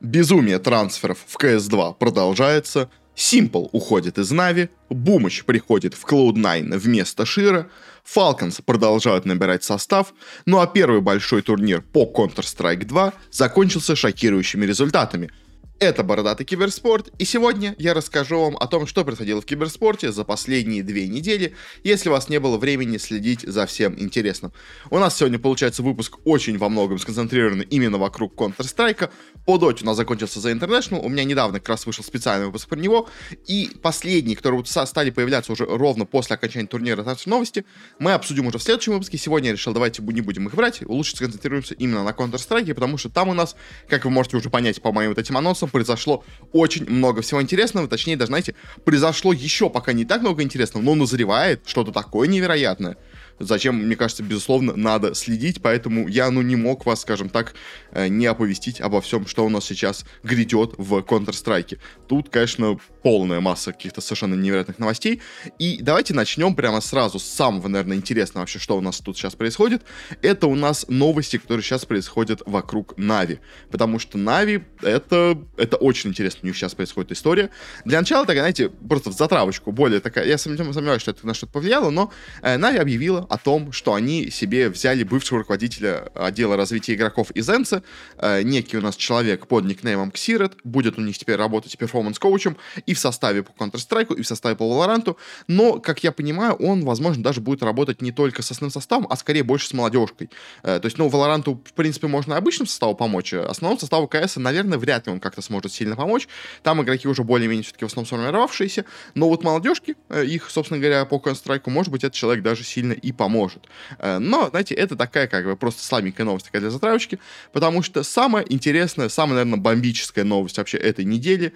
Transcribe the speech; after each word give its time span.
Безумие 0.00 0.58
трансферов 0.58 1.18
в 1.26 1.36
CS2 1.36 1.94
продолжается. 1.98 2.90
Simple 3.16 3.70
уходит 3.72 4.18
из 4.18 4.30
Нави, 4.30 4.68
Бумыч 4.90 5.44
приходит 5.44 5.94
в 5.94 6.04
Cloud9 6.04 6.76
вместо 6.76 7.24
Шира, 7.24 7.70
Falcons 8.04 8.62
продолжают 8.62 9.24
набирать 9.24 9.64
состав, 9.64 10.12
ну 10.44 10.60
а 10.60 10.66
первый 10.66 11.00
большой 11.00 11.40
турнир 11.40 11.80
по 11.80 12.04
Counter-Strike 12.04 12.84
2 12.84 13.14
закончился 13.30 13.96
шокирующими 13.96 14.66
результатами– 14.66 15.30
это 15.78 16.02
Бородатый 16.02 16.44
Киберспорт, 16.44 17.10
и 17.18 17.24
сегодня 17.24 17.74
я 17.78 17.92
расскажу 17.92 18.40
вам 18.40 18.56
о 18.56 18.66
том, 18.66 18.86
что 18.86 19.04
происходило 19.04 19.42
в 19.42 19.44
киберспорте 19.44 20.10
за 20.10 20.24
последние 20.24 20.82
две 20.82 21.06
недели, 21.06 21.54
если 21.84 22.08
у 22.08 22.12
вас 22.12 22.30
не 22.30 22.40
было 22.40 22.56
времени 22.56 22.96
следить 22.96 23.42
за 23.42 23.66
всем 23.66 23.98
интересным. 23.98 24.52
У 24.90 24.98
нас 24.98 25.16
сегодня 25.16 25.38
получается 25.38 25.82
выпуск 25.82 26.16
очень 26.24 26.56
во 26.56 26.70
многом 26.70 26.98
сконцентрирован 26.98 27.60
именно 27.60 27.98
вокруг 27.98 28.34
Counter-Strike. 28.34 29.10
По 29.44 29.58
доте 29.58 29.84
у 29.84 29.86
нас 29.86 29.96
закончился 29.96 30.40
The 30.40 30.58
International, 30.58 31.00
у 31.04 31.08
меня 31.10 31.24
недавно 31.24 31.60
как 31.60 31.68
раз 31.68 31.86
вышел 31.86 32.02
специальный 32.02 32.46
выпуск 32.46 32.68
про 32.68 32.78
него, 32.78 33.08
и 33.46 33.70
последний, 33.82 34.34
которые 34.34 34.64
стали 34.64 35.10
появляться 35.10 35.52
уже 35.52 35.66
ровно 35.66 36.06
после 36.06 36.36
окончания 36.36 36.66
турнира 36.66 37.02
«Трансфер 37.02 37.28
новости», 37.28 37.66
мы 37.98 38.12
обсудим 38.12 38.46
уже 38.46 38.58
в 38.58 38.62
следующем 38.62 38.92
выпуске. 38.92 39.18
Сегодня 39.18 39.48
я 39.50 39.52
решил, 39.52 39.74
давайте 39.74 40.02
не 40.02 40.22
будем 40.22 40.46
их 40.46 40.54
брать, 40.54 40.80
лучше 40.86 41.16
сконцентрируемся 41.16 41.74
именно 41.74 42.02
на 42.02 42.10
Counter-Strike, 42.10 42.72
потому 42.72 42.96
что 42.96 43.10
там 43.10 43.28
у 43.28 43.34
нас, 43.34 43.56
как 43.88 44.04
вы 44.04 44.10
можете 44.10 44.38
уже 44.38 44.48
понять 44.48 44.80
по 44.80 44.90
моим 44.90 45.10
вот 45.10 45.18
этим 45.18 45.36
анонсам, 45.36 45.65
Джонсом 45.66 45.70
произошло 45.70 46.24
очень 46.52 46.88
много 46.88 47.22
всего 47.22 47.42
интересного, 47.42 47.88
точнее, 47.88 48.16
даже, 48.16 48.28
знаете, 48.28 48.54
произошло 48.84 49.32
еще 49.32 49.70
пока 49.70 49.92
не 49.92 50.04
так 50.04 50.22
много 50.22 50.42
интересного, 50.42 50.82
но 50.84 50.94
назревает 50.94 51.62
что-то 51.66 51.92
такое 51.92 52.28
невероятное 52.28 52.96
зачем, 53.38 53.76
мне 53.76 53.96
кажется, 53.96 54.22
безусловно, 54.22 54.74
надо 54.76 55.14
следить, 55.14 55.60
поэтому 55.62 56.08
я, 56.08 56.30
ну, 56.30 56.42
не 56.42 56.56
мог 56.56 56.86
вас, 56.86 57.02
скажем 57.02 57.28
так, 57.28 57.54
э, 57.92 58.08
не 58.08 58.26
оповестить 58.26 58.80
обо 58.80 59.00
всем, 59.00 59.26
что 59.26 59.44
у 59.44 59.48
нас 59.48 59.64
сейчас 59.64 60.04
грядет 60.22 60.74
в 60.78 60.98
Counter-Strike. 60.98 61.78
Тут, 62.08 62.30
конечно, 62.30 62.78
полная 63.02 63.40
масса 63.40 63.72
каких-то 63.72 64.00
совершенно 64.00 64.34
невероятных 64.34 64.78
новостей, 64.78 65.20
и 65.58 65.78
давайте 65.80 66.14
начнем 66.14 66.54
прямо 66.54 66.80
сразу 66.80 67.18
с 67.18 67.24
самого, 67.24 67.68
наверное, 67.68 67.96
интересного 67.96 68.42
вообще, 68.42 68.58
что 68.58 68.76
у 68.76 68.80
нас 68.80 68.98
тут 68.98 69.16
сейчас 69.16 69.34
происходит. 69.34 69.82
Это 70.22 70.46
у 70.46 70.54
нас 70.54 70.86
новости, 70.88 71.38
которые 71.38 71.62
сейчас 71.62 71.84
происходят 71.84 72.42
вокруг 72.46 72.94
Нави, 72.96 73.40
потому 73.70 73.98
что 73.98 74.18
Нави 74.18 74.64
это, 74.82 75.38
это 75.56 75.76
очень 75.76 76.10
интересно, 76.10 76.40
у 76.42 76.46
них 76.46 76.56
сейчас 76.56 76.74
происходит 76.74 77.12
история. 77.12 77.50
Для 77.84 78.00
начала, 78.00 78.26
так, 78.26 78.36
знаете, 78.36 78.68
просто 78.68 79.10
в 79.10 79.12
затравочку, 79.14 79.72
более 79.72 80.00
такая, 80.00 80.26
я 80.26 80.38
сомневаюсь, 80.38 81.02
что 81.02 81.10
это 81.10 81.26
на 81.26 81.34
что-то 81.34 81.52
повлияло, 81.52 81.90
но 81.90 82.12
э, 82.42 82.56
Нави 82.56 82.78
объявила 82.78 83.25
о 83.28 83.38
том, 83.38 83.72
что 83.72 83.94
они 83.94 84.30
себе 84.30 84.68
взяли 84.68 85.02
бывшего 85.02 85.40
руководителя 85.40 86.08
отдела 86.14 86.56
развития 86.56 86.94
игроков 86.94 87.30
из 87.32 87.48
Энса, 87.48 87.82
э, 88.18 88.42
некий 88.42 88.76
у 88.76 88.80
нас 88.80 88.96
человек 88.96 89.46
под 89.46 89.64
никнеймом 89.64 90.10
Ксирет, 90.10 90.54
будет 90.64 90.98
у 90.98 91.02
них 91.02 91.18
теперь 91.18 91.36
работать 91.36 91.76
перформанс-коучем 91.76 92.56
и 92.86 92.94
в 92.94 92.98
составе 92.98 93.42
по 93.42 93.52
Counter-Strike, 93.52 94.16
и 94.16 94.22
в 94.22 94.26
составе 94.26 94.56
по 94.56 94.64
Valorant, 94.64 95.16
но, 95.48 95.80
как 95.80 96.02
я 96.02 96.12
понимаю, 96.12 96.54
он, 96.54 96.84
возможно, 96.84 97.22
даже 97.22 97.40
будет 97.40 97.62
работать 97.62 98.02
не 98.02 98.12
только 98.12 98.42
с 98.42 98.50
основным 98.50 98.72
составом, 98.72 99.06
а 99.10 99.16
скорее 99.16 99.42
больше 99.42 99.68
с 99.68 99.72
молодежкой. 99.72 100.30
Э, 100.62 100.78
то 100.80 100.86
есть, 100.86 100.98
ну, 100.98 101.08
Valorant, 101.08 101.44
в 101.64 101.72
принципе, 101.72 102.06
можно 102.06 102.36
обычным 102.36 102.66
составу 102.66 102.94
помочь, 102.94 103.34
а 103.34 103.48
основному 103.48 103.78
составу 103.78 104.08
КС, 104.08 104.36
наверное, 104.36 104.78
вряд 104.78 105.06
ли 105.06 105.12
он 105.12 105.20
как-то 105.20 105.42
сможет 105.42 105.72
сильно 105.72 105.96
помочь. 105.96 106.28
Там 106.62 106.82
игроки 106.82 107.08
уже 107.08 107.22
более-менее 107.24 107.64
все-таки 107.64 107.84
в 107.84 107.88
основном 107.88 108.06
сформировавшиеся, 108.06 108.84
но 109.14 109.28
вот 109.28 109.44
молодежки, 109.44 109.96
э, 110.08 110.24
их, 110.24 110.50
собственно 110.50 110.80
говоря, 110.80 111.04
по 111.04 111.16
Counter-Strike, 111.16 111.70
может 111.70 111.92
быть, 111.92 112.04
этот 112.04 112.14
человек 112.14 112.42
даже 112.42 112.64
сильно 112.64 112.92
и 112.92 113.12
поможет. 113.16 113.66
Э, 113.98 114.18
но, 114.18 114.48
знаете, 114.50 114.74
это 114.74 114.96
такая 114.96 115.26
как 115.26 115.44
бы 115.44 115.56
просто 115.56 115.84
слабенькая 115.84 116.24
новость 116.24 116.46
такая 116.46 116.60
для 116.60 116.70
затравочки, 116.70 117.18
потому 117.52 117.82
что 117.82 118.02
самая 118.02 118.44
интересная, 118.48 119.08
самая, 119.08 119.44
наверное, 119.44 119.60
бомбическая 119.60 120.24
новость 120.24 120.58
вообще 120.58 120.78
этой 120.78 121.04
недели 121.04 121.52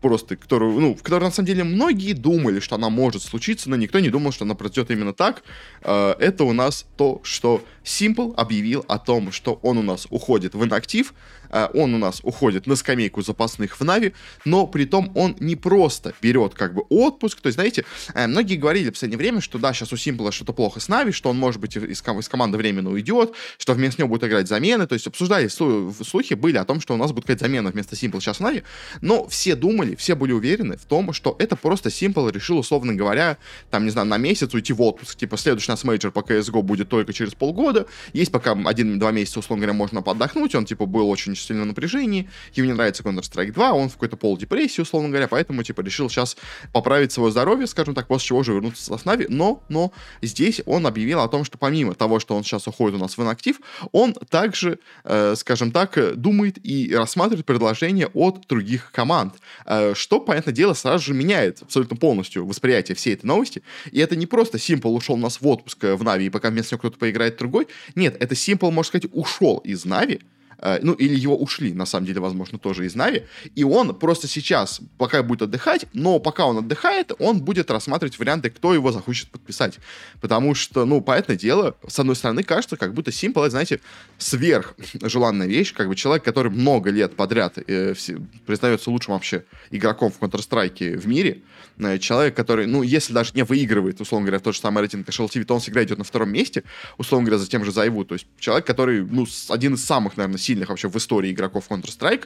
просто, 0.00 0.36
которую, 0.36 0.78
ну, 0.80 0.94
в 0.94 1.02
которой 1.02 1.24
на 1.24 1.30
самом 1.30 1.46
деле 1.46 1.64
многие 1.64 2.12
думали, 2.12 2.60
что 2.60 2.74
она 2.74 2.90
может 2.90 3.22
случиться, 3.22 3.70
но 3.70 3.76
никто 3.76 3.98
не 3.98 4.10
думал, 4.10 4.32
что 4.32 4.44
она 4.44 4.54
произойдет 4.54 4.90
именно 4.90 5.12
так. 5.12 5.42
Э, 5.82 6.14
это 6.18 6.44
у 6.44 6.52
нас 6.52 6.86
то, 6.96 7.20
что 7.22 7.64
Simple 7.84 8.34
объявил 8.34 8.84
о 8.88 8.98
том, 8.98 9.32
что 9.32 9.58
он 9.62 9.78
у 9.78 9.82
нас 9.82 10.06
уходит 10.10 10.54
в 10.54 10.64
инактив, 10.64 11.14
э, 11.50 11.68
он 11.74 11.94
у 11.94 11.98
нас 11.98 12.20
уходит 12.22 12.66
на 12.66 12.76
скамейку 12.76 13.22
запасных 13.22 13.80
в 13.80 13.84
Нави, 13.84 14.12
но 14.44 14.66
при 14.66 14.84
том 14.84 15.12
он 15.14 15.36
не 15.40 15.56
просто 15.56 16.14
берет 16.20 16.54
как 16.54 16.74
бы 16.74 16.82
отпуск, 16.88 17.40
то 17.40 17.46
есть, 17.46 17.54
знаете, 17.54 17.84
э, 18.14 18.26
многие 18.26 18.56
говорили 18.56 18.90
в 18.90 18.92
последнее 18.92 19.18
время, 19.18 19.40
что 19.40 19.58
да, 19.58 19.72
сейчас 19.72 19.92
у 19.92 19.96
Simple 19.96 20.30
что-то 20.32 20.52
плохо 20.52 20.80
с 20.80 20.88
NaVi, 20.88 21.12
что 21.12 21.30
он, 21.30 21.38
может 21.38 21.60
быть, 21.60 21.76
из, 21.76 22.02
ком- 22.02 22.20
из 22.20 22.28
команды 22.28 22.58
временно 22.58 22.90
уйдет, 22.90 23.32
что 23.58 23.72
вместо 23.72 24.02
него 24.02 24.08
будет 24.08 24.24
играть 24.24 24.48
замены, 24.48 24.86
то 24.86 24.94
есть 24.94 25.06
обсуждали, 25.06 25.48
слухи 25.48 26.34
были 26.34 26.58
о 26.58 26.64
том, 26.64 26.80
что 26.80 26.94
у 26.94 26.96
нас 26.96 27.12
будет 27.12 27.24
какая-то 27.24 27.44
замена 27.44 27.70
вместо 27.70 27.96
Simple 27.96 28.20
сейчас 28.20 28.38
в 28.38 28.40
NaVi, 28.40 28.62
но 29.00 29.26
все 29.28 29.54
думали, 29.54 29.85
все 29.94 30.14
были 30.14 30.32
уверены 30.32 30.76
в 30.76 30.84
том, 30.84 31.12
что 31.12 31.36
это 31.38 31.56
просто 31.56 31.88
Simple 31.88 32.32
решил, 32.32 32.58
условно 32.58 32.94
говоря, 32.94 33.38
там, 33.70 33.84
не 33.84 33.90
знаю, 33.90 34.08
на 34.08 34.16
месяц 34.16 34.52
уйти 34.54 34.72
в 34.72 34.82
отпуск, 34.82 35.16
типа, 35.16 35.36
следующий 35.36 35.70
нас 35.70 35.84
мейджор 35.84 36.10
по 36.10 36.20
CSGO 36.20 36.62
будет 36.62 36.88
только 36.88 37.12
через 37.12 37.34
полгода, 37.34 37.86
есть 38.12 38.32
пока 38.32 38.52
один-два 38.52 39.12
месяца, 39.12 39.40
условно 39.40 39.62
говоря, 39.62 39.78
можно 39.78 40.02
подохнуть, 40.02 40.54
он, 40.54 40.64
типа, 40.64 40.86
был 40.86 41.08
очень 41.08 41.36
сильно 41.36 41.62
в 41.62 41.66
напряжении, 41.66 42.28
ему 42.54 42.68
не 42.68 42.74
нравится 42.74 43.02
Counter-Strike 43.02 43.52
2, 43.52 43.72
он 43.72 43.88
в 43.88 43.92
какой-то 43.92 44.16
полудепрессии, 44.16 44.80
условно 44.80 45.08
говоря, 45.08 45.28
поэтому, 45.28 45.62
типа, 45.62 45.82
решил 45.82 46.08
сейчас 46.10 46.36
поправить 46.72 47.12
свое 47.12 47.30
здоровье, 47.30 47.66
скажем 47.66 47.94
так, 47.94 48.06
после 48.08 48.28
чего 48.28 48.42
же 48.42 48.52
вернуться 48.52 48.96
в 48.96 49.04
NaVi, 49.04 49.26
но, 49.28 49.62
но 49.68 49.92
здесь 50.22 50.60
он 50.66 50.86
объявил 50.86 51.20
о 51.20 51.28
том, 51.28 51.44
что 51.44 51.58
помимо 51.58 51.94
того, 51.94 52.20
что 52.20 52.34
он 52.34 52.42
сейчас 52.42 52.66
уходит 52.66 52.96
у 52.96 53.02
нас 53.02 53.16
в 53.16 53.22
инактив, 53.22 53.60
он 53.92 54.14
также, 54.14 54.78
э, 55.04 55.34
скажем 55.36 55.70
так, 55.72 56.16
думает 56.16 56.58
и 56.64 56.94
рассматривает 56.94 57.46
предложения 57.46 58.08
от 58.08 58.46
других 58.48 58.90
команд, 58.92 59.34
э, 59.64 59.75
что, 59.94 60.20
понятное 60.20 60.54
дело, 60.54 60.74
сразу 60.74 61.04
же 61.04 61.14
меняет 61.14 61.62
абсолютно 61.62 61.96
полностью 61.96 62.46
восприятие 62.46 62.94
всей 62.94 63.14
этой 63.14 63.26
новости. 63.26 63.62
И 63.90 64.00
это 64.00 64.16
не 64.16 64.26
просто 64.26 64.58
Simple 64.58 64.90
ушел 64.90 65.14
у 65.16 65.18
нас 65.18 65.40
в 65.40 65.46
отпуск 65.46 65.84
э, 65.84 65.94
в 65.94 66.04
NaVi, 66.04 66.26
и 66.26 66.30
пока 66.30 66.50
вместо 66.50 66.74
него 66.74 66.80
кто-то 66.80 66.98
поиграет 66.98 67.36
другой. 67.38 67.68
Нет, 67.94 68.16
это 68.20 68.34
Simple, 68.34 68.70
можно 68.70 68.88
сказать, 68.88 69.10
ушел 69.12 69.58
из 69.58 69.84
NaVi, 69.84 70.20
Э, 70.20 70.35
ну, 70.82 70.92
или 70.94 71.14
его 71.14 71.36
ушли, 71.36 71.72
на 71.72 71.86
самом 71.86 72.06
деле, 72.06 72.20
возможно, 72.20 72.58
тоже 72.58 72.86
из 72.86 72.94
NaVi, 72.94 73.24
и 73.54 73.64
он 73.64 73.94
просто 73.94 74.26
сейчас, 74.28 74.80
пока 74.98 75.22
будет 75.22 75.42
отдыхать, 75.42 75.86
но 75.92 76.18
пока 76.18 76.46
он 76.46 76.58
отдыхает, 76.58 77.12
он 77.18 77.40
будет 77.40 77.70
рассматривать 77.70 78.18
варианты, 78.18 78.50
кто 78.50 78.74
его 78.74 78.92
захочет 78.92 79.28
подписать, 79.30 79.78
потому 80.20 80.54
что, 80.54 80.84
ну, 80.84 81.00
понятное 81.00 81.36
дело, 81.36 81.76
с 81.86 81.98
одной 81.98 82.16
стороны, 82.16 82.42
кажется, 82.42 82.76
как 82.76 82.94
будто 82.94 83.10
Simple, 83.10 83.48
знаете, 83.50 83.80
сверх 84.18 84.74
желанная 85.02 85.46
вещь, 85.46 85.74
как 85.74 85.88
бы 85.88 85.96
человек, 85.96 86.24
который 86.24 86.50
много 86.50 86.90
лет 86.90 87.16
подряд 87.16 87.58
э, 87.66 87.94
все, 87.94 88.18
признается 88.46 88.90
лучшим 88.90 89.14
вообще 89.14 89.44
игроком 89.70 90.10
в 90.10 90.20
Counter-Strike 90.20 90.98
в 90.98 91.06
мире, 91.06 91.42
э, 91.78 91.98
человек, 91.98 92.34
который, 92.34 92.66
ну, 92.66 92.82
если 92.82 93.12
даже 93.12 93.32
не 93.34 93.44
выигрывает, 93.44 94.00
условно 94.00 94.26
говоря, 94.26 94.40
тот 94.40 94.54
же 94.54 94.60
самый 94.60 94.80
рейтинг 94.80 95.08
HLTV, 95.08 95.44
то 95.44 95.54
он 95.54 95.60
всегда 95.60 95.82
идет 95.84 95.98
на 95.98 96.04
втором 96.04 96.30
месте, 96.30 96.64
условно 96.98 97.26
говоря, 97.26 97.38
за 97.42 97.48
тем 97.48 97.64
же 97.64 97.72
Зайву, 97.72 98.04
то 98.04 98.14
есть 98.14 98.26
человек, 98.38 98.66
который, 98.66 99.04
ну, 99.04 99.26
один 99.48 99.74
из 99.74 99.84
самых, 99.84 100.16
наверное, 100.16 100.38
сильных 100.46 100.68
вообще 100.68 100.88
в 100.88 100.96
истории 100.96 101.30
игроков 101.32 101.66
Counter-Strike, 101.68 102.24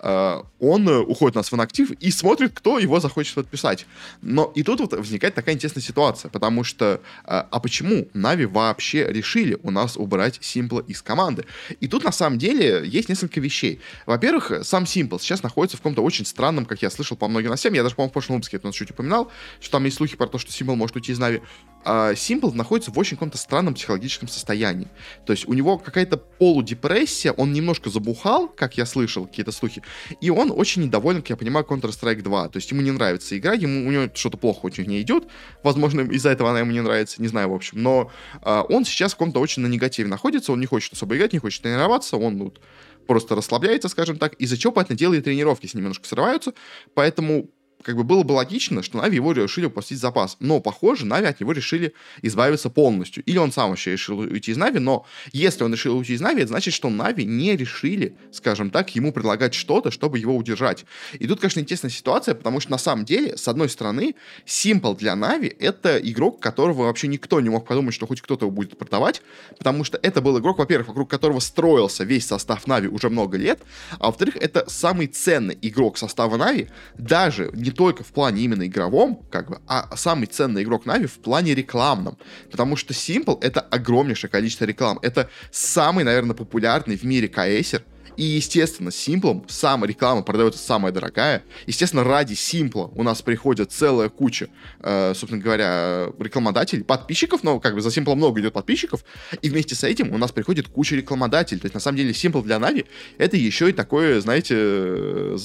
он 0.00 0.88
э, 0.88 0.98
уходит 0.98 1.36
у 1.36 1.38
нас 1.40 1.50
в 1.50 1.54
инактив 1.54 1.90
и 1.92 2.10
смотрит, 2.10 2.52
кто 2.54 2.78
его 2.78 3.00
захочет 3.00 3.34
подписать. 3.34 3.86
Но 4.22 4.52
и 4.54 4.62
тут 4.62 4.80
вот 4.80 4.92
возникает 4.92 5.34
такая 5.34 5.54
интересная 5.54 5.82
ситуация, 5.82 6.30
потому 6.30 6.64
что, 6.64 6.84
э, 6.84 6.98
а 7.24 7.60
почему 7.60 8.08
Нави 8.14 8.46
вообще 8.46 9.06
решили 9.08 9.58
у 9.62 9.70
нас 9.70 9.96
убрать 9.96 10.38
Симпла 10.40 10.80
из 10.80 11.02
команды? 11.02 11.44
И 11.80 11.88
тут 11.88 12.04
на 12.04 12.12
самом 12.12 12.38
деле 12.38 12.82
есть 12.86 13.08
несколько 13.08 13.40
вещей. 13.40 13.80
Во-первых, 14.06 14.52
сам 14.62 14.84
Simple 14.84 15.20
сейчас 15.20 15.42
находится 15.42 15.76
в 15.76 15.80
каком-то 15.80 16.02
очень 16.02 16.26
странном, 16.26 16.64
как 16.64 16.82
я 16.82 16.90
слышал 16.90 17.16
по 17.16 17.28
многим 17.28 17.46
новостям, 17.46 17.72
я 17.74 17.82
даже, 17.82 17.94
по-моему, 17.94 18.10
в 18.10 18.12
прошлом 18.12 18.36
выпуске 18.36 18.56
это 18.56 18.72
чуть 18.72 18.90
упоминал, 18.90 19.30
что 19.60 19.72
там 19.72 19.84
есть 19.84 19.96
слухи 19.96 20.16
про 20.16 20.26
то, 20.26 20.38
что 20.38 20.50
Simple 20.50 20.76
может 20.76 20.96
уйти 20.96 21.12
из 21.12 21.18
Нави. 21.18 21.42
А 21.84 22.12
Simple 22.12 22.54
находится 22.54 22.90
в 22.90 22.98
очень 22.98 23.16
каком-то 23.16 23.38
странном 23.38 23.74
психологическом 23.74 24.28
состоянии. 24.28 24.88
То 25.26 25.32
есть 25.32 25.48
у 25.48 25.54
него 25.54 25.78
какая-то 25.78 26.16
полудепрессия, 26.16 27.32
он 27.32 27.52
немножко 27.52 27.90
забухал, 27.90 28.48
как 28.48 28.76
я 28.76 28.86
слышал, 28.86 29.26
какие-то 29.26 29.52
слухи, 29.52 29.82
и 30.20 30.30
он 30.30 30.52
очень 30.54 30.82
недоволен, 30.82 31.20
как 31.20 31.30
я 31.30 31.36
понимаю, 31.36 31.66
Counter-Strike 31.68 32.22
2. 32.22 32.48
То 32.48 32.56
есть 32.56 32.70
ему 32.70 32.82
не 32.82 32.90
нравится 32.90 33.36
игра, 33.36 33.54
ему, 33.54 33.88
у 33.88 33.92
него 33.92 34.08
что-то 34.14 34.36
плохо 34.36 34.66
очень 34.66 34.84
в 34.84 34.88
ней 34.88 35.02
идет. 35.02 35.28
Возможно, 35.62 36.00
из-за 36.00 36.30
этого 36.30 36.50
она 36.50 36.60
ему 36.60 36.72
не 36.72 36.80
нравится, 36.80 37.20
не 37.20 37.28
знаю, 37.28 37.50
в 37.50 37.54
общем. 37.54 37.82
Но 37.82 38.10
э, 38.42 38.62
он 38.68 38.84
сейчас 38.84 39.12
в 39.12 39.16
каком-то 39.16 39.40
очень 39.40 39.62
на 39.62 39.66
негативе 39.66 40.08
находится, 40.08 40.52
он 40.52 40.60
не 40.60 40.66
хочет 40.66 40.92
особо 40.92 41.16
играть, 41.16 41.32
не 41.32 41.38
хочет 41.38 41.62
тренироваться, 41.62 42.16
он 42.16 42.38
вот, 42.38 42.60
просто 43.08 43.34
расслабляется, 43.34 43.88
скажем 43.88 44.18
так, 44.18 44.34
из-за 44.34 44.56
чего, 44.56 44.74
дело, 44.90 45.14
и 45.14 45.20
тренировки 45.20 45.66
с 45.66 45.74
ним 45.74 45.84
немножко 45.84 46.06
срываются, 46.06 46.52
поэтому 46.94 47.48
как 47.82 47.96
бы 47.96 48.04
было 48.04 48.22
бы 48.22 48.32
логично, 48.32 48.82
что 48.82 48.98
Нави 48.98 49.16
его 49.16 49.32
решили 49.32 49.66
упустить 49.66 49.98
запас. 49.98 50.36
Но, 50.40 50.60
похоже, 50.60 51.06
Нави 51.06 51.26
от 51.26 51.40
него 51.40 51.52
решили 51.52 51.94
избавиться 52.22 52.70
полностью. 52.70 53.22
Или 53.24 53.38
он 53.38 53.52
сам 53.52 53.70
вообще 53.70 53.92
решил 53.92 54.18
уйти 54.18 54.52
из 54.52 54.56
NaVi, 54.56 54.78
но 54.78 55.06
если 55.32 55.64
он 55.64 55.72
решил 55.72 55.96
уйти 55.96 56.14
из 56.14 56.20
NaVi, 56.20 56.42
это 56.42 56.48
значит, 56.48 56.74
что 56.74 56.90
NaVi 56.90 57.24
не 57.24 57.56
решили, 57.56 58.16
скажем 58.32 58.70
так, 58.70 58.94
ему 58.94 59.12
предлагать 59.12 59.54
что-то, 59.54 59.90
чтобы 59.90 60.18
его 60.18 60.36
удержать. 60.36 60.84
И 61.18 61.26
тут, 61.26 61.40
конечно, 61.40 61.60
интересная 61.60 61.90
ситуация, 61.90 62.34
потому 62.34 62.60
что 62.60 62.70
на 62.70 62.78
самом 62.78 63.04
деле, 63.04 63.36
с 63.36 63.46
одной 63.48 63.68
стороны, 63.68 64.14
Simple 64.46 64.96
для 64.96 65.14
NaVi— 65.14 65.54
это 65.60 65.98
игрок, 65.98 66.40
которого 66.40 66.84
вообще 66.84 67.08
никто 67.08 67.40
не 67.40 67.48
мог 67.48 67.66
подумать, 67.66 67.94
что 67.94 68.06
хоть 68.06 68.20
кто-то 68.20 68.46
его 68.46 68.54
будет 68.54 68.76
продавать, 68.78 69.22
потому 69.56 69.84
что 69.84 69.98
это 70.02 70.20
был 70.20 70.38
игрок, 70.38 70.58
во-первых, 70.58 70.88
вокруг 70.88 71.10
которого 71.10 71.40
строился 71.40 72.04
весь 72.04 72.26
состав 72.26 72.66
NaVi 72.66 72.88
уже 72.88 73.08
много 73.08 73.36
лет, 73.36 73.60
а 73.98 74.06
во-вторых, 74.06 74.36
это 74.36 74.64
самый 74.68 75.06
ценный 75.06 75.58
игрок 75.62 75.98
состава 75.98 76.36
NaVi, 76.36 76.68
даже 76.96 77.50
не 77.54 77.67
только 77.70 78.04
в 78.04 78.08
плане 78.08 78.42
именно 78.42 78.66
игровом, 78.66 79.26
как 79.30 79.50
бы, 79.50 79.60
а 79.66 79.96
самый 79.96 80.26
ценный 80.26 80.62
игрок 80.62 80.86
NaVi 80.86 81.06
в 81.06 81.18
плане 81.18 81.54
рекламном. 81.54 82.18
Потому 82.50 82.76
что 82.76 82.92
Simple— 82.92 83.38
это 83.40 83.60
огромнейшее 83.60 84.30
количество 84.30 84.64
реклам. 84.64 84.98
Это 85.02 85.28
самый, 85.50 86.04
наверное, 86.04 86.34
популярный 86.36 86.96
в 86.96 87.04
мире 87.04 87.28
каэсер. 87.28 87.84
И, 88.18 88.24
естественно, 88.24 88.90
Симплом 88.90 89.46
сама 89.48 89.86
реклама 89.86 90.22
продается 90.22 90.60
самая 90.60 90.92
дорогая. 90.92 91.44
Естественно, 91.68 92.02
ради 92.02 92.34
Симпла 92.34 92.90
у 92.96 93.04
нас 93.04 93.22
приходит 93.22 93.70
целая 93.70 94.08
куча, 94.08 94.48
э, 94.80 95.14
собственно 95.14 95.40
говоря, 95.40 96.08
рекламодателей, 96.18 96.82
подписчиков, 96.82 97.44
но 97.44 97.60
как 97.60 97.76
бы 97.76 97.80
за 97.80 97.92
Симплом 97.92 98.18
много 98.18 98.40
идет 98.40 98.54
подписчиков, 98.54 99.04
и 99.40 99.48
вместе 99.48 99.76
с 99.76 99.84
этим 99.84 100.12
у 100.12 100.18
нас 100.18 100.32
приходит 100.32 100.66
куча 100.66 100.96
рекламодателей. 100.96 101.60
То 101.60 101.66
есть, 101.66 101.74
на 101.74 101.80
самом 101.80 101.96
деле, 101.96 102.12
Симпл 102.12 102.42
для 102.42 102.58
Нави 102.58 102.86
это 103.18 103.36
еще 103.36 103.70
и 103.70 103.72
такое, 103.72 104.20
знаете, 104.20 104.56
э, 104.58 105.36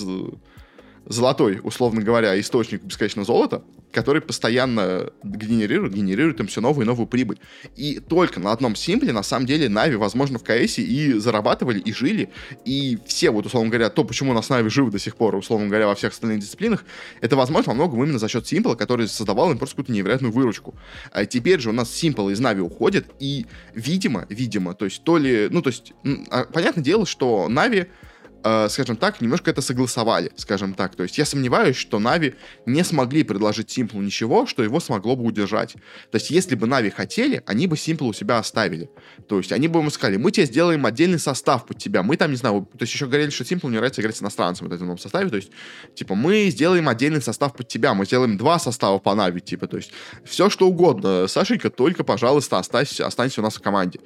золотой, 1.05 1.59
условно 1.63 2.01
говоря, 2.01 2.39
источник 2.39 2.83
бесконечного 2.83 3.25
золота, 3.25 3.63
который 3.91 4.21
постоянно 4.21 5.11
генерирует, 5.23 5.93
генерирует 5.93 6.39
им 6.39 6.47
все 6.47 6.61
новую 6.61 6.85
и 6.85 6.87
новую 6.87 7.07
прибыль. 7.07 7.39
И 7.75 7.99
только 7.99 8.39
на 8.39 8.51
одном 8.51 8.75
симпле, 8.75 9.13
на 9.13 9.23
самом 9.23 9.45
деле, 9.45 9.69
NaVi, 9.69 9.95
возможно, 9.95 10.39
в 10.39 10.43
CS 10.43 10.79
и 10.79 11.13
зарабатывали, 11.13 11.79
и 11.79 11.93
жили, 11.93 12.29
и 12.65 12.97
все, 13.05 13.31
вот, 13.31 13.45
условно 13.45 13.69
говоря, 13.69 13.89
то, 13.89 14.03
почему 14.03 14.31
у 14.31 14.33
нас 14.33 14.49
NaVi 14.49 14.69
живы 14.69 14.91
до 14.91 14.99
сих 14.99 15.15
пор, 15.15 15.35
условно 15.35 15.67
говоря, 15.67 15.87
во 15.87 15.95
всех 15.95 16.13
остальных 16.13 16.39
дисциплинах, 16.39 16.83
это, 17.21 17.35
возможно, 17.35 17.71
во 17.71 17.75
многом 17.75 18.03
именно 18.03 18.19
за 18.19 18.27
счет 18.27 18.47
симпла, 18.47 18.75
который 18.75 19.07
создавал 19.07 19.51
им 19.51 19.57
просто 19.57 19.75
какую-то 19.75 19.91
невероятную 19.91 20.33
выручку. 20.33 20.75
А 21.11 21.25
теперь 21.25 21.59
же 21.59 21.69
у 21.69 21.73
нас 21.73 21.91
симпл 21.93 22.29
из 22.29 22.39
NaVi 22.39 22.61
уходит, 22.61 23.05
и, 23.19 23.45
видимо, 23.73 24.25
видимо, 24.29 24.73
то 24.73 24.85
есть 24.85 25.03
то 25.03 25.17
ли, 25.17 25.47
ну, 25.51 25.61
то 25.61 25.69
есть, 25.69 25.93
а, 26.31 26.45
понятное 26.45 26.83
дело, 26.83 27.05
что 27.05 27.47
NaVi 27.47 27.87
э, 28.43 28.69
скажем 28.69 28.95
так, 28.95 29.21
немножко 29.21 29.51
это 29.51 29.61
согласовали, 29.61 30.31
скажем 30.35 30.73
так. 30.73 30.95
То 30.95 31.03
есть 31.03 31.17
я 31.17 31.25
сомневаюсь, 31.25 31.75
что 31.75 31.99
NaVi 31.99 32.35
не 32.65 32.83
смогли 32.83 33.23
предложить 33.23 33.71
Симплу 33.71 34.01
ничего, 34.01 34.45
что 34.45 34.63
его 34.63 34.79
смогло 34.79 35.15
бы 35.15 35.23
удержать. 35.23 35.73
То 36.11 36.15
есть 36.15 36.29
если 36.29 36.55
бы 36.55 36.67
Нави 36.67 36.89
хотели, 36.89 37.43
они 37.45 37.67
бы 37.67 37.77
Симпла 37.77 38.07
у 38.07 38.13
себя 38.13 38.37
оставили. 38.37 38.89
То 39.27 39.37
есть 39.37 39.51
они 39.51 39.67
бы 39.67 39.79
ему 39.79 39.89
сказали, 39.89 40.17
мы 40.17 40.31
тебе 40.31 40.45
сделаем 40.45 40.85
отдельный 40.85 41.19
состав 41.19 41.65
под 41.65 41.77
тебя. 41.77 42.03
Мы 42.03 42.17
там, 42.17 42.31
не 42.31 42.37
знаю, 42.37 42.67
то 42.71 42.81
есть 42.81 42.93
еще 42.93 43.07
говорили, 43.07 43.29
что 43.29 43.45
Симплу 43.45 43.69
не 43.69 43.77
нравится 43.77 44.01
играть 44.01 44.15
с 44.15 44.21
иностранцами 44.21 44.67
в 44.67 44.73
этом 44.73 44.97
составе. 44.97 45.29
То 45.29 45.37
есть, 45.37 45.51
типа, 45.95 46.15
мы 46.15 46.49
сделаем 46.49 46.89
отдельный 46.89 47.21
состав 47.21 47.53
под 47.53 47.67
тебя, 47.67 47.93
мы 47.93 48.05
сделаем 48.05 48.37
два 48.37 48.59
состава 48.59 48.99
по 48.99 49.15
Нави, 49.15 49.41
типа, 49.41 49.67
то 49.67 49.77
есть 49.77 49.91
все 50.25 50.49
что 50.49 50.67
угодно. 50.67 51.27
Сашенька, 51.27 51.69
только, 51.69 52.03
пожалуйста, 52.03 52.59
останься, 52.59 53.05
останься 53.05 53.41
у 53.41 53.43
нас 53.43 53.55
в 53.55 53.61
команде. 53.61 53.99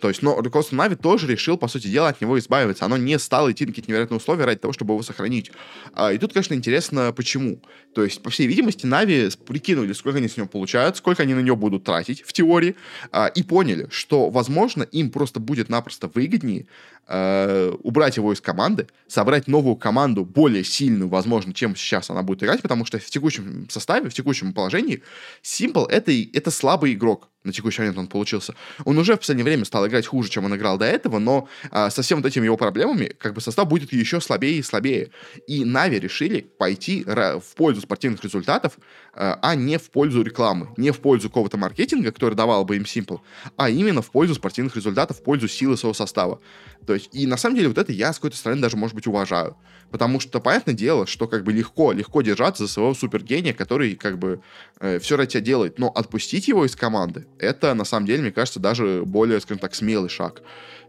То 0.00 0.08
есть, 0.08 0.22
но 0.22 0.40
руководство 0.40 0.76
Нави 0.76 0.96
тоже 0.96 1.26
решил, 1.26 1.56
по 1.56 1.68
сути 1.68 1.88
дела, 1.88 2.08
от 2.08 2.20
него 2.20 2.38
избавиться. 2.38 2.84
Оно 2.84 2.96
не 2.96 3.18
стало 3.18 3.52
идти 3.52 3.66
на 3.66 3.72
какие-то 3.84 3.90
невероятные 3.92 4.18
условия 4.18 4.44
ради 4.44 4.60
того, 4.60 4.72
чтобы 4.72 4.94
его 4.94 5.02
сохранить. 5.02 5.52
А, 5.92 6.12
и 6.12 6.18
тут, 6.18 6.32
конечно, 6.32 6.54
интересно, 6.54 7.12
почему. 7.12 7.60
То 7.94 8.04
есть, 8.04 8.22
по 8.22 8.30
всей 8.30 8.46
видимости, 8.46 8.86
Нави 8.86 9.28
прикинули, 9.46 9.92
сколько 9.92 10.18
они 10.18 10.28
с 10.28 10.36
него 10.36 10.48
получают, 10.48 10.96
сколько 10.96 11.22
они 11.22 11.34
на 11.34 11.40
него 11.40 11.56
будут 11.56 11.84
тратить 11.84 12.22
в 12.22 12.32
теории, 12.32 12.74
а, 13.12 13.26
и 13.26 13.42
поняли, 13.42 13.86
что, 13.90 14.30
возможно, 14.30 14.82
им 14.82 15.10
просто 15.10 15.40
будет 15.40 15.68
напросто 15.68 16.10
выгоднее 16.12 16.66
э, 17.06 17.72
убрать 17.82 18.16
его 18.16 18.32
из 18.32 18.40
команды, 18.40 18.86
собрать 19.08 19.46
новую 19.46 19.76
команду, 19.76 20.24
более 20.24 20.64
сильную, 20.64 21.08
возможно, 21.08 21.52
чем 21.52 21.76
сейчас 21.76 22.10
она 22.10 22.22
будет 22.22 22.42
играть, 22.42 22.62
потому 22.62 22.84
что 22.84 22.98
в 22.98 23.06
текущем 23.06 23.68
составе, 23.70 24.10
в 24.10 24.14
текущем 24.14 24.52
положении 24.52 25.02
Simple 25.42 25.88
это, 25.88 26.12
это 26.32 26.50
слабый 26.50 26.94
игрок. 26.94 27.28
На 27.44 27.52
текущий 27.52 27.82
момент 27.82 27.98
он 27.98 28.06
получился. 28.06 28.54
Он 28.86 28.96
уже 28.96 29.16
в 29.16 29.18
последнее 29.18 29.44
время 29.44 29.66
стал 29.66 29.86
играть 29.86 30.06
хуже, 30.06 30.30
чем 30.30 30.46
он 30.46 30.56
играл 30.56 30.78
до 30.78 30.86
этого, 30.86 31.18
но 31.18 31.46
а, 31.70 31.90
со 31.90 32.00
всеми 32.00 32.20
вот 32.20 32.26
этими 32.26 32.46
его 32.46 32.56
проблемами, 32.56 33.14
как 33.18 33.34
бы 33.34 33.42
состав 33.42 33.68
будет 33.68 33.92
еще 33.92 34.22
слабее 34.22 34.58
и 34.58 34.62
слабее. 34.62 35.10
И 35.46 35.62
Нави 35.66 35.98
решили 35.98 36.40
пойти 36.40 37.04
в 37.04 37.54
пользу 37.54 37.82
спортивных 37.82 38.24
результатов, 38.24 38.78
а, 39.12 39.38
а 39.42 39.54
не 39.56 39.76
в 39.78 39.90
пользу 39.90 40.22
рекламы, 40.22 40.70
не 40.78 40.90
в 40.90 41.00
пользу 41.00 41.28
какого-то 41.28 41.58
маркетинга, 41.58 42.12
который 42.12 42.34
давал 42.34 42.64
бы 42.64 42.76
им 42.76 42.84
Simple, 42.84 43.20
а 43.58 43.68
именно 43.68 44.00
в 44.00 44.10
пользу 44.10 44.34
спортивных 44.34 44.74
результатов, 44.74 45.18
в 45.18 45.22
пользу 45.22 45.46
силы 45.46 45.76
своего 45.76 45.92
состава. 45.92 46.40
То 46.86 46.93
есть, 46.94 47.10
и 47.12 47.26
на 47.26 47.36
самом 47.36 47.56
деле 47.56 47.68
вот 47.68 47.78
это 47.78 47.92
я 47.92 48.12
с 48.12 48.16
какой-то 48.16 48.36
стороны 48.36 48.60
даже, 48.60 48.76
может 48.76 48.94
быть, 48.94 49.06
уважаю. 49.06 49.56
Потому 49.90 50.18
что, 50.18 50.40
понятное 50.40 50.74
дело, 50.74 51.06
что 51.06 51.28
как 51.28 51.44
бы 51.44 51.52
легко, 51.52 51.92
легко 51.92 52.22
держаться 52.22 52.66
за 52.66 52.72
своего 52.72 52.94
супергения, 52.94 53.52
который 53.52 53.94
как 53.94 54.18
бы 54.18 54.40
э, 54.80 54.98
все 54.98 55.16
ради 55.16 55.32
тебя 55.32 55.40
делает. 55.40 55.78
Но 55.78 55.88
отпустить 55.88 56.48
его 56.48 56.64
из 56.64 56.74
команды, 56.74 57.26
это 57.38 57.74
на 57.74 57.84
самом 57.84 58.06
деле, 58.06 58.22
мне 58.22 58.32
кажется, 58.32 58.58
даже 58.58 59.02
более, 59.06 59.40
скажем 59.40 59.60
так, 59.60 59.74
смелый 59.74 60.08
шаг. 60.08 60.42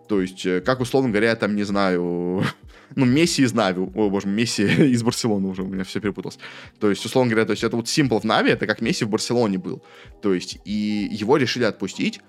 То 0.07 0.21
есть, 0.21 0.45
э, 0.45 0.61
как 0.61 0.79
условно 0.79 1.09
говоря, 1.09 1.29
я 1.29 1.35
там, 1.35 1.55
не 1.55 1.63
знаю, 1.63 2.43
ну, 2.95 3.05
Месси 3.05 3.43
из 3.43 3.53
Нави, 3.53 3.81
о 3.81 4.09
боже, 4.09 4.27
Месси 4.27 4.63
из 4.91 5.03
Барселоны 5.03 5.47
уже, 5.47 5.63
у 5.63 5.67
меня 5.67 5.83
все 5.83 5.99
перепуталось. 5.99 6.39
То 6.79 6.89
есть, 6.89 7.05
условно 7.05 7.31
говоря, 7.31 7.45
то 7.45 7.51
есть 7.51 7.63
это 7.63 7.75
вот 7.75 7.85
Simple 7.85 8.21
в 8.21 8.23
Нави, 8.23 8.51
это 8.51 8.67
как 8.67 8.81
Месси 8.81 9.05
в 9.05 9.09
Барселоне 9.09 9.57
был. 9.57 9.83
То 10.21 10.33
есть, 10.33 10.59
и 10.65 11.07
его 11.11 11.37
решили 11.37 11.63
отпустить, 11.63 12.21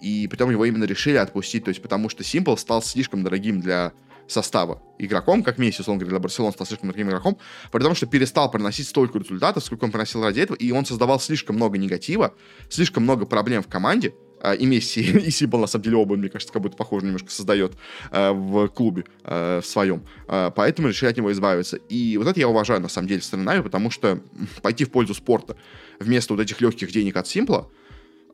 и 0.00 0.28
потом 0.28 0.50
его 0.50 0.64
именно 0.64 0.84
решили 0.84 1.16
отпустить, 1.16 1.64
то 1.64 1.70
есть 1.70 1.82
потому 1.82 2.08
что 2.08 2.22
Simple 2.22 2.56
стал 2.56 2.82
слишком 2.82 3.22
дорогим 3.22 3.60
для 3.60 3.92
состава 4.28 4.82
игроком, 4.98 5.42
как 5.42 5.58
Месси, 5.58 5.80
условно 5.80 6.00
говоря, 6.00 6.18
для 6.18 6.20
Барселоны 6.20 6.52
стал 6.52 6.66
слишком 6.66 6.90
дорогим 6.90 7.08
игроком, 7.08 7.38
потому 7.72 7.94
что 7.94 8.06
перестал 8.06 8.50
приносить 8.50 8.86
столько 8.86 9.18
результатов, 9.18 9.64
сколько 9.64 9.84
он 9.84 9.90
приносил 9.90 10.22
ради 10.22 10.40
этого, 10.40 10.56
и 10.56 10.70
он 10.70 10.84
создавал 10.84 11.18
слишком 11.18 11.56
много 11.56 11.78
негатива, 11.78 12.34
слишком 12.68 13.04
много 13.04 13.26
проблем 13.26 13.62
в 13.62 13.68
команде, 13.68 14.14
а, 14.40 14.54
и 14.54 14.66
Месси, 14.66 15.00
и 15.26 15.30
Симпл, 15.30 15.58
на 15.58 15.66
самом 15.66 15.84
деле, 15.84 15.96
оба, 15.96 16.16
мне 16.16 16.28
кажется, 16.28 16.52
как 16.52 16.62
будто 16.62 16.76
похоже 16.76 17.06
немножко 17.06 17.30
создает 17.30 17.72
э, 18.10 18.30
в 18.30 18.68
клубе 18.68 19.04
э, 19.24 19.60
в 19.62 19.66
своем. 19.66 20.04
Поэтому 20.26 20.88
решили 20.88 21.10
от 21.10 21.16
него 21.16 21.32
избавиться. 21.32 21.76
И 21.88 22.16
вот 22.18 22.28
это 22.28 22.38
я 22.38 22.48
уважаю, 22.48 22.80
на 22.80 22.88
самом 22.88 23.08
деле, 23.08 23.22
стороны 23.22 23.62
потому 23.62 23.90
что 23.90 24.20
пойти 24.62 24.84
в 24.84 24.90
пользу 24.90 25.14
спорта 25.14 25.56
вместо 25.98 26.34
вот 26.34 26.42
этих 26.42 26.60
легких 26.60 26.92
денег 26.92 27.16
от 27.16 27.26
Симпла, 27.26 27.68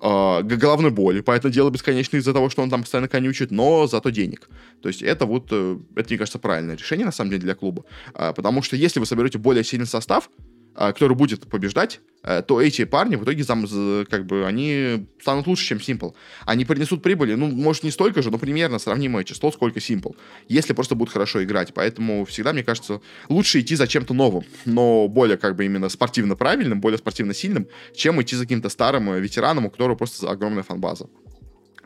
э, 0.01 0.43
головной 0.43 0.91
боли, 0.91 1.21
поэтому 1.21 1.53
дело 1.53 1.71
бесконечно 1.71 2.17
из-за 2.17 2.33
того, 2.33 2.51
что 2.51 2.63
он 2.63 2.71
там 2.71 2.83
постоянно 2.83 3.09
конючит, 3.09 3.51
но 3.51 3.87
зато 3.87 4.11
денег. 4.11 4.49
То 4.83 4.89
есть 4.89 5.03
это 5.03 5.27
вот, 5.27 5.49
э, 5.51 5.79
это, 5.97 6.09
мне 6.09 6.19
кажется, 6.19 6.39
правильное 6.39 6.77
решение, 6.77 7.07
на 7.07 7.13
самом 7.13 7.31
деле, 7.31 7.43
для 7.43 7.55
клуба. 7.55 7.85
Э, 8.15 8.33
потому 8.35 8.63
что 8.63 8.77
если 8.77 9.01
вы 9.01 9.07
соберете 9.07 9.39
более 9.39 9.65
сильный 9.65 9.87
состав, 9.87 10.31
который 10.75 11.17
будет 11.17 11.49
побеждать, 11.49 12.01
Э, 12.25 12.43
то 12.43 12.61
эти 12.61 12.85
парни 12.85 13.17
в 13.17 13.25
итоге 13.25 13.45
там, 13.45 13.67
как 14.11 14.25
бы, 14.25 14.47
они 14.47 15.07
станут 15.21 15.47
лучше, 15.47 15.67
чем 15.67 15.79
Simple. 15.79 16.15
Они 16.47 16.65
принесут 16.65 17.03
прибыли, 17.03 17.35
ну, 17.35 17.49
может, 17.49 17.85
не 17.85 17.91
столько 17.91 18.23
же, 18.23 18.31
но 18.31 18.39
примерно 18.39 18.79
сравнимое 18.79 19.25
число, 19.25 19.53
сколько 19.53 19.79
Simple. 19.79 20.17
Если 20.49 20.73
просто 20.73 20.95
будут 20.95 21.13
хорошо 21.13 21.45
играть. 21.45 21.75
Поэтому 21.75 22.25
всегда, 22.25 22.53
мне 22.53 22.65
кажется, 22.65 23.01
лучше 23.29 23.61
идти 23.61 23.77
за 23.77 23.87
чем-то 23.87 24.15
новым, 24.15 24.45
но 24.65 25.07
более, 25.07 25.37
как 25.37 25.55
бы, 25.55 25.67
именно 25.67 25.89
спортивно 25.91 26.35
правильным, 26.35 26.81
более 26.81 26.99
спортивно 26.99 27.35
сильным, 27.35 27.67
чем 27.95 28.21
идти 28.23 28.37
за 28.37 28.45
каким-то 28.45 28.71
старым 28.71 29.11
э, 29.11 29.21
ветераном, 29.21 29.67
у 29.67 29.71
которого 29.71 29.97
просто 29.97 30.31
огромная 30.31 30.63
фанбаза. 30.63 31.09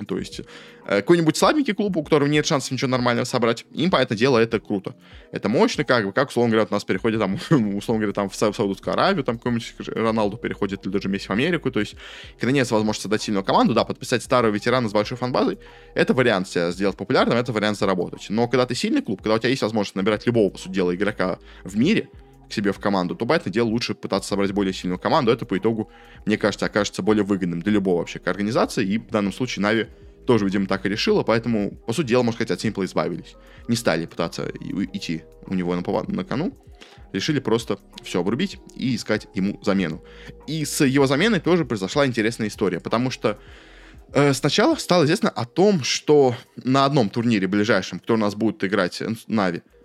То 0.07 0.17
есть 0.17 0.43
какой-нибудь 0.89 1.37
слабенький 1.37 1.75
клуб, 1.75 1.99
у 1.99 2.03
которого 2.03 2.29
нет 2.29 2.47
шансов 2.47 2.71
ничего 2.73 2.89
нормального 2.89 3.27
собрать, 3.27 3.67
им, 3.73 3.91
по 3.91 3.97
это 3.97 4.15
дело, 4.15 4.39
это 4.39 4.59
круто. 4.59 4.97
Это 5.33 5.51
мощно, 5.51 5.85
как 5.85 6.07
бы, 6.07 6.13
как, 6.13 6.31
условно 6.31 6.53
говоря, 6.53 6.67
у 6.71 6.73
нас 6.73 6.85
переходит, 6.85 7.21
там, 7.21 7.35
условно 7.77 8.07
говоря, 8.07 8.13
там, 8.13 8.31
в 8.31 8.35
Саудовскую 8.35 8.95
Аравию, 8.95 9.23
там, 9.23 9.37
какой-нибудь 9.37 9.75
Роналду 9.89 10.39
переходит, 10.39 10.87
или 10.87 10.93
даже 10.93 11.11
Месси 11.11 11.27
в 11.27 11.31
Америку, 11.31 11.71
то 11.71 11.81
есть, 11.81 11.95
когда 12.41 12.53
нет 12.53 12.71
возможности 12.71 13.03
создать 13.03 13.21
сильную 13.21 13.45
команду, 13.45 13.75
да, 13.75 13.85
подписать 13.85 14.23
старого 14.23 14.51
ветерана 14.51 14.89
с 14.89 14.93
большой 14.93 15.19
фан-базой, 15.19 15.59
это 15.95 16.15
вариант 16.15 16.49
себя 16.49 16.71
сделать 16.71 16.97
популярным, 16.97 17.37
это 17.37 17.53
вариант 17.53 17.79
заработать. 17.79 18.27
Но 18.31 18.49
когда 18.49 18.65
ты 18.65 18.75
сильный 18.75 19.03
клуб, 19.03 19.21
когда 19.21 19.35
у 19.35 19.39
тебя 19.39 19.51
есть 19.51 19.63
возможность 19.63 19.95
набирать 19.95 20.25
любого, 20.25 20.49
по 20.49 20.59
сути 20.59 20.73
дела, 20.73 20.95
игрока 20.95 21.39
в 21.65 21.77
мире, 21.77 22.09
к 22.49 22.53
себе 22.55 22.73
в 22.73 22.79
команду, 22.79 23.15
то, 23.15 23.27
понятное 23.27 23.53
дело, 23.53 23.69
лучше 23.69 23.95
пытаться 23.95 24.31
собрать 24.31 24.53
более 24.53 24.73
сильную 24.73 24.99
команду. 24.99 25.31
Это, 25.31 25.45
по 25.45 25.59
итогу, 25.59 25.91
мне 26.25 26.39
кажется, 26.39 26.65
окажется 26.65 27.03
более 27.03 27.23
выгодным 27.23 27.61
для 27.61 27.73
любого 27.73 27.99
вообще 27.99 28.21
организации. 28.25 28.87
И 28.87 28.99
в 28.99 29.11
данном 29.11 29.35
случае 29.35 29.63
Нави 29.63 29.87
тоже, 30.29 30.45
видимо, 30.45 30.67
так 30.67 30.85
и 30.85 30.91
решила, 30.91 31.23
поэтому, 31.23 31.71
по 31.87 31.95
сути 31.95 32.09
дела, 32.09 32.23
можно 32.23 32.45
сказать, 32.45 32.51
от 32.51 32.63
Simple 32.63 32.85
избавились. 32.85 33.35
Не 33.67 33.77
стали 33.77 34.05
пытаться 34.05 34.47
идти 34.93 35.23
у 35.47 35.55
него 35.55 35.75
на, 35.75 35.83
повод... 35.83 36.09
на 36.09 36.23
кону, 36.23 36.53
решили 37.15 37.41
просто 37.41 37.79
все 38.03 38.21
обрубить 38.21 38.59
и 38.77 38.95
искать 38.95 39.27
ему 39.33 39.59
замену. 39.63 40.05
И 40.47 40.67
с 40.67 40.85
его 40.85 41.07
заменой 41.07 41.41
тоже 41.41 41.65
произошла 41.65 42.07
интересная 42.07 42.49
история, 42.49 42.79
потому 42.79 43.11
что 43.11 43.39
э, 44.13 44.35
сначала 44.35 44.75
стало 44.75 45.05
известно 45.05 45.31
о 45.31 45.47
том, 45.47 45.83
что 45.83 46.35
на 46.63 46.85
одном 46.85 47.09
турнире 47.09 47.47
ближайшем, 47.47 47.99
кто 47.99 48.13
у 48.13 48.19
нас 48.19 48.35
будет 48.35 48.63
играть 48.63 49.03
Нави, 49.29 49.59
э, 49.59 49.78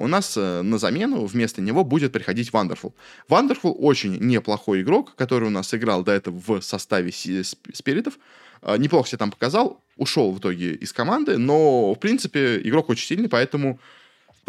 у 0.00 0.08
нас 0.08 0.36
э, 0.36 0.62
на 0.62 0.78
замену 0.78 1.24
вместо 1.26 1.62
него 1.62 1.84
будет 1.84 2.12
приходить 2.12 2.50
Wonderful. 2.50 2.92
Wonderful 3.28 3.70
очень 3.70 4.16
неплохой 4.16 4.82
игрок, 4.82 5.14
который 5.14 5.46
у 5.46 5.50
нас 5.50 5.72
играл 5.72 6.02
до 6.02 6.12
этого 6.12 6.40
в 6.44 6.60
составе 6.62 7.12
спиритов. 7.12 8.18
Э, 8.62 8.76
неплохо 8.78 9.08
себя 9.08 9.18
там 9.18 9.30
показал, 9.30 9.80
ушел 9.96 10.32
в 10.32 10.38
итоге 10.38 10.74
из 10.74 10.92
команды, 10.92 11.38
но, 11.38 11.94
в 11.94 11.98
принципе, 12.00 12.60
игрок 12.64 12.88
очень 12.88 13.06
сильный, 13.06 13.28
поэтому 13.28 13.78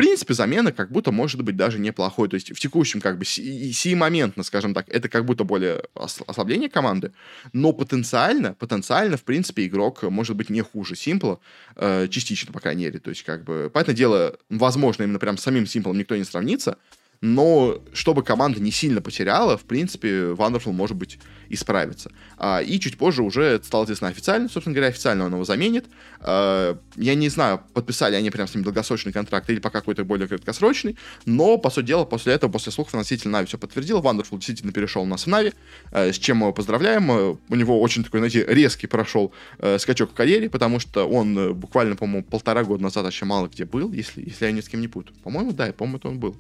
принципе, 0.02 0.34
замена 0.34 0.72
как 0.72 0.92
будто 0.92 1.12
может 1.12 1.44
быть 1.44 1.56
даже 1.56 1.78
неплохой. 1.78 2.28
То 2.28 2.34
есть 2.34 2.52
в 2.52 2.60
текущем, 2.60 3.02
как 3.02 3.20
бы, 3.20 3.26
си 3.26 3.94
моментно, 3.94 4.42
скажем 4.42 4.74
так, 4.74 4.90
это 4.90 5.08
как 5.10 5.26
будто 5.26 5.44
более 5.44 5.84
ослабление 5.94 6.70
команды, 6.70 7.12
но 7.54 7.72
потенциально, 7.72 8.56
потенциально, 8.56 9.16
в 9.16 9.24
принципе, 9.24 9.68
игрок 9.68 10.02
может 10.02 10.36
быть 10.36 10.50
не 10.50 10.62
хуже 10.62 10.96
Симпла, 10.96 11.40
э, 11.76 12.08
частично, 12.10 12.52
по 12.52 12.60
крайней 12.60 12.86
мере. 12.86 12.98
То 12.98 13.12
есть, 13.12 13.22
как 13.22 13.44
бы, 13.44 13.70
понятное 13.72 13.94
дело, 13.94 14.40
возможно, 14.50 15.04
именно 15.04 15.20
прям 15.20 15.38
с 15.38 15.44
самим 15.44 15.68
Симплом 15.68 16.00
никто 16.00 16.16
не 16.16 16.24
сравнится, 16.24 16.78
но 17.22 17.82
чтобы 17.94 18.24
команда 18.24 18.60
не 18.60 18.72
сильно 18.72 19.02
потеряла, 19.02 19.58
в 19.58 19.64
принципе, 19.64 20.32
Wonderful, 20.32 20.72
может 20.72 20.98
быть, 20.98 21.20
исправится. 21.50 22.12
А, 22.38 22.62
и 22.62 22.80
чуть 22.80 22.98
позже 22.98 23.22
уже 23.22 23.62
стало 23.64 23.86
известно 23.86 24.08
официально, 24.08 24.50
собственно 24.50 24.74
говоря, 24.74 24.90
официально 24.90 25.26
он 25.26 25.34
его 25.34 25.44
заменит. 25.44 25.86
А, 26.20 26.78
я 26.96 27.16
не 27.16 27.30
знаю, 27.30 27.62
подписали 27.74 28.16
они 28.16 28.32
прям 28.32 28.48
с 28.48 28.56
ним 28.56 28.64
долгосрочный 28.64 29.12
контракт 29.12 29.50
или 29.50 29.60
пока 29.60 29.80
какой-то 29.80 30.04
более 30.04 30.28
краткосрочный, 30.28 30.98
но, 31.26 31.58
по 31.58 31.70
сути 31.70 31.88
дела, 31.88 32.06
после 32.06 32.34
этого, 32.34 32.52
после 32.52 32.72
слухов, 32.72 32.94
носитель 32.94 33.30
Нави 33.30 33.46
все 33.46 33.58
подтвердил, 33.58 34.02
Wonderful 34.02 34.38
действительно 34.38 34.72
перешел 34.72 35.06
в 35.06 35.28
Нави, 35.28 35.54
а, 35.92 36.12
с 36.12 36.18
чем 36.18 36.38
мы 36.38 36.48
его 36.48 36.54
поздравляем. 36.54 37.10
У 37.10 37.56
него 37.56 37.80
очень 37.82 38.04
такой, 38.04 38.20
знаете, 38.20 38.46
резкий 38.48 38.88
прошел 38.88 39.34
а, 39.60 39.78
скачок 39.78 40.12
в 40.12 40.14
карьере, 40.14 40.50
потому 40.50 40.80
что 40.80 41.06
он 41.08 41.38
э, 41.38 41.52
буквально, 41.52 41.96
по-моему, 41.96 42.24
полтора 42.24 42.64
года 42.64 42.84
назад 42.84 43.06
еще 43.06 43.26
мало 43.26 43.48
где 43.48 43.66
был, 43.66 43.92
если, 43.92 44.24
если 44.26 44.46
я 44.46 44.52
ни 44.52 44.62
с 44.62 44.70
кем 44.70 44.82
не 44.82 44.88
путаю. 44.88 45.16
По-моему, 45.24 45.52
да, 45.52 45.68
я 45.68 45.74
помню, 45.74 45.98
это 45.98 46.08
он 46.08 46.20
был. 46.20 46.36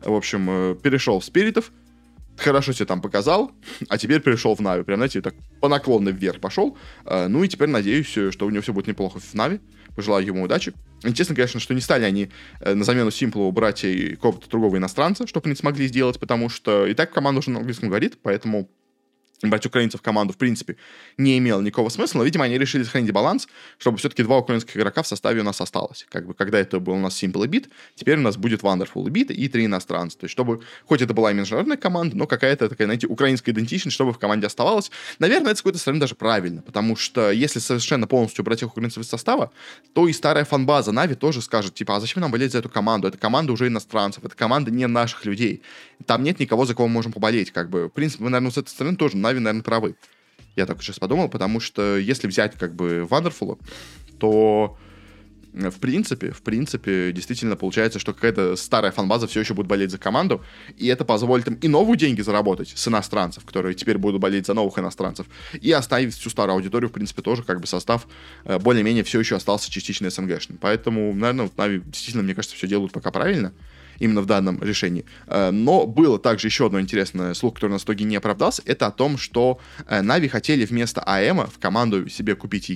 В 0.00 0.14
общем, 0.22 0.48
э, 0.48 0.76
перешел 0.80 1.18
в 1.18 1.24
Спиритов, 1.24 1.72
хорошо 2.36 2.72
себе 2.72 2.86
там 2.86 3.00
показал, 3.00 3.50
а 3.88 3.98
теперь 3.98 4.20
перешел 4.20 4.54
в 4.54 4.60
Нави. 4.60 4.84
Прям, 4.84 4.98
знаете, 4.98 5.20
так 5.20 5.34
по 5.60 5.68
наклонной 5.68 6.12
вверх 6.12 6.40
пошел. 6.40 6.78
Э, 7.04 7.26
ну 7.26 7.42
и 7.42 7.48
теперь 7.48 7.68
надеюсь, 7.68 8.16
э, 8.16 8.30
что 8.30 8.46
у 8.46 8.50
него 8.50 8.62
все 8.62 8.72
будет 8.72 8.86
неплохо 8.86 9.18
в 9.18 9.34
Нави. 9.34 9.60
Пожелаю 9.96 10.24
ему 10.24 10.44
удачи. 10.44 10.72
Интересно, 11.02 11.34
конечно, 11.34 11.60
что 11.60 11.74
не 11.74 11.80
стали 11.80 12.04
они 12.04 12.30
на 12.64 12.84
замену 12.84 13.10
Симплу 13.10 13.50
брать 13.50 13.84
и 13.84 14.10
какого-то 14.10 14.48
другого 14.48 14.76
иностранца, 14.76 15.26
чтобы 15.26 15.50
не 15.50 15.56
смогли 15.56 15.88
сделать, 15.88 16.18
потому 16.18 16.48
что 16.48 16.86
и 16.86 16.94
так 16.94 17.12
команда 17.12 17.40
уже 17.40 17.50
на 17.50 17.58
английском 17.58 17.88
говорит, 17.88 18.18
поэтому 18.22 18.70
брать 19.50 19.66
украинцев 19.66 20.00
в 20.00 20.02
команду, 20.02 20.32
в 20.32 20.36
принципе, 20.36 20.76
не 21.16 21.38
имело 21.38 21.60
никакого 21.60 21.88
смысла, 21.88 22.18
но, 22.18 22.24
видимо, 22.24 22.44
они 22.44 22.58
решили 22.58 22.84
сохранить 22.84 23.12
баланс, 23.12 23.48
чтобы 23.78 23.98
все-таки 23.98 24.22
два 24.22 24.38
украинских 24.38 24.76
игрока 24.76 25.02
в 25.02 25.06
составе 25.06 25.40
у 25.40 25.44
нас 25.44 25.60
осталось. 25.60 26.06
Как 26.10 26.26
бы, 26.26 26.34
когда 26.34 26.58
это 26.58 26.80
был 26.80 26.94
у 26.94 26.98
нас 26.98 27.22
Simple 27.22 27.46
Beat, 27.46 27.68
теперь 27.94 28.18
у 28.18 28.22
нас 28.22 28.36
будет 28.36 28.60
Wonderful 28.60 29.04
Beat 29.06 29.32
и 29.32 29.48
три 29.48 29.66
иностранца. 29.66 30.18
То 30.18 30.24
есть, 30.24 30.32
чтобы, 30.32 30.62
хоть 30.86 31.02
это 31.02 31.14
была 31.14 31.30
и 31.30 31.34
международная 31.34 31.76
команда, 31.76 32.16
но 32.16 32.26
какая-то 32.26 32.68
такая, 32.68 32.86
знаете, 32.86 33.06
украинская 33.06 33.54
идентичность, 33.54 33.94
чтобы 33.94 34.12
в 34.12 34.18
команде 34.18 34.46
оставалось. 34.46 34.90
Наверное, 35.18 35.52
это 35.52 35.58
с 35.58 35.62
какой-то 35.62 35.78
стороны 35.78 36.00
даже 36.00 36.14
правильно, 36.14 36.62
потому 36.62 36.96
что 36.96 37.30
если 37.30 37.58
совершенно 37.58 38.06
полностью 38.06 38.42
убрать 38.42 38.62
их 38.62 38.68
украинцев 38.68 39.02
из 39.02 39.08
состава, 39.08 39.50
то 39.92 40.08
и 40.08 40.12
старая 40.12 40.44
фанбаза 40.44 40.92
Нави 40.92 41.14
тоже 41.14 41.42
скажет, 41.42 41.74
типа, 41.74 41.96
а 41.96 42.00
зачем 42.00 42.20
нам 42.20 42.30
болеть 42.30 42.52
за 42.52 42.58
эту 42.58 42.68
команду? 42.68 43.08
Это 43.08 43.18
команда 43.18 43.52
уже 43.52 43.66
иностранцев, 43.66 44.24
это 44.24 44.34
команда 44.34 44.70
не 44.70 44.86
наших 44.86 45.24
людей. 45.24 45.62
Там 46.06 46.22
нет 46.22 46.40
никого, 46.40 46.64
за 46.64 46.74
кого 46.74 46.88
мы 46.88 46.94
можем 46.94 47.12
поболеть, 47.12 47.50
как 47.50 47.70
бы. 47.70 47.86
В 47.86 47.90
принципе, 47.90 48.24
наверное, 48.24 48.50
с 48.50 48.58
этой 48.58 48.70
стороны 48.70 48.96
тоже 48.96 49.16
Нави, 49.32 49.40
наверное, 49.40 49.62
правы. 49.62 49.96
Я 50.56 50.66
только 50.66 50.82
сейчас 50.82 50.98
подумал, 50.98 51.28
потому 51.28 51.60
что 51.60 51.96
если 51.96 52.26
взять 52.26 52.56
как 52.58 52.74
бы 52.74 53.06
Wonderful, 53.08 53.58
то 54.18 54.76
э, 55.54 55.70
в 55.70 55.78
принципе, 55.80 56.30
в 56.30 56.42
принципе, 56.42 57.10
действительно 57.12 57.56
получается, 57.56 57.98
что 57.98 58.12
какая-то 58.12 58.56
старая 58.56 58.92
фанбаза 58.92 59.26
все 59.26 59.40
еще 59.40 59.54
будет 59.54 59.66
болеть 59.66 59.90
за 59.90 59.96
команду, 59.96 60.44
и 60.76 60.88
это 60.88 61.06
позволит 61.06 61.48
им 61.48 61.54
и 61.54 61.68
новые 61.68 61.96
деньги 61.96 62.20
заработать 62.20 62.74
с 62.76 62.86
иностранцев, 62.86 63.46
которые 63.46 63.74
теперь 63.74 63.96
будут 63.96 64.20
болеть 64.20 64.46
за 64.46 64.52
новых 64.52 64.78
иностранцев, 64.78 65.26
и 65.58 65.72
оставить 65.72 66.14
всю 66.14 66.28
старую 66.28 66.56
аудиторию, 66.56 66.90
в 66.90 66.92
принципе, 66.92 67.22
тоже 67.22 67.42
как 67.42 67.60
бы 67.60 67.66
состав 67.66 68.06
э, 68.44 68.58
более-менее 68.58 69.04
все 69.04 69.20
еще 69.20 69.36
остался 69.36 69.70
частично 69.70 70.10
СНГшным. 70.10 70.58
Поэтому, 70.60 71.14
наверное, 71.14 71.48
в 71.48 71.56
Нави 71.56 71.80
действительно, 71.80 72.22
мне 72.22 72.34
кажется, 72.34 72.56
все 72.56 72.68
делают 72.68 72.92
пока 72.92 73.10
правильно 73.10 73.54
именно 74.02 74.20
в 74.20 74.26
данном 74.26 74.60
решении. 74.62 75.04
Э, 75.26 75.50
но 75.50 75.86
было 75.86 76.18
также 76.18 76.48
еще 76.48 76.66
одно 76.66 76.80
интересное 76.80 77.34
слух, 77.34 77.54
который 77.54 77.70
на 77.70 77.76
итоге 77.76 78.04
не 78.04 78.16
оправдался, 78.16 78.62
это 78.66 78.86
о 78.86 78.90
том, 78.90 79.16
что 79.16 79.60
NaVi 79.88 80.26
э, 80.26 80.30
хотели 80.30 80.64
вместо 80.64 81.02
iM 81.06 81.33
а 81.33 81.46
в 81.46 81.58
команду 81.58 82.08
себе 82.08 82.34
купить 82.34 82.68
и 82.70 82.74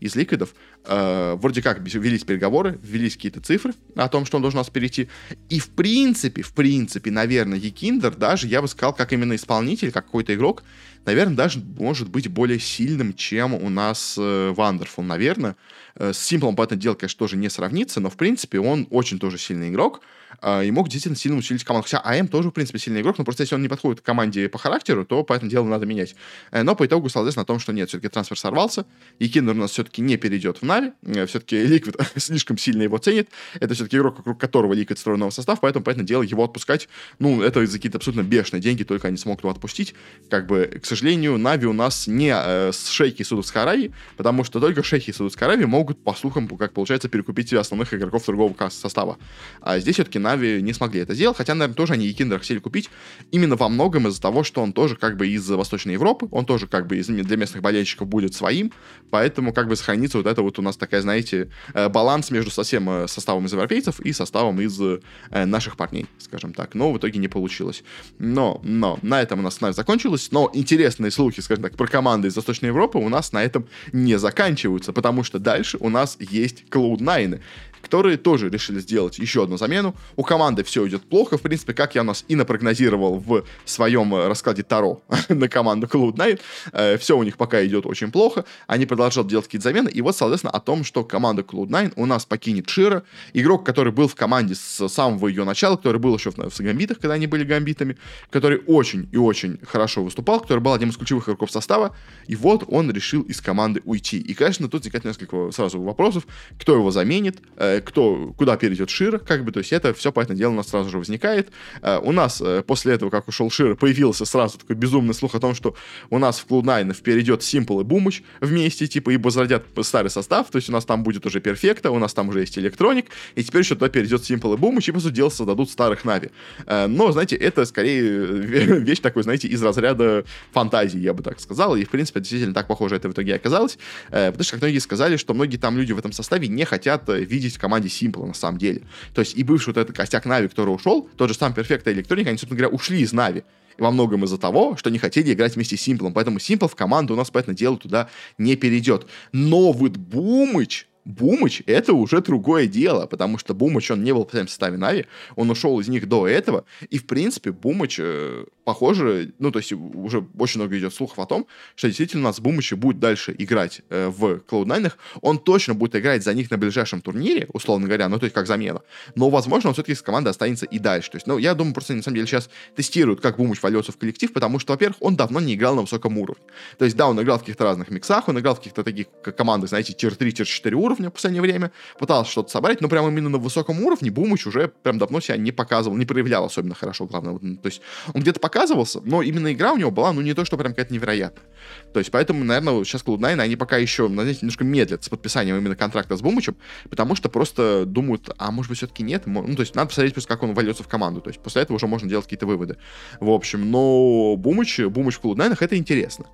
из 0.00 0.16
Liquid 0.16 0.41
ов. 0.41 0.54
Э, 0.84 1.36
вроде 1.38 1.60
как 1.62 1.80
велись 1.80 2.24
переговоры, 2.24 2.78
ввелись 2.82 3.16
какие-то 3.16 3.40
цифры 3.40 3.74
о 3.96 4.08
том, 4.08 4.24
что 4.24 4.36
он 4.36 4.42
должен 4.42 4.58
у 4.58 4.60
нас 4.60 4.70
перейти. 4.70 5.08
И 5.50 5.58
в 5.58 5.68
принципе, 5.68 6.42
в 6.42 6.52
принципе, 6.54 7.10
наверное, 7.10 7.58
YEKINDAR 7.58 8.14
даже, 8.16 8.46
я 8.46 8.62
бы 8.62 8.68
сказал, 8.68 8.94
как 8.94 9.12
именно 9.12 9.34
исполнитель, 9.34 9.92
как 9.92 10.06
какой-то 10.06 10.34
игрок, 10.34 10.62
наверное, 11.04 11.36
даже 11.36 11.60
может 11.60 12.08
быть 12.08 12.28
более 12.28 12.58
сильным, 12.58 13.12
чем 13.12 13.54
у 13.54 13.68
нас 13.68 14.14
w0nderful, 14.16 15.04
наверное. 15.04 15.56
С 15.98 16.18
Симплом, 16.18 16.56
понятное 16.56 16.78
дело, 16.78 16.94
конечно, 16.94 17.18
тоже 17.18 17.36
не 17.36 17.48
сравнится, 17.48 18.00
но, 18.00 18.10
в 18.10 18.16
принципе, 18.16 18.60
он 18.60 18.86
очень 18.90 19.18
тоже 19.18 19.38
сильный 19.38 19.70
игрок. 19.70 20.02
А, 20.40 20.62
и 20.62 20.70
мог 20.70 20.88
действительно 20.88 21.16
сильно 21.16 21.38
усилить 21.38 21.64
команду. 21.64 21.88
Хотя 21.90 22.00
iM 22.00 22.28
тоже, 22.28 22.50
в 22.50 22.52
принципе, 22.52 22.78
сильный 22.78 23.00
игрок, 23.00 23.18
но 23.18 23.24
просто 23.24 23.42
если 23.42 23.54
он 23.54 23.62
не 23.62 23.68
подходит 23.68 24.00
к 24.00 24.04
команде 24.04 24.48
по 24.48 24.58
характеру, 24.58 25.04
то 25.04 25.22
понятное 25.22 25.50
дело 25.50 25.68
надо 25.68 25.86
менять. 25.86 26.14
Э, 26.50 26.62
но 26.62 26.74
по 26.74 26.86
итогу 26.86 27.08
известно 27.08 27.42
о 27.42 27.44
том, 27.44 27.58
что 27.58 27.72
нет, 27.72 27.88
все-таки 27.88 28.08
трансфер 28.08 28.38
сорвался, 28.38 28.86
YEKINDAR 29.18 29.54
у 29.54 29.58
нас 29.58 29.70
все-таки 29.72 30.02
не 30.02 30.16
перейдет 30.16 30.58
в 30.58 30.62
NaVi, 30.62 30.92
э, 31.02 31.26
все-таки 31.26 31.64
Liquid 31.64 31.96
слишком 32.16 32.58
сильно 32.58 32.82
его 32.82 32.98
ценит, 32.98 33.28
это 33.54 33.74
все-таки 33.74 33.96
игрок, 33.96 34.18
вокруг 34.18 34.38
которого 34.38 34.72
Liquid 34.72 34.98
строил 34.98 35.18
новый 35.18 35.32
состав, 35.32 35.60
поэтому, 35.60 35.84
понятное 35.84 36.06
дело, 36.06 36.22
его 36.22 36.44
отпускать, 36.44 36.88
ну, 37.18 37.42
это 37.42 37.64
за 37.66 37.78
какие-то 37.78 37.98
абсолютно 37.98 38.22
бешеные 38.22 38.60
деньги, 38.60 38.84
только 38.84 39.08
они 39.08 39.16
смогут 39.16 39.42
его 39.42 39.50
отпустить. 39.50 39.94
Как 40.30 40.46
бы, 40.46 40.80
к 40.82 40.86
сожалению, 40.86 41.38
NaVi 41.38 41.66
у 41.66 41.72
нас 41.72 42.06
не 42.06 42.32
э, 42.34 42.72
шейхи 42.72 43.22
Саудовской 43.22 43.62
Аравии, 43.62 43.92
потому 44.16 44.44
что 44.44 44.60
только 44.60 44.82
шейхи 44.82 45.12
Саудовской 45.12 45.46
Аравии 45.46 45.64
могут, 45.64 45.85
по 45.94 46.14
слухам, 46.14 46.48
как 46.48 46.72
получается, 46.72 47.08
перекупить 47.08 47.52
основных 47.52 47.92
игроков 47.94 48.24
другого 48.26 48.54
состава. 48.70 49.18
А 49.60 49.78
здесь 49.78 49.94
все-таки 49.94 50.18
NaVi 50.18 50.62
не 50.62 50.72
смогли 50.72 51.00
это 51.00 51.14
сделал, 51.14 51.34
хотя, 51.34 51.54
наверное, 51.54 51.76
тоже 51.76 51.94
они 51.94 52.06
YEKINDAR 52.06 52.34
а 52.34 52.38
хотели 52.38 52.58
купить 52.58 52.90
именно 53.30 53.56
во 53.56 53.68
многом 53.68 54.08
из-за 54.08 54.20
того, 54.20 54.42
что 54.42 54.62
он 54.62 54.72
тоже 54.72 54.96
как 54.96 55.16
бы 55.16 55.28
из 55.28 55.48
Восточной 55.48 55.94
Европы, 55.94 56.28
он 56.30 56.46
тоже 56.46 56.66
как 56.66 56.86
бы 56.86 56.96
из, 56.98 57.06
для 57.06 57.36
местных 57.36 57.62
болельщиков 57.62 58.08
будет 58.08 58.34
своим, 58.34 58.72
поэтому 59.10 59.52
как 59.52 59.68
бы 59.68 59.76
сохранится 59.76 60.18
вот 60.18 60.26
это 60.26 60.42
вот 60.42 60.58
у 60.58 60.62
нас 60.62 60.76
такая, 60.76 61.00
знаете, 61.00 61.50
э, 61.74 61.88
баланс 61.88 62.30
между 62.30 62.50
совсем 62.50 62.88
э, 62.90 63.08
составом 63.08 63.46
из 63.46 63.52
европейцев 63.52 64.00
и 64.00 64.12
составом 64.12 64.60
из 64.60 64.80
э, 64.80 65.00
наших 65.44 65.76
парней, 65.76 66.06
скажем 66.18 66.52
так, 66.52 66.74
но 66.74 66.92
в 66.92 66.98
итоге 66.98 67.18
не 67.18 67.28
получилось. 67.28 67.84
Но, 68.18 68.60
но, 68.64 68.98
на 69.02 69.22
этом 69.22 69.40
у 69.40 69.42
нас 69.42 69.56
снайп 69.56 69.74
закончилось, 69.74 70.28
но 70.30 70.50
интересные 70.52 71.10
слухи, 71.10 71.40
скажем 71.40 71.64
так, 71.64 71.76
про 71.76 71.86
команды 71.86 72.28
из 72.28 72.36
Восточной 72.36 72.66
Европы 72.66 72.98
у 72.98 73.08
нас 73.08 73.32
на 73.32 73.42
этом 73.42 73.66
не 73.92 74.18
заканчиваются, 74.18 74.92
потому 74.92 75.24
что 75.24 75.38
дальше 75.38 75.75
у 75.80 75.88
нас 75.88 76.16
есть 76.20 76.64
Cloud9 76.70 77.40
которые 77.82 78.16
тоже 78.16 78.48
решили 78.48 78.80
сделать 78.80 79.18
еще 79.18 79.44
одну 79.44 79.56
замену. 79.56 79.94
У 80.16 80.22
команды 80.22 80.64
все 80.64 80.86
идет 80.88 81.02
плохо, 81.02 81.38
в 81.38 81.42
принципе, 81.42 81.74
как 81.74 81.94
я 81.94 82.00
у 82.00 82.04
нас 82.04 82.24
и 82.28 82.34
напрогнозировал 82.34 83.18
в 83.18 83.44
своем 83.64 84.14
э, 84.14 84.26
раскладе 84.26 84.62
Таро 84.62 85.02
на 85.28 85.48
команду 85.48 85.86
Cloud9. 85.86 86.40
Э, 86.72 86.98
все 86.98 87.16
у 87.16 87.22
них 87.22 87.36
пока 87.36 87.64
идет 87.64 87.86
очень 87.86 88.10
плохо, 88.10 88.44
они 88.66 88.86
продолжают 88.86 89.28
делать 89.28 89.46
какие-то 89.46 89.64
замены, 89.64 89.88
и 89.88 90.02
вот, 90.02 90.16
соответственно, 90.16 90.52
о 90.52 90.60
том, 90.60 90.84
что 90.84 91.04
команда 91.04 91.42
Cloud9 91.42 91.92
у 91.96 92.06
нас 92.06 92.24
покинет 92.24 92.68
Шира, 92.68 93.04
игрок, 93.32 93.64
который 93.64 93.92
был 93.92 94.08
в 94.08 94.14
команде 94.14 94.54
с 94.54 94.88
самого 94.88 95.28
ее 95.28 95.44
начала, 95.44 95.76
который 95.76 96.00
был 96.00 96.16
еще 96.16 96.30
в, 96.30 96.36
в 96.36 96.60
Гамбитах, 96.60 96.98
когда 96.98 97.14
они 97.14 97.26
были 97.26 97.44
Гамбитами, 97.44 97.96
который 98.30 98.62
очень 98.66 99.08
и 99.12 99.16
очень 99.16 99.58
хорошо 99.66 100.02
выступал, 100.02 100.40
который 100.40 100.60
был 100.60 100.72
одним 100.72 100.90
из 100.90 100.96
ключевых 100.96 101.24
игроков 101.24 101.50
состава, 101.50 101.94
и 102.26 102.36
вот 102.36 102.64
он 102.68 102.90
решил 102.90 103.22
из 103.22 103.40
команды 103.40 103.82
уйти. 103.84 104.18
И, 104.18 104.34
конечно, 104.34 104.68
тут 104.68 104.86
возникает 104.86 105.04
несколько 105.04 105.50
сразу 105.52 105.80
вопросов, 105.80 106.26
кто 106.58 106.74
его 106.74 106.90
заменит, 106.90 107.38
э, 107.56 107.75
кто, 107.80 108.32
куда 108.36 108.56
перейдет 108.56 108.90
Шир, 108.90 109.18
как 109.18 109.44
бы, 109.44 109.52
то 109.52 109.58
есть 109.58 109.72
это 109.72 109.94
все, 109.94 110.12
понятное 110.12 110.36
дело, 110.36 110.52
у 110.52 110.54
нас 110.54 110.68
сразу 110.68 110.90
же 110.90 110.98
возникает. 110.98 111.50
Э, 111.82 111.98
у 111.98 112.12
нас 112.12 112.40
э, 112.40 112.62
после 112.66 112.94
этого, 112.94 113.10
как 113.10 113.28
ушел 113.28 113.50
Шир, 113.50 113.76
появился 113.76 114.24
сразу 114.24 114.58
такой 114.58 114.76
безумный 114.76 115.14
слух 115.14 115.34
о 115.34 115.40
том, 115.40 115.54
что 115.54 115.74
у 116.10 116.18
нас 116.18 116.38
в 116.38 116.46
Cloud9 116.46 117.02
перейдет 117.02 117.40
Simple 117.40 117.80
и 117.80 117.84
Бумыч 117.84 118.22
вместе, 118.40 118.86
типа, 118.86 119.10
и 119.10 119.16
возродят 119.16 119.64
старый 119.82 120.10
состав, 120.10 120.50
то 120.50 120.56
есть 120.56 120.68
у 120.68 120.72
нас 120.72 120.84
там 120.84 121.02
будет 121.02 121.26
уже 121.26 121.40
Перфекта, 121.40 121.90
у 121.90 121.98
нас 121.98 122.14
там 122.14 122.28
уже 122.28 122.40
есть 122.40 122.58
Электроник, 122.58 123.06
и 123.34 123.42
теперь 123.42 123.62
еще 123.62 123.74
туда 123.74 123.88
перейдет 123.88 124.22
Simple 124.22 124.54
и 124.54 124.56
Бумыч, 124.56 124.88
и, 124.88 124.92
по 124.92 125.00
сути 125.00 125.14
дела, 125.14 125.30
создадут 125.30 125.70
старых 125.70 126.04
Нави. 126.04 126.30
Э, 126.66 126.86
но, 126.86 127.12
знаете, 127.12 127.36
это 127.36 127.64
скорее 127.64 128.26
вещь 128.80 129.00
такой, 129.00 129.22
знаете, 129.22 129.48
из 129.48 129.62
разряда 129.62 130.24
фантазии, 130.52 130.98
я 130.98 131.14
бы 131.14 131.22
так 131.22 131.40
сказал, 131.40 131.76
и, 131.76 131.84
в 131.84 131.90
принципе, 131.90 132.20
действительно 132.20 132.54
так 132.54 132.66
похоже 132.66 132.96
это 132.96 133.08
в 133.08 133.12
итоге 133.12 133.34
оказалось, 133.34 133.78
потому 134.10 134.42
что, 134.42 134.52
как 134.52 134.62
многие 134.62 134.78
сказали, 134.78 135.16
что 135.16 135.34
многие 135.34 135.56
там 135.56 135.76
люди 135.76 135.92
в 135.92 135.98
этом 135.98 136.12
составе 136.12 136.48
не 136.48 136.64
хотят 136.64 137.08
видеть 137.08 137.55
команде 137.58 137.88
Simple 137.88 138.26
на 138.26 138.34
самом 138.34 138.58
деле. 138.58 138.82
То 139.14 139.20
есть 139.20 139.36
и 139.36 139.42
бывший 139.42 139.68
вот 139.68 139.76
этот 139.76 139.96
костяк 139.96 140.24
NaVi, 140.24 140.48
который 140.48 140.70
ушел, 140.70 141.08
тот 141.16 141.28
же 141.28 141.34
сам 141.34 141.52
и 141.52 141.54
Electronic, 141.56 142.28
они, 142.28 142.38
собственно 142.38 142.58
говоря, 142.58 142.68
ушли 142.68 143.00
из 143.00 143.12
NaVi. 143.12 143.44
Во 143.78 143.90
многом 143.90 144.24
из-за 144.24 144.38
того, 144.38 144.76
что 144.76 144.88
не 144.88 144.98
хотели 144.98 145.34
играть 145.34 145.54
вместе 145.54 145.76
с 145.76 145.82
Симплом. 145.82 146.14
Поэтому 146.14 146.38
Симпл 146.38 146.66
в 146.66 146.74
команду 146.74 147.12
у 147.12 147.16
нас, 147.16 147.30
понятное 147.30 147.54
дело 147.54 147.76
туда 147.76 148.08
не 148.38 148.56
перейдет. 148.56 149.06
Но 149.32 149.72
вот 149.72 149.98
Бумыч, 149.98 150.86
Бумыч— 151.06 151.62
это 151.66 151.92
уже 151.92 152.20
другое 152.20 152.66
дело, 152.66 153.06
потому 153.06 153.38
что 153.38 153.54
Бумыч, 153.54 153.92
он 153.92 154.02
не 154.02 154.12
был 154.12 154.26
в 154.26 154.32
составе 154.32 154.76
NaVi, 154.76 155.06
он 155.36 155.48
ушел 155.48 155.78
из 155.78 155.86
них 155.86 156.08
до 156.08 156.26
этого, 156.26 156.64
и, 156.90 156.98
в 156.98 157.06
принципе, 157.06 157.52
Бумыч, 157.52 158.00
э, 158.00 158.44
похоже, 158.64 159.32
ну, 159.38 159.52
то 159.52 159.60
есть 159.60 159.72
уже 159.72 160.26
очень 160.36 160.60
много 160.60 160.76
идет 160.76 160.92
слухов 160.92 161.20
о 161.20 161.26
том, 161.26 161.46
что 161.76 161.86
действительно 161.86 162.22
у 162.22 162.26
нас 162.26 162.40
Бумыч 162.40 162.72
будет 162.72 162.98
дальше 162.98 163.32
играть 163.38 163.82
э, 163.88 164.08
в 164.08 164.38
Cloud9, 164.48 164.92
он 165.20 165.38
точно 165.38 165.74
будет 165.74 165.94
играть 165.94 166.24
за 166.24 166.34
них 166.34 166.50
на 166.50 166.58
ближайшем 166.58 167.00
турнире, 167.00 167.46
условно 167.52 167.86
говоря, 167.86 168.08
ну, 168.08 168.18
то 168.18 168.24
есть 168.24 168.34
как 168.34 168.48
замена, 168.48 168.82
но, 169.14 169.30
возможно, 169.30 169.68
он 169.68 169.74
все-таки 169.74 169.94
с 169.94 170.02
командой 170.02 170.30
останется 170.30 170.66
и 170.66 170.80
дальше, 170.80 171.12
то 171.12 171.16
есть, 171.18 171.28
ну, 171.28 171.38
я 171.38 171.54
думаю, 171.54 171.72
просто, 171.72 171.94
на 171.94 172.02
самом 172.02 172.16
деле, 172.16 172.26
сейчас 172.26 172.50
тестируют, 172.74 173.20
как 173.20 173.36
Бумыч 173.36 173.62
вольется 173.62 173.92
в 173.92 173.96
коллектив, 173.96 174.32
потому 174.32 174.58
что, 174.58 174.72
во-первых, 174.72 174.96
он 174.98 175.14
давно 175.14 175.38
не 175.38 175.54
играл 175.54 175.76
на 175.76 175.82
высоком 175.82 176.18
уровне, 176.18 176.42
то 176.78 176.84
есть, 176.84 176.96
да, 176.96 177.06
он 177.06 177.22
играл 177.22 177.36
в 177.36 177.42
каких-то 177.42 177.62
разных 177.62 177.90
миксах, 177.90 178.28
он 178.28 178.40
играл 178.40 178.56
в 178.56 178.58
каких-то 178.58 178.82
таких 178.82 179.06
командах, 179.22 179.68
знаете, 179.68 179.92
tier-3, 179.92 180.32
tier-4 180.32 180.72
уровня 180.72 180.95
в 180.98 181.10
последнее 181.10 181.42
время, 181.42 181.70
пытался 181.98 182.30
что-то 182.30 182.50
собрать, 182.50 182.80
но 182.80 182.88
прямо 182.88 183.08
именно 183.08 183.28
на 183.28 183.38
высоком 183.38 183.82
уровне 183.82 184.10
Бумыч 184.10 184.46
уже 184.46 184.68
прям 184.68 184.98
давно 184.98 185.20
себя 185.20 185.36
не 185.36 185.52
показывал, 185.52 185.96
не 185.96 186.06
проявлял 186.06 186.44
особенно 186.44 186.74
хорошо, 186.74 187.06
главное. 187.06 187.38
То 187.38 187.66
есть 187.66 187.82
он 188.14 188.22
где-то 188.22 188.40
показывался, 188.40 189.00
но 189.04 189.22
именно 189.22 189.52
игра 189.52 189.72
у 189.72 189.76
него 189.76 189.90
была, 189.90 190.12
ну, 190.12 190.20
не 190.20 190.34
то, 190.34 190.44
что 190.44 190.56
прям 190.56 190.72
какая-то 190.72 190.92
невероятная. 190.92 191.44
То 191.92 191.98
есть 191.98 192.10
поэтому, 192.10 192.44
наверное, 192.44 192.84
сейчас 192.84 193.02
Cloud9, 193.02 193.40
они 193.40 193.56
пока 193.56 193.76
еще, 193.76 194.08
знаете, 194.08 194.40
немножко 194.42 194.64
медлят 194.64 195.04
с 195.04 195.08
подписанием 195.08 195.56
именно 195.56 195.76
контракта 195.76 196.16
с 196.16 196.20
Бумычем, 196.20 196.56
потому 196.88 197.16
что 197.16 197.28
просто 197.28 197.84
думают, 197.86 198.30
а 198.38 198.50
может 198.50 198.70
быть 198.70 198.78
все-таки 198.78 199.02
нет? 199.02 199.26
Ну, 199.26 199.54
то 199.54 199.60
есть 199.60 199.74
надо 199.74 199.88
посмотреть 199.88 200.14
просто, 200.14 200.28
как 200.28 200.42
он 200.42 200.54
вольется 200.54 200.82
в 200.82 200.88
команду. 200.88 201.20
То 201.20 201.30
есть 201.30 201.40
после 201.40 201.62
этого 201.62 201.76
уже 201.76 201.86
можно 201.86 202.08
делать 202.08 202.26
какие-то 202.26 202.46
выводы. 202.46 202.76
В 203.20 203.30
общем, 203.30 203.70
но 203.70 204.36
Бумыч, 204.36 204.80
Бумыч 204.80 205.16
в 205.16 205.24
Cloud9 205.24 205.56
это 205.60 205.76
интересно. 205.76 206.26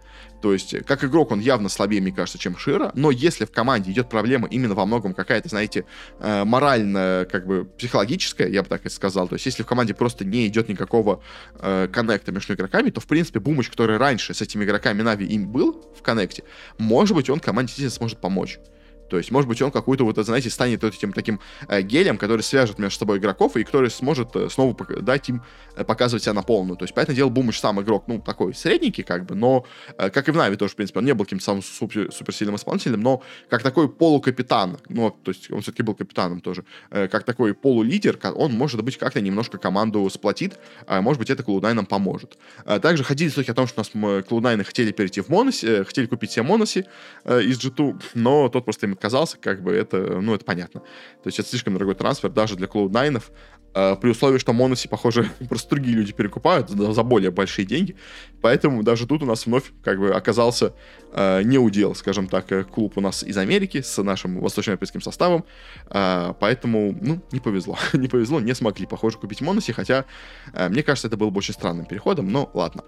То 0.42 0.52
есть, 0.52 0.74
как 0.86 1.04
игрок 1.04 1.30
он 1.30 1.38
явно 1.38 1.68
слабее, 1.68 2.02
мне 2.02 2.12
кажется, 2.12 2.36
чем 2.36 2.58
Шира, 2.58 2.90
но 2.94 3.12
если 3.12 3.44
в 3.44 3.52
команде 3.52 3.92
идет 3.92 4.08
проблема 4.08 4.48
именно 4.48 4.74
во 4.74 4.84
многом 4.84 5.14
какая-то, 5.14 5.48
знаете, 5.48 5.84
э, 6.18 6.44
морально, 6.44 7.26
как 7.30 7.46
бы, 7.46 7.64
психологическая, 7.64 8.48
я 8.48 8.62
бы 8.62 8.68
так 8.68 8.84
и 8.84 8.90
сказал, 8.90 9.28
то 9.28 9.34
есть, 9.34 9.46
если 9.46 9.62
в 9.62 9.66
команде 9.66 9.94
просто 9.94 10.24
не 10.24 10.48
идет 10.48 10.68
никакого 10.68 11.22
э, 11.60 11.88
коннекта 11.92 12.32
между 12.32 12.54
игроками, 12.54 12.90
то, 12.90 13.00
в 13.00 13.06
принципе, 13.06 13.38
Бумыч, 13.38 13.70
который 13.70 13.98
раньше 13.98 14.34
с 14.34 14.42
этими 14.42 14.64
игроками 14.64 15.02
Нави 15.02 15.26
им 15.26 15.48
был 15.48 15.80
в 15.96 16.02
коннекте, 16.02 16.42
может 16.76 17.14
быть, 17.14 17.30
он 17.30 17.38
команде 17.38 17.68
действительно 17.68 17.96
сможет 17.96 18.20
помочь. 18.20 18.58
То 19.12 19.18
есть, 19.18 19.30
может 19.30 19.46
быть, 19.46 19.60
он 19.60 19.70
какую-то 19.70 20.04
вот, 20.06 20.16
знаете, 20.16 20.48
станет 20.48 20.82
вот 20.82 20.94
этим 20.94 21.12
таким 21.12 21.38
э, 21.68 21.82
гелем, 21.82 22.16
который 22.16 22.40
свяжет 22.40 22.78
между 22.78 23.00
собой 23.00 23.18
игроков 23.18 23.58
и 23.58 23.62
который 23.62 23.90
сможет 23.90 24.34
э, 24.36 24.48
снова 24.48 24.74
дать 25.02 25.28
им 25.28 25.42
э, 25.76 25.84
показывать 25.84 26.22
себя 26.22 26.32
на 26.32 26.42
полную. 26.42 26.78
То 26.78 26.84
есть, 26.84 26.94
поэтому 26.94 27.14
дело 27.14 27.28
Бумыч 27.28 27.60
сам 27.60 27.78
игрок, 27.82 28.04
ну, 28.06 28.20
такой 28.20 28.54
средненький, 28.54 29.04
как 29.04 29.26
бы, 29.26 29.34
но, 29.34 29.66
э, 29.98 30.08
как 30.08 30.28
и 30.28 30.32
в 30.32 30.36
Нави 30.36 30.56
тоже, 30.56 30.72
в 30.72 30.76
принципе, 30.76 31.00
он 31.00 31.04
не 31.04 31.12
был 31.12 31.26
каким-то 31.26 31.44
самым 31.44 31.62
супер, 31.62 32.10
суперсильным 32.10 32.56
исполнителем, 32.56 33.02
но 33.02 33.22
как 33.50 33.62
такой 33.62 33.86
полукапитан, 33.86 34.78
ну, 34.88 35.10
то 35.10 35.30
есть, 35.30 35.50
он 35.50 35.60
все-таки 35.60 35.82
был 35.82 35.94
капитаном 35.94 36.40
тоже, 36.40 36.64
э, 36.90 37.06
как 37.06 37.24
такой 37.24 37.52
полулидер, 37.52 38.18
он, 38.34 38.54
может 38.54 38.82
быть, 38.82 38.96
как-то 38.96 39.20
немножко 39.20 39.58
команду 39.58 40.08
сплотит, 40.08 40.58
а 40.86 41.02
может 41.02 41.18
быть, 41.18 41.28
это 41.28 41.42
Cloud9 41.42 41.74
нам 41.74 41.84
поможет. 41.84 42.38
Э, 42.64 42.78
также 42.78 43.04
ходили 43.04 43.28
слухи 43.28 43.50
о 43.50 43.54
том, 43.54 43.66
что 43.66 43.82
у 43.82 43.82
нас 43.82 43.90
Cloud9 44.24 44.64
хотели 44.64 44.90
перейти 44.90 45.20
в 45.20 45.28
Моноси, 45.28 45.66
э, 45.66 45.84
хотели 45.84 46.06
купить 46.06 46.32
себе 46.32 46.44
Моноси 46.44 46.86
э, 47.24 47.42
из 47.42 47.58
G2, 47.58 48.00
но 48.14 48.48
тот 48.48 48.64
просто 48.64 48.86
им 48.86 48.94
отказался, 49.02 49.36
как 49.38 49.62
бы 49.62 49.72
это, 49.72 50.20
ну, 50.20 50.34
это 50.34 50.44
понятно. 50.44 50.80
То 50.80 51.26
есть 51.26 51.38
это 51.40 51.48
слишком 51.48 51.74
дорогой 51.74 51.96
трансфер 51.96 52.30
даже 52.30 52.54
для 52.54 52.68
Cloud9, 52.68 53.22
э, 53.74 53.96
при 53.96 54.10
условии, 54.10 54.38
что 54.38 54.52
Моноси, 54.52 54.86
похоже, 54.86 55.28
просто 55.48 55.70
другие 55.70 55.96
люди 55.96 56.12
перекупают 56.12 56.70
за, 56.70 56.92
за 56.92 57.02
более 57.02 57.32
большие 57.32 57.66
деньги. 57.66 57.96
Поэтому 58.40 58.84
даже 58.84 59.06
тут 59.06 59.22
у 59.22 59.26
нас 59.26 59.46
вновь 59.46 59.64
как 59.82 59.98
бы 59.98 60.10
оказался 60.14 60.72
э, 61.12 61.42
не 61.42 61.58
удел, 61.58 61.94
скажем 61.96 62.28
так, 62.28 62.52
э, 62.52 62.62
клуб 62.62 62.96
у 62.96 63.00
нас 63.00 63.24
из 63.24 63.36
Америки 63.36 63.82
с 63.82 64.00
нашим 64.02 64.40
восточноевропейским 64.40 65.00
составом. 65.00 65.44
Э, 65.90 66.34
поэтому, 66.38 66.96
ну, 67.00 67.20
не 67.32 67.40
повезло. 67.40 67.76
не 67.92 68.06
повезло, 68.08 68.40
не 68.40 68.54
смогли, 68.54 68.86
похоже, 68.86 69.18
купить 69.18 69.40
Моноси, 69.40 69.72
хотя, 69.72 70.04
э, 70.52 70.68
мне 70.68 70.82
кажется, 70.82 71.08
это 71.08 71.16
было 71.16 71.30
бы 71.30 71.38
очень 71.38 71.54
странным 71.54 71.86
переходом, 71.86 72.30
но 72.30 72.50
ладно. 72.54 72.84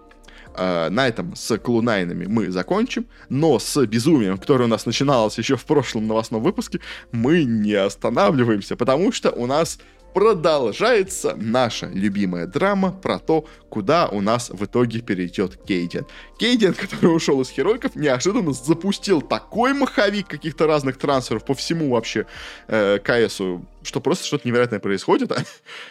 Э, 0.57 0.89
на 0.89 1.09
этом 1.09 1.35
с 1.35 1.59
клунайнами 1.59 2.27
мы 2.27 2.51
закончим, 2.51 3.07
но 3.29 3.59
с 3.59 3.85
безумием, 3.87 4.39
которое 4.39 4.65
у 4.65 4.69
нас 4.69 4.87
начиналось 4.87 5.39
еще 5.39 5.57
в 5.57 5.65
прошлом 5.65 6.07
новостном 6.07 6.43
выпуске, 6.43 6.81
мы 7.13 7.45
не 7.45 7.75
останавливаемся, 7.75 8.77
потому 8.77 9.13
что 9.13 9.31
у 9.31 9.47
нас 9.47 9.79
продолжается 10.14 11.35
наша 11.37 11.87
любимая 11.92 12.47
драма 12.47 12.92
про 12.92 13.18
то, 13.18 13.44
куда 13.68 14.06
у 14.06 14.21
нас 14.21 14.49
в 14.49 14.64
итоге 14.64 15.00
перейдет 15.00 15.56
Кейден. 15.56 16.06
Кейден, 16.38 16.73
который 16.75 17.14
ушел 17.14 17.40
из 17.40 17.50
Херойков, 17.50 17.97
неожиданно 17.97 18.52
запустил 18.52 19.21
такой 19.21 19.75
маховик 19.75 20.28
каких-то 20.28 20.66
разных 20.66 20.97
трансферов 20.97 21.44
по 21.44 21.54
всему 21.54 21.90
вообще 21.90 22.26
э, 22.68 22.99
КСу, 23.00 23.66
что 23.83 24.00
просто 24.00 24.25
что-то 24.26 24.47
невероятное 24.49 24.80
происходит. 24.80 25.33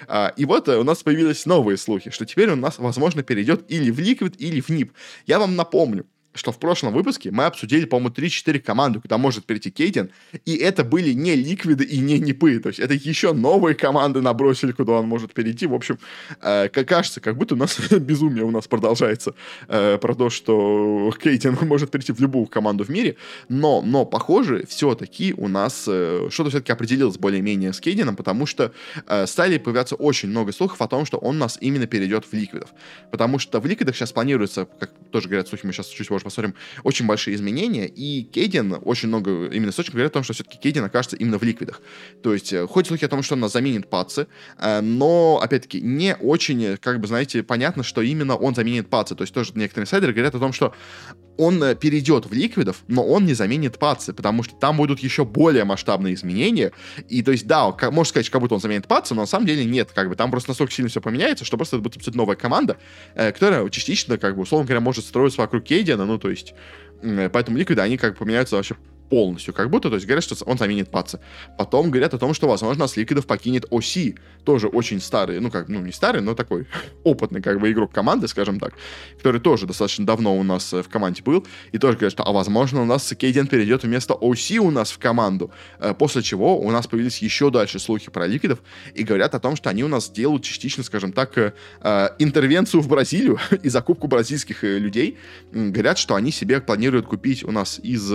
А, 0.08 0.34
и 0.38 0.46
вот 0.46 0.68
э, 0.68 0.78
у 0.78 0.84
нас 0.84 1.04
появились 1.04 1.46
новые 1.46 1.78
слухи, 1.78 2.10
что 2.10 2.26
теперь 2.26 2.50
у 2.50 2.56
нас, 2.56 2.78
возможно, 2.78 3.24
перейдет 3.24 3.66
или 3.70 3.92
в 3.92 4.00
Liquid, 4.00 4.38
или 4.38 4.62
в 4.62 4.70
NIP. 4.70 4.92
Я 5.26 5.40
вам 5.40 5.56
напомню, 5.56 6.06
что 6.34 6.52
в 6.52 6.58
прошлом 6.58 6.94
выпуске 6.94 7.32
мы 7.32 7.46
обсудили, 7.46 7.86
по-моему, 7.86 8.14
3-4 8.14 8.60
команды, 8.60 9.00
куда 9.00 9.18
может 9.18 9.46
перейти 9.46 9.72
Кейтин, 9.72 10.10
и 10.46 10.56
это 10.56 10.84
были 10.84 11.14
не 11.14 11.36
ликвиды 11.36 11.84
и 11.84 12.00
не 12.00 12.20
нипы, 12.20 12.60
то 12.60 12.70
есть 12.70 12.80
это 12.80 12.94
еще 12.94 13.34
новые 13.34 13.76
команды 13.76 14.22
набросили, 14.22 14.72
куда 14.72 14.94
он 14.94 15.08
может 15.08 15.34
перейти. 15.34 15.68
В 15.68 15.74
общем, 15.74 16.00
э, 16.42 16.70
кажется, 16.70 17.22
как 17.22 17.38
будто 17.38 17.56
у 17.56 17.58
нас 17.58 17.80
безумие 17.92 18.44
у 18.44 18.52
нас 18.52 18.68
продолжается 18.68 19.36
э, 19.68 19.98
про 20.00 20.16
то, 20.16 20.30
что 20.30 21.14
Кейтин 21.22 21.58
может 21.68 21.92
перейти 21.92 22.12
в 22.12 22.20
любую 22.20 22.48
команду 22.48 22.84
в 22.84 22.90
мире, 22.90 23.16
но, 23.50 23.82
но 23.82 24.06
похоже, 24.06 24.66
все-таки 24.68 25.34
у 25.38 25.48
нас 25.48 25.86
э, 25.88 26.28
что-то 26.30 26.50
все-таки 26.50 26.72
определилось 26.72 27.18
более-менее 27.18 27.74
с 27.74 27.80
Кейтином, 27.80 28.16
потому 28.16 28.46
что 28.46 28.72
э, 29.08 29.28
стали 29.28 29.58
появляться 29.58 29.96
очень 29.96 30.30
много 30.30 30.52
слухов 30.52 30.82
о 30.82 30.88
том, 30.88 31.06
что 31.06 31.18
он 31.18 31.36
у 31.36 31.40
нас 31.40 31.58
именно 31.62 31.86
перейдет 31.86 32.26
в 32.26 32.34
ликвидов, 32.34 32.70
потому 33.12 33.40
что 33.40 33.60
в 33.60 33.66
ликвидах 33.66 33.96
сейчас 33.96 34.12
планируется, 34.12 34.68
как 34.80 34.92
тоже 35.12 35.28
говорят 35.28 35.48
слухи, 35.48 35.66
мы 35.66 35.74
сейчас 35.74 35.88
чуть 35.88 36.08
позже 36.08 36.23
тоже 36.24 36.54
посмотрим, 36.54 36.56
очень 36.84 37.06
большие 37.06 37.36
изменения, 37.36 37.88
и 37.88 38.24
Кейден, 38.24 38.78
очень 38.82 39.10
много 39.10 39.48
именно 39.48 39.70
источников 39.70 39.96
говорят 39.96 40.12
о 40.12 40.14
том, 40.14 40.24
что 40.24 40.34
все-таки 40.34 40.58
Кейден 40.58 40.84
окажется 40.84 41.18
именно 41.18 41.38
в 41.38 41.44
ликвидах. 41.44 41.82
То 42.22 42.34
есть, 42.34 42.54
э, 42.54 42.66
хоть 42.68 42.88
слухи 42.88 43.06
о 43.06 43.08
том, 43.08 43.24
что 43.24 43.36
он 43.36 43.42
нас 43.42 43.54
заменит 43.54 43.90
пацы, 43.90 44.28
э, 44.58 44.82
но, 44.82 45.40
опять-таки, 45.42 45.82
не 45.82 46.16
очень, 46.16 46.78
как 46.78 47.00
бы, 47.00 47.08
знаете, 47.08 47.44
понятно, 47.44 47.84
что 47.84 48.02
именно 48.02 48.36
он 48.36 48.56
заменит 48.56 48.90
пацы. 48.90 49.16
То 49.16 49.24
есть, 49.24 49.34
тоже 49.34 49.52
некоторые 49.56 49.84
инсайдеры 49.84 50.14
говорят 50.14 50.36
о 50.36 50.40
том, 50.40 50.54
что 50.54 50.74
он 51.38 51.64
э, 51.64 51.76
перейдет 51.76 52.26
в 52.26 52.34
ликвидов, 52.34 52.84
но 52.88 53.06
он 53.06 53.26
не 53.26 53.34
заменит 53.34 53.80
пацы, 53.80 54.14
потому 54.14 54.44
что 54.44 54.56
там 54.56 54.78
будут 54.78 55.00
еще 55.00 55.26
более 55.26 55.64
масштабные 55.64 56.14
изменения. 56.14 56.72
И 57.10 57.24
то 57.24 57.32
есть, 57.32 57.48
да, 57.48 57.72
можно 57.72 58.04
сказать, 58.04 58.30
как 58.30 58.42
будто 58.42 58.56
он 58.56 58.62
заменит 58.62 58.88
пацы, 58.88 59.14
но 59.14 59.22
на 59.22 59.28
самом 59.28 59.46
деле 59.46 59.66
нет. 59.66 59.92
Как 59.94 60.10
бы 60.10 60.16
там 60.16 60.32
просто 60.32 60.52
настолько 60.52 60.74
сильно 60.74 60.90
все 60.90 61.02
поменяется, 61.02 61.46
что 61.46 61.58
просто 61.58 61.78
это 61.78 61.84
будет 61.84 61.98
абсолютно 61.98 62.22
новая 62.22 62.36
команда, 62.36 62.78
которая 63.16 63.68
частично, 63.70 64.18
как 64.18 64.36
бы, 64.36 64.44
условно 64.44 64.66
говоря, 64.66 64.82
может 64.82 65.06
строиться 65.06 65.42
вокруг 65.42 65.64
Кейдена, 65.64 66.06
ну, 66.06 66.18
то 66.18 66.30
есть, 66.30 66.54
поэтому 67.02 67.58
ликвиды, 67.58 67.82
они 67.82 67.98
как 67.98 68.14
бы 68.14 68.20
поменяются 68.20 68.56
вообще 68.56 68.76
полностью, 69.14 69.54
как 69.54 69.70
будто, 69.70 69.90
то 69.90 69.96
есть 69.96 70.08
говорят, 70.08 70.24
что 70.24 70.36
он 70.46 70.58
заменит 70.58 70.90
паца. 70.90 71.20
Потом 71.56 71.92
говорят 71.92 72.16
о 72.16 72.18
том, 72.18 72.34
что, 72.34 72.48
возможно, 72.48 72.88
с 72.88 72.98
Ликвидов 72.98 73.28
покинет 73.28 73.66
Оси, 73.70 74.16
тоже 74.44 74.68
очень 74.68 75.00
старый, 75.00 75.40
ну 75.40 75.52
как, 75.52 75.70
ну 75.70 75.82
не 75.82 75.92
старый, 75.92 76.24
но 76.24 76.34
такой 76.34 76.66
опытный 77.04 77.40
как 77.40 77.60
бы 77.60 77.72
игрок 77.72 77.92
команды, 77.92 78.28
скажем 78.28 78.60
так, 78.60 78.74
который 79.18 79.40
тоже 79.40 79.68
достаточно 79.68 80.04
давно 80.04 80.36
у 80.36 80.42
нас 80.42 80.74
э, 80.74 80.82
в 80.82 80.90
команде 80.90 81.22
был, 81.22 81.46
и 81.72 81.78
тоже 81.78 81.96
говорят, 81.96 82.14
что, 82.14 82.24
а 82.24 82.32
возможно, 82.32 82.82
у 82.82 82.86
нас 82.86 83.14
Кейден 83.16 83.46
перейдет 83.46 83.84
вместо 83.84 84.16
Оси 84.16 84.58
у 84.58 84.72
нас 84.72 84.90
в 84.90 84.98
команду, 84.98 85.52
э, 85.80 85.94
после 85.94 86.24
чего 86.24 86.60
у 86.60 86.72
нас 86.72 86.88
появились 86.88 87.20
еще 87.20 87.52
дальше 87.52 87.78
слухи 87.78 88.10
про 88.10 88.26
Ликвидов, 88.26 88.64
и 88.96 89.04
говорят 89.04 89.36
о 89.36 89.40
том, 89.40 89.56
что 89.56 89.70
они 89.70 89.84
у 89.84 89.88
нас 89.88 90.10
делают 90.10 90.44
частично, 90.44 90.84
скажем 90.84 91.14
так, 91.14 91.38
э, 91.38 91.52
интервенцию 92.18 92.82
в 92.82 92.88
Бразилию 92.88 93.38
и 93.62 93.70
закупку 93.70 94.08
бразильских 94.08 94.64
людей. 94.64 95.20
Говорят, 95.52 96.00
что 96.00 96.16
они 96.16 96.32
себе 96.32 96.60
планируют 96.62 97.06
купить 97.06 97.44
у 97.44 97.52
нас 97.52 97.80
из 97.84 98.12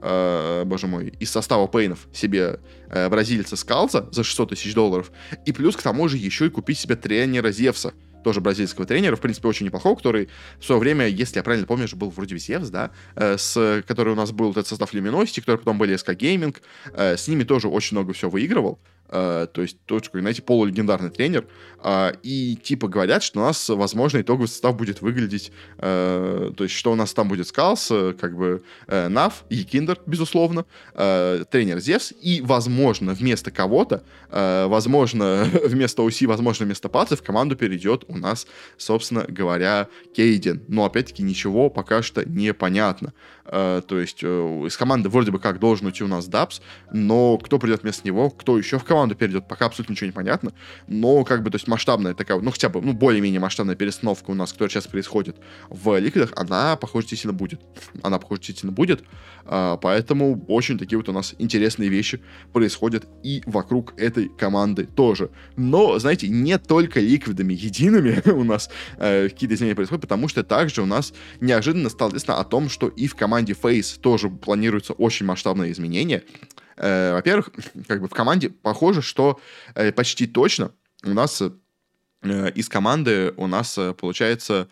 э, 0.00 0.64
боже 0.64 0.86
мой, 0.86 1.12
из 1.20 1.30
состава 1.30 1.66
Пейнов 1.66 2.08
себе 2.12 2.60
э, 2.88 3.08
бразильца 3.08 3.56
Скалза 3.56 4.08
за 4.10 4.24
600 4.24 4.50
тысяч 4.50 4.74
долларов, 4.74 5.10
и 5.44 5.52
плюс 5.52 5.76
к 5.76 5.82
тому 5.82 6.08
же 6.08 6.16
еще 6.16 6.46
и 6.46 6.50
купить 6.50 6.78
себе 6.78 6.96
тренера 6.96 7.50
Зевса, 7.50 7.92
тоже 8.28 8.42
бразильского 8.42 8.84
тренера, 8.84 9.16
в 9.16 9.20
принципе, 9.20 9.48
очень 9.48 9.64
неплохого, 9.64 9.96
который 9.96 10.28
в 10.60 10.64
свое 10.66 10.78
время, 10.78 11.06
если 11.06 11.38
я 11.38 11.42
правильно 11.42 11.66
помню, 11.66 11.86
был 11.94 12.10
вроде 12.10 12.36
Зевс, 12.36 12.68
да, 12.68 12.90
э, 13.16 13.38
с, 13.38 13.82
который 13.86 14.12
у 14.12 14.16
нас 14.16 14.32
был 14.32 14.50
этот 14.50 14.66
состав 14.66 14.92
Luminosity, 14.92 15.40
который 15.40 15.56
потом 15.56 15.78
были 15.78 15.94
SK 15.94 16.14
Gaming, 16.14 16.54
с 16.94 17.26
ними 17.26 17.44
тоже 17.44 17.68
очень 17.68 17.96
много 17.96 18.12
всего 18.12 18.30
выигрывал, 18.30 18.78
э, 19.08 19.46
то 19.52 19.62
есть 19.62 19.78
тоже, 19.86 20.04
знаете, 20.12 20.42
полулегендарный 20.42 21.10
тренер, 21.10 21.46
э, 21.82 22.12
и 22.22 22.56
типа 22.56 22.88
говорят, 22.88 23.22
что 23.22 23.40
у 23.40 23.42
нас, 23.42 23.68
возможно, 23.68 24.20
итоговый 24.20 24.48
состав 24.48 24.76
будет 24.76 25.00
выглядеть, 25.02 25.52
э, 25.78 26.52
то 26.56 26.64
есть 26.64 26.74
что 26.74 26.92
у 26.92 26.94
нас 26.94 27.14
там 27.14 27.28
будет 27.28 27.48
Скалс, 27.48 27.88
как 28.20 28.36
бы 28.36 28.62
Нав, 28.86 29.44
Якиндер, 29.50 29.98
безусловно, 30.06 30.66
э, 30.94 31.44
тренер 31.50 31.80
Зевс, 31.80 32.12
и, 32.20 32.40
возможно, 32.42 33.14
вместо 33.14 33.50
кого-то, 33.50 34.02
возможно, 34.30 35.48
вместо 35.64 36.02
УСИ, 36.02 36.26
возможно, 36.26 36.66
вместо 36.66 36.88
Пацы 36.88 37.16
в 37.16 37.22
команду 37.22 37.56
перейдет 37.56 38.04
у 38.08 38.16
нас, 38.18 38.46
собственно 38.76 39.24
говоря, 39.28 39.88
Кейден. 40.14 40.62
Но, 40.68 40.84
опять-таки, 40.84 41.22
ничего 41.22 41.70
пока 41.70 42.02
что 42.02 42.28
не 42.28 42.52
понятно. 42.52 43.12
Э, 43.50 43.82
то 43.86 43.98
есть 43.98 44.20
э, 44.22 44.26
из 44.66 44.76
команды 44.76 45.08
вроде 45.08 45.30
бы 45.30 45.38
как 45.38 45.58
должен 45.58 45.86
уйти 45.86 46.04
у 46.04 46.08
нас 46.08 46.26
Дабс, 46.26 46.60
но 46.92 47.38
кто 47.38 47.58
придет 47.58 47.82
вместо 47.82 48.06
него, 48.06 48.30
кто 48.30 48.58
еще 48.58 48.78
в 48.78 48.84
команду 48.84 49.14
перейдет, 49.14 49.48
пока 49.48 49.66
абсолютно 49.66 49.92
ничего 49.92 50.06
не 50.06 50.12
понятно. 50.12 50.52
Но 50.86 51.24
как 51.24 51.42
бы, 51.42 51.50
то 51.50 51.56
есть 51.56 51.66
масштабная 51.66 52.14
такая, 52.14 52.38
ну 52.40 52.50
хотя 52.50 52.68
бы, 52.68 52.80
ну 52.80 52.92
более-менее 52.92 53.40
масштабная 53.40 53.74
перестановка 53.74 54.30
у 54.30 54.34
нас, 54.34 54.52
которая 54.52 54.70
сейчас 54.70 54.86
происходит 54.86 55.36
в 55.70 55.98
ликвидах, 55.98 56.32
она, 56.36 56.76
похоже, 56.76 57.08
действительно 57.08 57.32
будет. 57.32 57.60
Она, 58.02 58.18
похоже, 58.18 58.42
действительно 58.42 58.72
будет. 58.72 59.02
А, 59.44 59.78
поэтому 59.78 60.44
очень 60.48 60.78
такие 60.78 60.98
вот 60.98 61.08
у 61.08 61.12
нас 61.12 61.34
интересные 61.38 61.88
вещи 61.88 62.20
происходят 62.52 63.06
и 63.22 63.42
вокруг 63.46 63.94
этой 63.96 64.28
команды 64.28 64.84
тоже. 64.84 65.30
Но, 65.56 65.98
знаете, 65.98 66.28
не 66.28 66.58
только 66.58 67.00
ликвидами 67.00 67.54
едиными 67.54 68.22
у 68.30 68.44
нас 68.44 68.68
э, 68.98 69.28
какие-то 69.28 69.54
изменения 69.54 69.74
происходят, 69.74 70.02
потому 70.02 70.28
что 70.28 70.44
также 70.44 70.82
у 70.82 70.86
нас 70.86 71.14
неожиданно 71.40 71.88
стало 71.88 72.10
известно 72.10 72.38
о 72.38 72.44
том, 72.44 72.68
что 72.68 72.88
и 72.88 73.06
в 73.06 73.14
команде 73.14 73.37
Face 73.46 73.98
тоже 74.00 74.28
планируются 74.28 74.92
очень 74.92 75.26
масштабные 75.26 75.72
изменения. 75.72 76.24
Э, 76.76 77.12
во-первых, 77.14 77.50
как 77.86 78.00
бы 78.00 78.08
в 78.08 78.12
команде 78.12 78.50
похоже, 78.50 79.02
что 79.02 79.40
э, 79.74 79.92
почти 79.92 80.26
точно 80.26 80.72
у 81.04 81.10
нас 81.10 81.42
э, 81.42 82.50
из 82.54 82.68
команды 82.68 83.32
у 83.36 83.46
нас 83.46 83.76
э, 83.78 83.94
получается 83.94 84.68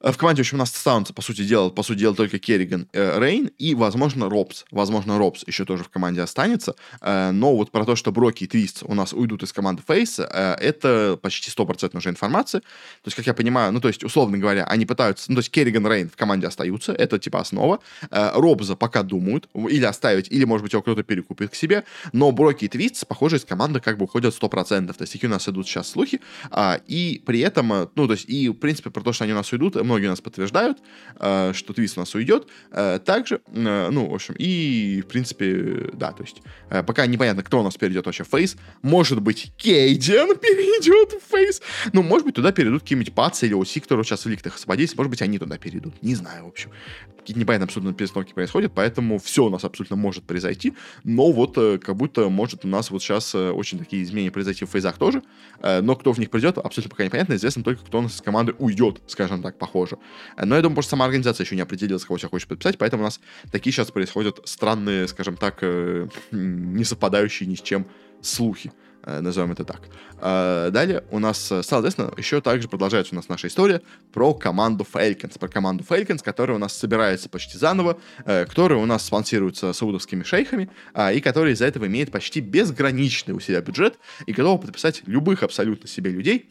в 0.00 0.16
команде, 0.16 0.42
в 0.42 0.46
общем, 0.46 0.58
у 0.58 0.60
нас 0.60 0.72
останутся, 0.72 1.12
по 1.12 1.22
сути 1.22 1.42
дела, 1.42 1.70
по 1.70 1.82
сути 1.82 1.98
дела, 1.98 2.14
только 2.14 2.38
Керриган, 2.38 2.88
э, 2.92 3.18
Рейн 3.18 3.50
и, 3.58 3.74
возможно, 3.74 4.28
Робс. 4.30 4.64
Возможно, 4.70 5.18
Робс 5.18 5.42
еще 5.46 5.64
тоже 5.64 5.82
в 5.82 5.88
команде 5.88 6.22
останется. 6.22 6.76
Э, 7.00 7.32
но 7.32 7.56
вот 7.56 7.72
про 7.72 7.84
то, 7.84 7.96
что 7.96 8.12
Броки 8.12 8.44
и 8.44 8.46
Твист 8.46 8.84
у 8.84 8.94
нас 8.94 9.12
уйдут 9.12 9.42
из 9.42 9.52
команды 9.52 9.82
Фейс, 9.88 10.20
э, 10.20 10.24
это 10.24 11.18
почти 11.20 11.50
стопроцентная 11.50 11.98
уже 11.98 12.10
информация. 12.10 12.60
То 12.60 13.06
есть, 13.06 13.16
как 13.16 13.26
я 13.26 13.34
понимаю, 13.34 13.72
ну, 13.72 13.80
то 13.80 13.88
есть, 13.88 14.04
условно 14.04 14.38
говоря, 14.38 14.64
они 14.66 14.86
пытаются... 14.86 15.30
Ну, 15.30 15.34
то 15.34 15.40
есть, 15.40 15.50
Керриган, 15.50 15.84
Рейн 15.86 16.08
в 16.08 16.16
команде 16.16 16.46
остаются, 16.46 16.92
это, 16.92 17.18
типа, 17.18 17.40
основа. 17.40 17.80
Э, 18.10 18.30
Робза 18.34 18.76
пока 18.76 19.02
думают 19.02 19.48
или 19.54 19.84
оставить, 19.84 20.30
или, 20.30 20.44
может 20.44 20.62
быть, 20.62 20.74
его 20.74 20.82
кто-то 20.82 21.02
перекупит 21.02 21.50
к 21.50 21.54
себе. 21.56 21.82
Но 22.12 22.30
Броки 22.30 22.66
и 22.66 22.68
Твист, 22.68 23.04
похоже, 23.08 23.36
из 23.36 23.44
команды 23.44 23.80
как 23.80 23.98
бы 23.98 24.04
уходят 24.04 24.32
100%. 24.32 24.86
То 24.92 25.02
есть, 25.02 25.12
такие 25.12 25.28
у 25.28 25.32
нас 25.32 25.48
идут 25.48 25.66
сейчас 25.66 25.90
слухи. 25.90 26.20
Э, 26.52 26.78
и 26.86 27.20
при 27.26 27.40
этом, 27.40 27.72
э, 27.72 27.88
ну, 27.96 28.06
то 28.06 28.12
есть, 28.12 28.28
и, 28.28 28.48
в 28.48 28.54
принципе, 28.54 28.90
про 28.90 29.02
то, 29.02 29.12
что 29.12 29.24
они 29.24 29.32
у 29.32 29.36
нас 29.36 29.52
уйдут, 29.52 29.74
многие 29.88 30.06
у 30.06 30.10
нас 30.10 30.20
подтверждают, 30.20 30.78
э, 31.18 31.52
что 31.54 31.72
Твист 31.72 31.96
у 31.96 32.00
нас 32.00 32.14
уйдет. 32.14 32.46
Э, 32.70 32.98
также, 32.98 33.40
э, 33.46 33.88
ну, 33.90 34.06
в 34.06 34.14
общем, 34.14 34.34
и, 34.38 35.02
в 35.02 35.08
принципе, 35.08 35.90
да, 35.94 36.12
то 36.12 36.22
есть, 36.22 36.42
пока 36.86 37.06
непонятно, 37.06 37.42
кто 37.42 37.60
у 37.60 37.62
нас 37.62 37.76
перейдет 37.76 38.06
вообще 38.06 38.24
в 38.24 38.28
Фейс. 38.28 38.56
Может 38.82 39.20
быть, 39.20 39.52
Кейден 39.56 40.36
перейдет 40.36 41.12
в 41.12 41.32
Фейс. 41.32 41.62
Ну, 41.92 42.02
может 42.02 42.26
быть, 42.26 42.34
туда 42.34 42.52
перейдут 42.52 42.82
какие-нибудь 42.82 43.14
Пацы 43.14 43.46
или 43.46 43.54
Оси, 43.54 43.80
которые 43.80 44.04
сейчас 44.04 44.24
в 44.24 44.28
ликтах 44.28 44.56
освободились. 44.56 44.94
Может 44.96 45.10
быть, 45.10 45.22
они 45.22 45.38
туда 45.38 45.56
перейдут. 45.56 46.02
Не 46.02 46.14
знаю, 46.14 46.44
в 46.44 46.48
общем. 46.48 46.70
Какие-то 47.18 47.40
непонятные 47.40 47.66
абсолютно 47.66 47.94
перестановки 47.94 48.32
происходят, 48.32 48.72
поэтому 48.74 49.18
все 49.18 49.44
у 49.44 49.50
нас 49.50 49.64
абсолютно 49.64 49.96
может 49.96 50.24
произойти. 50.24 50.74
Но 51.04 51.30
вот 51.32 51.54
как 51.54 51.94
будто 51.94 52.28
может 52.28 52.64
у 52.64 52.68
нас 52.68 52.90
вот 52.90 53.02
сейчас 53.02 53.34
очень 53.34 53.78
такие 53.78 54.02
изменения 54.02 54.30
произойти 54.30 54.64
в 54.64 54.70
фейзах 54.70 54.96
тоже. 54.96 55.22
Но 55.62 55.94
кто 55.96 56.12
в 56.12 56.18
них 56.18 56.30
придет, 56.30 56.56
абсолютно 56.58 56.90
пока 56.90 57.04
непонятно. 57.04 57.34
Известно 57.34 57.62
только, 57.62 57.84
кто 57.84 57.98
у 57.98 58.02
нас 58.02 58.14
из 58.14 58.22
команды 58.22 58.54
уйдет, 58.58 59.02
скажем 59.06 59.42
так, 59.42 59.58
похоже. 59.78 59.98
Но 60.36 60.56
я 60.56 60.62
думаю, 60.62 60.74
просто 60.74 60.90
сама 60.90 61.04
организация 61.04 61.44
еще 61.44 61.56
не 61.56 61.62
определилась, 61.62 62.04
кого 62.04 62.18
себя 62.18 62.28
хочет 62.28 62.48
подписать, 62.48 62.78
поэтому 62.78 63.02
у 63.02 63.06
нас 63.06 63.20
такие 63.50 63.72
сейчас 63.72 63.90
происходят 63.90 64.40
странные, 64.44 65.08
скажем 65.08 65.36
так, 65.36 65.58
э, 65.62 66.08
не 66.30 66.84
совпадающие 66.84 67.48
ни 67.48 67.54
с 67.54 67.62
чем 67.62 67.86
слухи. 68.20 68.72
Э, 69.04 69.20
назовем 69.20 69.52
это 69.52 69.64
так. 69.64 69.80
Э, 70.20 70.70
далее 70.72 71.04
у 71.10 71.18
нас, 71.18 71.50
э, 71.52 71.62
соответственно, 71.62 72.12
еще 72.16 72.40
также 72.40 72.68
продолжается 72.68 73.14
у 73.14 73.16
нас 73.16 73.28
наша 73.28 73.46
история 73.46 73.80
про 74.12 74.34
команду 74.34 74.86
Falcons, 74.90 75.38
про 75.38 75.48
команду 75.48 75.84
Falcons, 75.88 76.22
которая 76.22 76.56
у 76.56 76.60
нас 76.60 76.76
собирается 76.76 77.28
почти 77.28 77.56
заново, 77.56 77.98
которая 78.24 78.78
у 78.78 78.86
нас 78.86 79.06
спонсируется 79.06 79.72
саудовскими 79.72 80.22
шейхами, 80.22 80.70
и 81.12 81.20
которая 81.20 81.52
из-за 81.52 81.66
этого 81.66 81.86
имеет 81.86 82.10
почти 82.10 82.40
безграничный 82.40 83.34
у 83.34 83.40
себя 83.40 83.60
бюджет 83.60 83.98
и 84.26 84.32
готова 84.32 84.58
подписать 84.60 85.02
любых 85.06 85.42
абсолютно 85.42 85.88
себе 85.88 86.10
людей. 86.10 86.50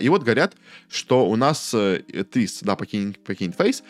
И 0.00 0.08
вот 0.08 0.22
говорят, 0.22 0.54
что 0.88 1.26
у 1.26 1.36
нас 1.36 1.74
Твист, 2.32 2.64
да, 2.64 2.76
покинет, 2.76 3.22
покинет 3.22 3.56
Фейс, 3.56 3.82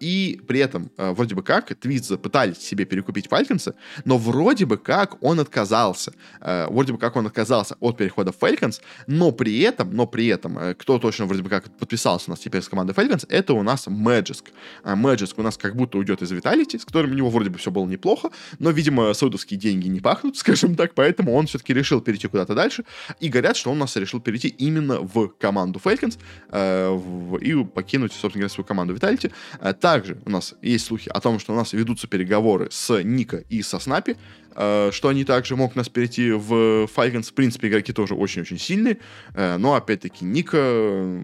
и 0.00 0.40
при 0.46 0.60
этом 0.60 0.90
вроде 0.96 1.34
бы 1.34 1.42
как 1.42 1.74
Твист 1.74 2.20
пытались 2.20 2.58
себе 2.58 2.84
перекупить 2.84 3.26
Falcons, 3.26 3.74
но 4.04 4.18
вроде 4.18 4.66
бы 4.66 4.76
как 4.76 5.22
он 5.22 5.40
отказался. 5.40 6.12
Вроде 6.40 6.92
бы 6.92 6.98
как 6.98 7.16
он 7.16 7.26
отказался 7.30 7.76
от 7.80 7.96
перехода 7.96 8.32
в 8.32 8.38
Falcons, 8.38 8.80
но 9.06 9.32
при 9.32 9.60
этом, 9.60 9.94
но 9.94 10.06
при 10.06 10.26
этом, 10.26 10.58
э, 10.58 10.74
кто 10.74 10.98
точно 10.98 11.26
вроде 11.26 11.42
бы 11.42 11.48
как 11.48 11.70
подписался 11.78 12.24
у 12.28 12.32
нас 12.32 12.40
теперь 12.40 12.62
с 12.62 12.68
командой 12.68 12.92
Falcons, 12.92 13.26
это 13.28 13.54
у 13.54 13.62
нас 13.62 13.86
Magisk. 13.86 14.44
А 14.82 14.94
Magisk 14.94 15.34
у 15.36 15.42
нас 15.42 15.56
как 15.56 15.76
будто 15.76 15.98
уйдет 15.98 16.22
из 16.22 16.32
Vitality, 16.32 16.78
с 16.78 16.84
которым 16.84 17.12
у 17.12 17.14
него 17.14 17.30
вроде 17.30 17.50
бы 17.50 17.58
все 17.58 17.70
было 17.70 17.86
неплохо, 17.86 18.30
но, 18.58 18.70
видимо, 18.70 19.14
саудовские 19.14 19.58
деньги 19.58 19.88
не 19.88 20.00
пахнут, 20.00 20.36
скажем 20.42 20.74
так, 20.74 20.94
поэтому 20.94 21.32
он 21.34 21.46
все-таки 21.46 21.72
решил 21.72 22.00
перейти 22.00 22.28
куда-то 22.28 22.54
дальше, 22.54 22.84
и 23.20 23.28
говорят, 23.28 23.56
что 23.56 23.70
он 23.70 23.76
у 23.76 23.80
нас 23.80 23.96
решил 23.96 24.20
перейти 24.20 24.48
именно 24.48 25.00
в 25.00 25.28
команду 25.28 25.80
Falcons 25.82 26.18
э, 26.50 26.90
в, 26.90 27.36
и 27.38 27.64
покинуть, 27.64 28.12
собственно 28.12 28.42
говоря, 28.42 28.48
свою 28.54 28.66
команду 28.66 28.94
Vitality. 28.94 29.32
Э, 29.60 29.72
также 29.72 30.20
у 30.26 30.30
нас 30.30 30.54
есть 30.62 30.86
слухи 30.86 31.08
о 31.08 31.20
том, 31.20 31.38
что 31.38 31.52
у 31.52 31.56
нас 31.56 31.72
ведутся 31.72 32.08
переговоры 32.08 32.68
с 32.70 33.02
Ника 33.02 33.44
и 33.48 33.62
со 33.62 33.78
Снапи, 33.78 34.16
что 34.52 35.08
они 35.08 35.24
также 35.24 35.56
могут 35.56 35.76
нас 35.76 35.88
перейти 35.88 36.30
в 36.32 36.88
Falcons. 36.94 37.30
В 37.30 37.34
принципе, 37.34 37.68
игроки 37.68 37.92
тоже 37.92 38.14
очень-очень 38.14 38.58
сильные. 38.58 38.98
Э, 39.34 39.56
но, 39.56 39.74
опять-таки, 39.74 40.24
Ника... 40.24 41.22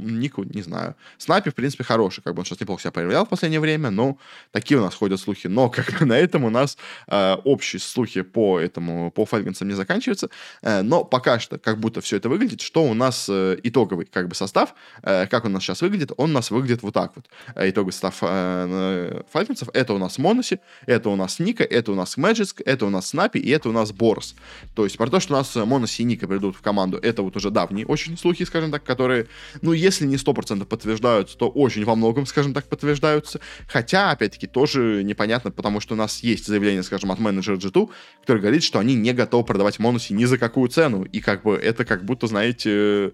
Нику, 0.00 0.44
не 0.44 0.62
знаю. 0.62 0.94
Снайпер, 1.18 1.52
в 1.52 1.54
принципе, 1.54 1.84
хороший. 1.84 2.22
Как 2.22 2.34
бы 2.34 2.40
он 2.40 2.44
сейчас 2.46 2.60
неплохо 2.60 2.82
себя 2.82 2.90
проявлял 2.90 3.26
в 3.26 3.28
последнее 3.28 3.60
время, 3.60 3.90
но 3.90 4.18
такие 4.52 4.78
у 4.78 4.82
нас 4.82 4.94
ходят 4.94 5.20
слухи. 5.20 5.46
Но, 5.46 5.68
как 5.70 5.98
бы, 5.98 6.06
на 6.06 6.18
этом 6.18 6.44
у 6.44 6.50
нас 6.50 6.78
э, 7.06 7.36
общие 7.44 7.80
слухи 7.80 8.22
по 8.22 8.58
этому, 8.58 9.10
по 9.10 9.22
Falcons 9.22 9.64
не 9.64 9.74
заканчиваются. 9.74 10.30
Э, 10.62 10.82
но 10.82 11.04
пока 11.04 11.38
что, 11.38 11.58
как 11.58 11.78
будто 11.78 12.00
все 12.00 12.16
это 12.16 12.28
выглядит, 12.28 12.60
что 12.60 12.84
у 12.84 12.94
нас 12.94 13.26
э, 13.28 13.58
итоговый, 13.62 14.06
как 14.06 14.28
бы, 14.28 14.34
состав, 14.34 14.74
э, 15.02 15.26
как 15.26 15.44
он 15.44 15.50
у 15.50 15.54
нас 15.54 15.62
сейчас 15.62 15.82
выглядит, 15.82 16.12
он 16.16 16.30
у 16.30 16.34
нас 16.34 16.50
выглядит 16.50 16.82
вот 16.82 16.94
так 16.94 17.12
вот. 17.16 17.26
Э, 17.54 17.68
итоговый 17.68 17.92
состав 17.92 18.18
э, 18.22 19.22
Falcons, 19.32 19.68
это 19.72 19.94
у 19.94 19.98
нас 19.98 20.18
Моноси, 20.18 20.60
это 20.86 21.10
у 21.10 21.16
нас 21.16 21.38
Ника, 21.38 21.64
это 21.64 21.92
у 21.92 21.94
нас 21.94 22.16
Magisk, 22.16 22.62
это 22.64 22.86
у 22.86 22.90
нас 22.90 23.08
Снапи 23.08 23.38
и 23.38 23.50
это 23.50 23.68
у 23.68 23.72
нас 23.72 23.92
Борс. 23.92 24.34
То 24.74 24.84
есть 24.84 24.96
про 24.96 25.08
то, 25.08 25.20
что 25.20 25.34
у 25.34 25.36
нас 25.36 25.54
Монос 25.54 25.98
и 25.98 26.04
Ника 26.04 26.28
придут 26.28 26.56
в 26.56 26.60
команду, 26.60 26.98
это 27.02 27.22
вот 27.22 27.36
уже 27.36 27.50
давние 27.50 27.86
очень 27.86 28.16
слухи, 28.16 28.44
скажем 28.44 28.70
так, 28.70 28.84
которые, 28.84 29.26
ну, 29.62 29.72
если 29.72 29.89
не 29.98 30.16
100% 30.16 30.64
подтверждаются, 30.64 31.36
то 31.36 31.48
очень 31.48 31.84
во 31.84 31.94
многом, 31.94 32.26
скажем 32.26 32.54
так, 32.54 32.66
подтверждаются. 32.66 33.40
Хотя, 33.66 34.10
опять-таки, 34.10 34.46
тоже 34.46 35.02
непонятно, 35.04 35.50
потому 35.50 35.80
что 35.80 35.94
у 35.94 35.96
нас 35.96 36.22
есть 36.22 36.46
заявление, 36.46 36.82
скажем, 36.82 37.10
от 37.10 37.18
менеджера 37.18 37.56
G2, 37.56 37.90
который 38.20 38.40
говорит, 38.40 38.62
что 38.62 38.78
они 38.78 38.94
не 38.94 39.12
готовы 39.12 39.44
продавать 39.44 39.78
Моноси 39.78 40.14
ни 40.14 40.24
за 40.24 40.38
какую 40.38 40.68
цену. 40.68 41.04
И 41.04 41.20
как 41.20 41.42
бы 41.42 41.56
это 41.56 41.84
как 41.84 42.04
будто, 42.04 42.26
знаете, 42.26 43.12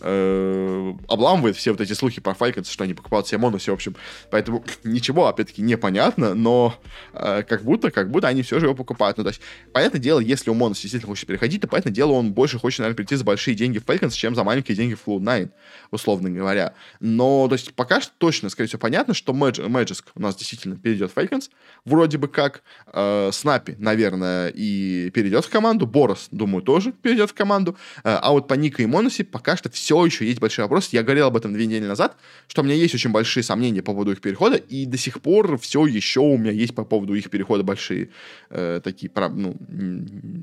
э, 0.00 0.94
обламывает 1.08 1.56
все 1.56 1.70
вот 1.70 1.80
эти 1.80 1.92
слухи 1.92 2.20
про 2.20 2.32
Falcons, 2.32 2.70
что 2.70 2.84
они 2.84 2.94
покупают 2.94 3.26
себе 3.26 3.38
Монуси, 3.38 3.70
в 3.70 3.74
общем. 3.74 3.96
Поэтому 4.30 4.64
ничего, 4.84 5.26
опять-таки, 5.26 5.62
непонятно, 5.62 6.34
но 6.34 6.74
э, 7.12 7.42
как 7.42 7.62
будто, 7.62 7.90
как 7.90 8.10
будто 8.10 8.28
они 8.28 8.42
все 8.42 8.60
же 8.60 8.66
его 8.66 8.74
покупают. 8.74 9.18
Ну, 9.18 9.24
то 9.24 9.30
есть, 9.30 9.40
понятное 9.72 10.00
дело, 10.00 10.20
если 10.20 10.50
у 10.50 10.54
Монуси 10.54 10.82
действительно 10.82 11.12
хочет 11.12 11.26
переходить, 11.26 11.60
то, 11.60 11.68
понятное 11.68 11.92
дело, 11.92 12.12
он 12.12 12.32
больше 12.32 12.58
хочет, 12.58 12.80
наверное, 12.80 12.96
прийти 12.96 13.16
за 13.16 13.24
большие 13.24 13.54
деньги 13.54 13.78
в 13.78 13.84
Falcons, 13.84 14.12
чем 14.12 14.34
за 14.34 14.44
маленькие 14.44 14.76
деньги 14.76 14.94
в 14.94 15.06
Cloud9, 15.06 15.50
условно 15.90 16.30
говоря. 16.30 16.74
Но, 17.00 17.48
то 17.48 17.54
есть, 17.54 17.74
пока 17.74 18.00
что 18.00 18.12
точно, 18.18 18.48
скорее 18.48 18.68
всего, 18.68 18.80
понятно, 18.80 19.14
что 19.14 19.32
Mag- 19.32 19.66
Magisk 19.66 20.04
у 20.14 20.20
нас 20.20 20.36
действительно 20.36 20.76
перейдет 20.76 21.12
в 21.12 21.16
Falcons, 21.16 21.50
вроде 21.84 22.18
бы 22.18 22.28
как. 22.28 22.62
Э, 22.92 23.30
Снапи, 23.32 23.76
наверное, 23.78 24.48
и 24.48 25.10
перейдет 25.10 25.44
в 25.44 25.50
команду. 25.50 25.86
Борос, 25.86 26.28
думаю, 26.30 26.62
тоже 26.62 26.92
перейдет 26.92 27.30
в 27.30 27.34
команду. 27.34 27.76
Э, 28.04 28.18
а 28.20 28.32
вот 28.32 28.48
по 28.48 28.54
Ника 28.54 28.82
и 28.82 28.86
Моноси 28.86 29.22
пока 29.22 29.56
что 29.56 29.70
все 29.70 29.85
все 29.86 30.04
еще 30.04 30.26
есть 30.26 30.40
большой 30.40 30.64
вопрос. 30.64 30.88
Я 30.88 31.04
говорил 31.04 31.26
об 31.26 31.36
этом 31.36 31.52
две 31.52 31.64
недели 31.66 31.86
назад, 31.86 32.16
что 32.48 32.62
у 32.62 32.64
меня 32.64 32.74
есть 32.74 32.92
очень 32.92 33.12
большие 33.12 33.44
сомнения 33.44 33.82
по 33.82 33.92
поводу 33.92 34.10
их 34.10 34.20
перехода, 34.20 34.56
и 34.56 34.84
до 34.84 34.98
сих 34.98 35.20
пор 35.20 35.58
все 35.58 35.86
еще 35.86 36.18
у 36.18 36.36
меня 36.36 36.50
есть 36.50 36.74
по 36.74 36.84
поводу 36.84 37.14
их 37.14 37.30
перехода 37.30 37.62
большие 37.62 38.08
э, 38.50 38.80
такие 38.82 39.12
ну, 39.14 39.56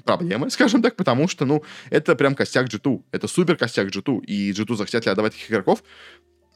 проблемы, 0.06 0.50
скажем 0.50 0.82
так, 0.82 0.96
потому 0.96 1.28
что, 1.28 1.44
ну, 1.44 1.62
это 1.90 2.16
прям 2.16 2.36
костяк 2.36 2.68
G2. 2.68 3.02
Это 3.12 3.28
супер 3.28 3.58
костяк 3.58 3.88
G2, 3.88 4.24
и 4.24 4.52
G2 4.52 4.78
захотят 4.78 5.06
ли 5.06 5.12
отдавать 5.12 5.36
их 5.36 5.52
игроков, 5.52 5.84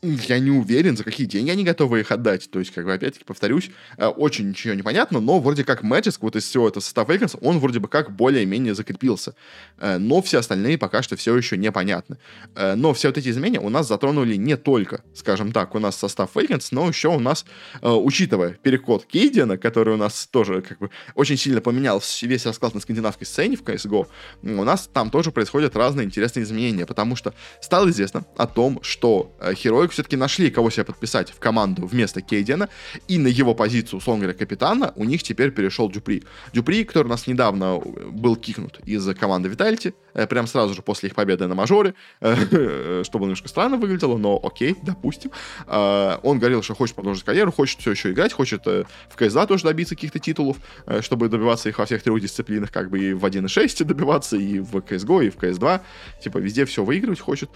я 0.02 0.40
не 0.40 0.52
уверен, 0.52 0.96
за 0.96 1.04
какие 1.04 1.26
деньги 1.26 1.50
они 1.50 1.64
готовы 1.64 2.02
их 2.02 2.12
отдать. 2.12 2.50
То 2.52 2.60
есть, 2.60 2.72
как 2.72 2.86
бы, 2.86 2.94
опять-таки, 2.94 3.26
повторюсь, 3.26 3.72
э, 3.98 4.06
очень 4.06 4.50
ничего 4.50 4.76
не 4.76 4.84
понятно, 4.84 5.20
но 5.20 5.40
вроде 5.40 5.64
как 5.64 5.84
Magisk, 5.84 6.18
вот 6.22 6.36
из 6.36 6.44
всего 6.44 6.68
этого 6.68 6.84
состава 6.84 7.12
Falcons, 7.12 7.36
он 7.42 7.60
вроде 7.60 7.80
бы 7.80 7.88
как 7.88 8.16
более-менее 8.16 8.76
закрепился. 8.76 9.34
Э, 9.80 9.98
но 9.98 10.22
все 10.22 10.40
остальные 10.40 10.78
пока 10.78 11.02
что 11.02 11.16
все 11.16 11.36
еще 11.36 11.58
непонятны. 11.58 12.18
Э, 12.56 12.76
но 12.76 12.94
все 12.94 13.08
вот 13.08 13.18
эти 13.18 13.30
изменения 13.30 13.60
у 13.60 13.70
нас 13.70 13.88
затронули 13.88 14.36
не 14.36 14.56
только, 14.56 15.02
скажем 15.16 15.52
так, 15.52 15.74
у 15.74 15.80
нас 15.80 15.96
состав 15.96 16.36
Falcons, 16.36 16.72
но 16.72 16.88
еще 16.88 17.10
у 17.10 17.20
нас, 17.20 17.46
учитывая 17.82 18.52
переход 18.52 19.06
cadiaN 19.06 19.45
а, 19.45 19.58
который 19.58 19.96
у 19.96 19.98
нас 19.98 20.28
тоже 20.28 20.62
как 20.62 20.78
бы 20.78 20.92
очень 21.16 21.38
сильно 21.38 21.62
поменял 21.62 22.02
весь 22.22 22.46
расклад 22.46 22.76
на 22.76 22.82
скандинавской 22.82 23.26
сцене 23.26 23.58
в 23.58 23.64
CSGO, 23.64 24.08
у 24.44 24.64
нас 24.64 24.90
там 24.92 25.10
тоже 25.10 25.32
происходят 25.32 25.76
разные 25.76 26.06
интересные 26.06 26.44
изменения, 26.44 26.86
потому 26.86 27.16
что 27.16 27.34
стало 27.62 27.90
известно 27.90 28.26
о 28.36 28.48
том, 28.48 28.80
что 28.84 29.36
Heroic 29.40 29.87
Героик 29.88 29.94
все-таки 29.94 30.18
нашли, 30.18 30.52
кого 30.52 30.70
себе 30.70 30.84
подписать 30.84 31.32
в 31.32 31.40
команду 31.40 31.86
вместо 31.86 32.22
Кейдена, 32.22 32.68
и 33.08 33.18
на 33.18 33.28
его 33.28 33.54
позицию, 33.54 34.00
условно 34.00 34.24
говоря, 34.24 34.38
капитана 34.38 34.92
у 34.96 35.06
них 35.06 35.24
теперь 35.24 35.52
перешел 35.52 35.90
Дюпри. 35.90 36.24
Дюпри, 36.54 36.84
который 36.84 37.08
у 37.08 37.10
нас 37.10 37.28
недавно 37.28 37.78
был 37.78 38.36
кикнут 38.36 38.80
из 38.86 39.08
команды 39.16 39.50
Витальти, 39.50 39.94
э, 40.14 40.28
прям 40.28 40.48
сразу 40.48 40.74
же 40.74 40.82
после 40.82 41.08
их 41.08 41.16
победы 41.16 41.48
на 41.48 41.56
мажоре, 41.56 41.94
э, 42.20 43.04
чтобы 43.06 43.26
немножко 43.26 43.48
странно 43.48 43.78
выглядело, 43.78 44.18
но 44.18 44.40
окей, 44.44 44.76
допустим. 44.84 45.32
Э, 45.68 46.18
он 46.24 46.40
говорил, 46.40 46.64
что 46.64 46.76
хочет 46.76 46.96
продолжить 46.96 47.24
карьеру, 47.24 47.52
хочет 47.52 47.80
все 47.80 47.92
еще 47.92 48.12
играть, 48.12 48.34
хочет 48.34 48.66
в 48.66 49.16
КС-2 49.16 49.48
тоже 49.48 49.64
добиться 49.64 49.96
каких-то 49.96 50.20
титулов, 50.20 50.58
чтобы 51.02 51.30
добиваться 51.30 51.70
их 51.70 51.80
во 51.80 51.86
всех 51.86 52.04
трех 52.04 52.20
дисциплинах, 52.22 52.72
как 52.72 52.90
бы 52.90 53.00
и 53.00 53.14
в 53.14 53.24
1.6 53.26 53.84
добиваться, 53.86 54.36
и 54.36 54.60
в 54.60 54.76
CSGO, 54.76 55.26
и 55.26 55.30
в 55.30 55.38
CS2, 55.38 55.82
типа 56.22 56.38
везде 56.40 56.66
все 56.66 56.84
выигрывать 56.84 57.20
хочет. 57.20 57.50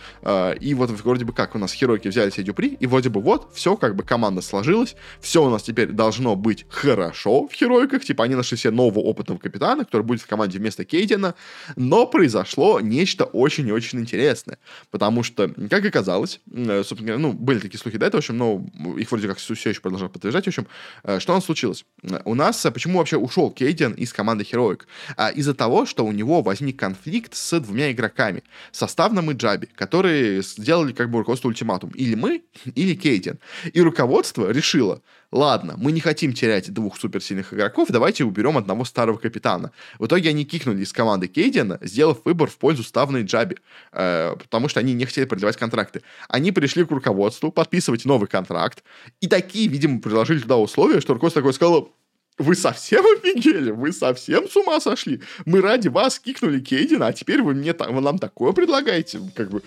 И 0.61 0.73
вот 0.73 0.89
вроде 0.91 1.25
бы 1.25 1.33
как 1.33 1.55
у 1.55 1.57
нас 1.57 1.73
херойки 1.73 2.07
взяли 2.07 2.20
взяли 2.21 2.31
себе 2.31 2.43
Дюпри, 2.45 2.77
и 2.79 2.87
вроде 2.87 3.09
бы 3.09 3.21
вот, 3.21 3.51
все, 3.53 3.75
как 3.75 3.95
бы 3.95 4.03
команда 4.03 4.41
сложилась, 4.41 4.95
все 5.19 5.43
у 5.43 5.49
нас 5.49 5.63
теперь 5.63 5.87
должно 5.87 6.35
быть 6.35 6.65
хорошо 6.69 7.47
в 7.47 7.53
Херойках, 7.53 8.03
типа 8.03 8.23
они 8.23 8.35
нашли 8.35 8.57
себе 8.57 8.71
нового 8.71 8.99
опытного 8.99 9.39
капитана, 9.39 9.85
который 9.85 10.03
будет 10.03 10.21
в 10.21 10.27
команде 10.27 10.59
вместо 10.59 10.85
Кейдена, 10.85 11.35
но 11.75 12.05
произошло 12.05 12.79
нечто 12.79 13.25
очень 13.25 13.67
и 13.67 13.71
очень 13.71 13.99
интересное, 13.99 14.57
потому 14.89 15.23
что, 15.23 15.49
как 15.69 15.85
оказалось, 15.85 16.39
э, 16.51 16.83
собственно 16.83 17.17
ну, 17.17 17.33
были 17.33 17.59
такие 17.59 17.79
слухи 17.79 17.97
до 17.97 18.05
этого, 18.05 18.21
в 18.21 18.23
общем, 18.23 18.37
но 18.37 18.65
их 18.97 19.11
вроде 19.11 19.27
как 19.27 19.37
все 19.37 19.53
еще 19.53 19.81
продолжают 19.81 20.13
подтверждать, 20.13 20.45
в 20.45 20.47
общем, 20.47 20.67
э, 21.03 21.19
что 21.19 21.33
у 21.33 21.35
нас 21.35 21.45
случилось? 21.45 21.85
У 22.25 22.35
нас, 22.35 22.65
э, 22.65 22.71
почему 22.71 22.99
вообще 22.99 23.17
ушел 23.17 23.51
Кейден 23.51 23.93
из 23.93 24.13
команды 24.13 24.43
Heroic? 24.43 24.81
А, 25.17 25.29
из-за 25.29 25.53
того, 25.53 25.85
что 25.85 26.05
у 26.05 26.11
него 26.11 26.41
возник 26.41 26.77
конфликт 26.77 27.35
с 27.35 27.59
двумя 27.59 27.91
игроками, 27.91 28.43
составным 28.71 29.31
и 29.31 29.33
Джаби, 29.33 29.67
которые 29.75 30.41
сделали 30.41 30.93
как 30.93 31.09
бы 31.09 31.19
руководство 31.19 31.47
ультиматум. 31.47 31.91
Или 31.91 32.10
или 32.11 32.15
мы, 32.15 32.43
или 32.75 32.93
Кейтин. 32.95 33.39
И 33.73 33.81
руководство 33.81 34.51
решило, 34.51 35.01
ладно, 35.31 35.75
мы 35.77 35.91
не 35.91 36.01
хотим 36.01 36.33
терять 36.33 36.71
двух 36.71 36.97
суперсильных 36.99 37.53
игроков, 37.53 37.89
давайте 37.89 38.25
уберем 38.25 38.57
одного 38.57 38.85
старого 38.85 39.17
капитана. 39.17 39.71
В 39.99 40.05
итоге 40.05 40.29
они 40.29 40.45
кикнули 40.45 40.83
из 40.83 40.91
команды 40.91 41.27
Кейдена, 41.27 41.79
сделав 41.81 42.19
выбор 42.25 42.49
в 42.49 42.57
пользу 42.57 42.83
ставной 42.83 43.23
Джаби, 43.23 43.57
э, 43.93 44.35
потому 44.37 44.67
что 44.67 44.79
они 44.79 44.93
не 44.93 45.05
хотели 45.05 45.25
продлевать 45.25 45.57
контракты. 45.57 46.01
Они 46.27 46.51
пришли 46.51 46.83
к 46.85 46.91
руководству 46.91 47.51
подписывать 47.51 48.05
новый 48.05 48.27
контракт, 48.27 48.83
и 49.21 49.27
такие, 49.27 49.67
видимо, 49.67 50.01
предложили 50.01 50.39
туда 50.39 50.57
условия, 50.57 50.99
что 50.99 51.13
руководство 51.13 51.41
такое 51.41 51.53
сказало, 51.53 51.89
вы 52.37 52.55
совсем 52.55 53.05
офигели? 53.05 53.71
Вы 53.71 53.91
совсем 53.91 54.49
с 54.49 54.55
ума 54.55 54.79
сошли? 54.79 55.21
Мы 55.45 55.61
ради 55.61 55.89
вас 55.89 56.19
кикнули 56.19 56.59
Кейдина, 56.59 57.07
а 57.07 57.13
теперь 57.13 57.41
вы 57.41 57.53
мне 57.53 57.73
вы 57.73 58.01
нам 58.01 58.17
такое 58.17 58.51
предлагаете? 58.51 59.19
Как 59.35 59.49
бы, 59.51 59.61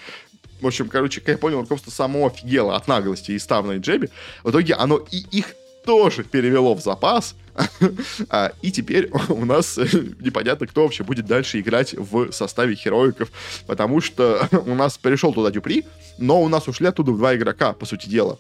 в 0.65 0.67
общем, 0.67 0.89
короче, 0.89 1.21
как 1.21 1.29
я 1.29 1.39
понял, 1.39 1.61
руководство 1.61 1.91
само 1.91 2.27
офигело 2.27 2.75
от 2.75 2.89
наглости 2.89 3.33
и 3.33 3.39
ставной 3.39 3.79
джеби. 3.79 4.11
В 4.43 4.51
итоге 4.51 4.75
оно 4.75 4.97
и 5.11 5.19
их 5.31 5.55
тоже 5.85 6.25
перевело 6.25 6.75
в 6.75 6.81
запас, 6.81 7.35
а, 8.31 8.53
и 8.63 8.73
теперь 8.73 9.11
у 9.29 9.45
нас 9.45 9.77
непонятно, 9.77 10.67
кто 10.67 10.83
вообще 10.83 11.05
будет 11.05 11.27
дальше 11.27 11.61
играть 11.61 11.95
в 11.95 12.33
составе 12.33 12.75
хероиков, 12.75 13.31
потому 13.67 14.01
что 14.01 14.49
у 14.67 14.75
нас 14.75 14.97
перешел 14.97 15.35
туда 15.35 15.51
Дюпри, 15.51 15.85
но 16.19 16.43
у 16.43 16.49
нас 16.49 16.67
ушли 16.67 16.87
оттуда 16.87 17.13
два 17.13 17.37
игрока, 17.37 17.75
по 17.75 17.85
сути 17.85 18.09
дела. 18.09 18.39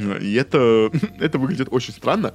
И 0.00 0.34
это, 0.34 0.90
это 1.20 1.38
выглядит 1.38 1.68
очень 1.70 1.92
странно. 1.92 2.34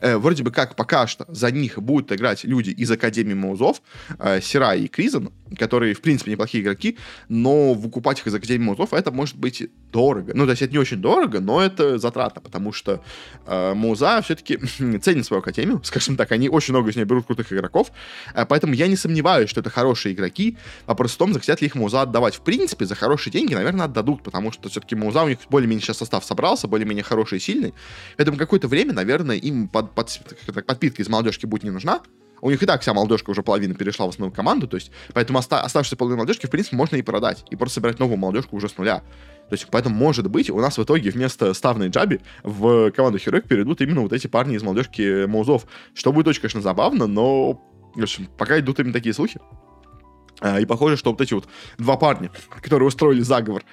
Э, 0.00 0.16
вроде 0.16 0.42
бы 0.42 0.50
как 0.50 0.76
пока 0.76 1.06
что 1.06 1.24
за 1.28 1.50
них 1.50 1.78
будут 1.78 2.12
играть 2.12 2.44
люди 2.44 2.70
из 2.70 2.90
Академии 2.90 3.34
Маузов, 3.34 3.82
э, 4.18 4.40
Сира 4.40 4.74
и 4.74 4.88
Кризен, 4.88 5.30
которые, 5.58 5.94
в 5.94 6.00
принципе, 6.00 6.32
неплохие 6.32 6.62
игроки, 6.62 6.98
но 7.28 7.74
выкупать 7.74 8.20
их 8.20 8.26
из 8.26 8.34
Академии 8.34 8.64
Маузов 8.66 8.92
это 8.92 9.10
может 9.10 9.36
быть 9.36 9.68
дорого. 9.92 10.32
Ну, 10.34 10.44
то 10.44 10.50
есть 10.50 10.62
это 10.62 10.72
не 10.72 10.78
очень 10.78 10.98
дорого, 10.98 11.40
но 11.40 11.62
это 11.62 11.98
затратно, 11.98 12.40
потому 12.40 12.72
что 12.72 13.02
э, 13.46 13.74
Мауза 13.74 14.20
все-таки 14.22 14.58
ценит 14.98 15.24
свою 15.24 15.40
Академию, 15.40 15.80
скажем 15.84 16.16
так, 16.16 16.32
они 16.32 16.48
очень 16.48 16.72
много 16.72 16.90
из 16.90 16.96
нее 16.96 17.04
берут 17.04 17.26
крутых 17.26 17.52
игроков, 17.52 17.92
э, 18.34 18.44
поэтому 18.46 18.74
я 18.74 18.88
не 18.88 18.96
сомневаюсь, 18.96 19.50
что 19.50 19.60
это 19.60 19.70
хорошие 19.70 20.14
игроки, 20.14 20.56
вопрос 20.86 21.12
в 21.12 21.16
том, 21.16 21.32
захотят 21.32 21.60
ли 21.60 21.68
их 21.68 21.74
Мауза 21.74 22.02
отдавать. 22.02 22.34
В 22.34 22.40
принципе, 22.40 22.86
за 22.86 22.94
хорошие 22.94 23.32
деньги, 23.32 23.54
наверное, 23.54 23.86
отдадут, 23.86 24.22
потому 24.22 24.52
что 24.52 24.68
все-таки 24.68 24.96
Мауза 24.96 25.22
у 25.22 25.28
них 25.28 25.38
более-менее 25.48 25.82
сейчас 25.82 25.98
состав 25.98 26.24
собрался, 26.24 26.66
более-менее 26.66 27.03
хороший 27.04 27.38
и 27.38 27.40
сильный. 27.40 27.74
Поэтому 28.16 28.38
какое-то 28.38 28.68
время, 28.68 28.92
наверное, 28.92 29.36
им 29.36 29.68
под, 29.68 29.92
под, 29.92 30.20
подпитка 30.66 31.02
из 31.02 31.08
молодежки 31.08 31.46
будет 31.46 31.64
не 31.64 31.70
нужна. 31.70 32.02
У 32.40 32.50
них 32.50 32.62
и 32.62 32.66
так 32.66 32.82
вся 32.82 32.92
молодежка 32.92 33.30
уже 33.30 33.42
половина 33.42 33.74
перешла 33.74 34.04
в 34.04 34.10
основную 34.10 34.34
команду, 34.34 34.68
то 34.68 34.76
есть, 34.76 34.90
поэтому 35.14 35.38
оста- 35.38 35.62
оставшуюся 35.62 35.96
половину 35.96 36.18
молодежки, 36.18 36.44
в 36.44 36.50
принципе, 36.50 36.76
можно 36.76 36.96
и 36.96 37.02
продать, 37.02 37.42
и 37.48 37.56
просто 37.56 37.76
собирать 37.76 37.98
новую 37.98 38.18
молодежку 38.18 38.56
уже 38.56 38.68
с 38.68 38.76
нуля. 38.76 38.98
То 39.48 39.52
есть, 39.52 39.66
поэтому, 39.70 39.94
может 39.94 40.28
быть, 40.28 40.50
у 40.50 40.60
нас 40.60 40.76
в 40.76 40.82
итоге 40.82 41.10
вместо 41.10 41.54
ставной 41.54 41.88
Джаби 41.88 42.20
в 42.42 42.90
команду 42.90 43.18
Херойк 43.18 43.46
перейдут 43.46 43.80
именно 43.80 44.02
вот 44.02 44.12
эти 44.12 44.26
парни 44.26 44.56
из 44.56 44.62
молодежки 44.62 45.24
Маузов. 45.26 45.66
Что 45.94 46.12
будет 46.12 46.28
очень, 46.28 46.42
конечно, 46.42 46.60
забавно, 46.60 47.06
но, 47.06 47.62
в 47.94 48.02
общем, 48.02 48.28
пока 48.36 48.58
идут 48.58 48.78
именно 48.78 48.92
такие 48.92 49.14
слухи. 49.14 49.40
А, 50.40 50.60
и 50.60 50.66
похоже, 50.66 50.96
что 50.96 51.12
вот 51.12 51.20
эти 51.20 51.32
вот 51.32 51.46
два 51.78 51.96
парня, 51.96 52.30
которые 52.60 52.88
устроили 52.88 53.20
заговор 53.20 53.64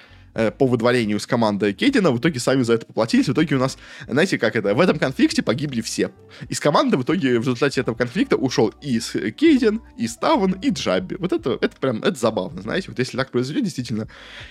по 0.58 0.66
выдворению 0.66 1.20
с 1.20 1.26
команды 1.26 1.72
Кейдена, 1.72 2.10
в 2.10 2.18
итоге 2.18 2.40
сами 2.40 2.62
за 2.62 2.74
это 2.74 2.86
поплатились. 2.86 3.28
В 3.28 3.32
итоге 3.32 3.56
у 3.56 3.58
нас, 3.58 3.78
знаете, 4.08 4.38
как 4.38 4.56
это, 4.56 4.74
в 4.74 4.80
этом 4.80 4.98
конфликте 4.98 5.42
погибли 5.42 5.80
все. 5.80 6.10
Из 6.48 6.60
команды 6.60 6.96
в 6.96 7.02
итоге 7.02 7.38
в 7.38 7.42
результате 7.42 7.80
этого 7.80 7.94
конфликта 7.94 8.36
ушел 8.36 8.72
и 8.80 8.98
Кейден, 8.98 9.82
и 9.98 10.08
Ставан, 10.08 10.52
и 10.62 10.70
Джабби. 10.70 11.16
Вот 11.16 11.32
это, 11.32 11.58
это 11.60 11.76
прям, 11.76 12.02
это 12.02 12.18
забавно, 12.18 12.62
знаете, 12.62 12.88
вот 12.88 12.98
если 12.98 13.16
так 13.16 13.30
произойдет, 13.30 13.64
действительно, 13.64 14.08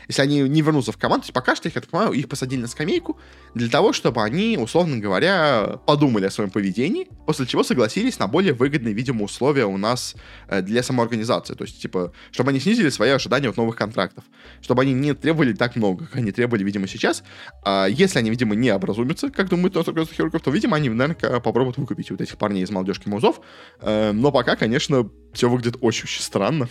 если 0.08 0.22
они 0.22 0.42
не 0.42 0.62
вернутся 0.62 0.92
в 0.92 0.98
команду, 0.98 1.24
то 1.24 1.26
есть 1.28 1.34
пока 1.34 1.56
что, 1.56 1.68
я 1.68 1.74
так 1.74 1.88
понимаю, 1.88 2.12
их 2.14 2.30
посадили 2.30 2.62
на 2.62 2.68
скамейку 2.68 3.18
для 3.56 3.70
того, 3.70 3.94
чтобы 3.94 4.24
они, 4.24 4.58
условно 4.58 4.98
говоря, 4.98 5.80
подумали 5.86 6.26
о 6.26 6.32
своем 6.32 6.50
поведении, 6.50 7.08
после 7.26 7.46
чего 7.46 7.64
согласились 7.64 8.20
на 8.20 8.28
более 8.28 8.54
выгодные, 8.54 8.94
видимо, 8.94 9.24
условия 9.24 9.66
у 9.66 9.78
нас 9.78 10.16
э, 10.48 10.62
для 10.62 10.84
самоорганизации. 10.84 11.54
То 11.54 11.64
есть, 11.64 11.82
типа, 11.82 12.14
чтобы 12.32 12.52
они 12.52 12.60
снизили 12.60 12.90
свои 12.90 13.10
ожидания 13.10 13.50
от 13.50 13.58
новых 13.58 13.76
контрактов, 13.76 14.24
чтобы 14.62 14.84
они 14.84 14.94
не 14.94 15.14
требовали 15.14 15.54
так 15.54 15.71
так 15.72 15.78
много, 15.78 16.06
как 16.06 16.18
они 16.18 16.32
требовали, 16.32 16.64
видимо, 16.64 16.88
сейчас. 16.88 17.24
А 17.64 17.88
если 17.88 18.20
они, 18.20 18.30
видимо, 18.30 18.56
не 18.56 18.70
образумятся, 18.70 19.30
как 19.30 19.50
думают 19.50 19.76
Носоргазных 19.76 20.16
хирургов, 20.16 20.42
то, 20.42 20.52
видимо, 20.52 20.76
они, 20.76 20.90
наверное, 20.90 21.40
попробуют 21.40 21.78
выкупить 21.78 22.12
вот 22.12 22.22
этих 22.22 22.38
парней 22.38 22.64
из 22.64 22.70
молодежки 22.70 23.08
Музов. 23.08 23.40
Э, 23.80 24.12
но 24.12 24.32
пока, 24.32 24.56
конечно, 24.56 25.10
все 25.34 25.50
выглядит 25.50 25.78
очень-очень 25.82 26.22
странно. 26.22 26.68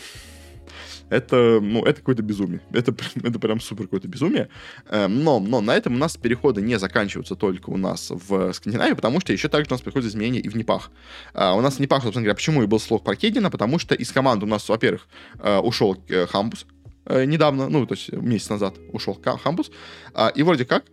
Это, 1.09 1.59
ну, 1.61 1.83
это 1.85 2.01
какое-то 2.01 2.23
безумие. 2.23 2.61
Это, 2.73 2.95
это 3.23 3.39
прям 3.39 3.61
супер 3.61 3.85
какое-то 3.85 4.07
безумие. 4.07 4.49
Э, 4.87 5.09
но, 5.09 5.41
но 5.41 5.61
на 5.61 5.75
этом 5.75 5.95
у 5.95 5.99
нас 5.99 6.17
переходы 6.17 6.61
не 6.61 6.79
заканчиваются 6.79 7.35
только 7.35 7.71
у 7.71 7.77
нас 7.77 8.11
в 8.11 8.53
Скандинавии, 8.53 8.95
потому 8.95 9.21
что 9.21 9.33
еще 9.33 9.49
также 9.49 9.71
у 9.71 9.75
нас 9.75 9.81
приходят 9.81 10.09
изменения 10.09 10.41
и 10.41 10.49
в 10.49 10.57
Непах. 10.57 10.91
А, 11.33 11.55
у 11.55 11.61
нас 11.61 11.77
в 11.77 11.81
Непах, 11.81 12.03
собственно 12.03 12.25
говоря, 12.25 12.37
почему 12.37 12.63
и 12.63 12.67
был 12.67 12.79
слог 12.79 13.03
про 13.03 13.17
Кедина, 13.17 13.51
потому 13.51 13.79
что 13.79 13.95
из 13.95 14.13
команды 14.13 14.47
у 14.47 14.49
нас, 14.49 14.69
во-первых, 14.69 15.09
э, 15.39 15.59
ушел 15.59 15.97
Хамбус, 16.29 16.63
э, 16.63 16.80
недавно, 17.25 17.69
ну, 17.69 17.87
то 17.87 17.95
есть 17.95 18.13
месяц 18.13 18.49
назад 18.51 18.75
ушел 18.93 19.15
Хамбус, 19.15 19.71
а, 20.15 20.29
и 20.29 20.43
вроде 20.43 20.65
как 20.65 20.85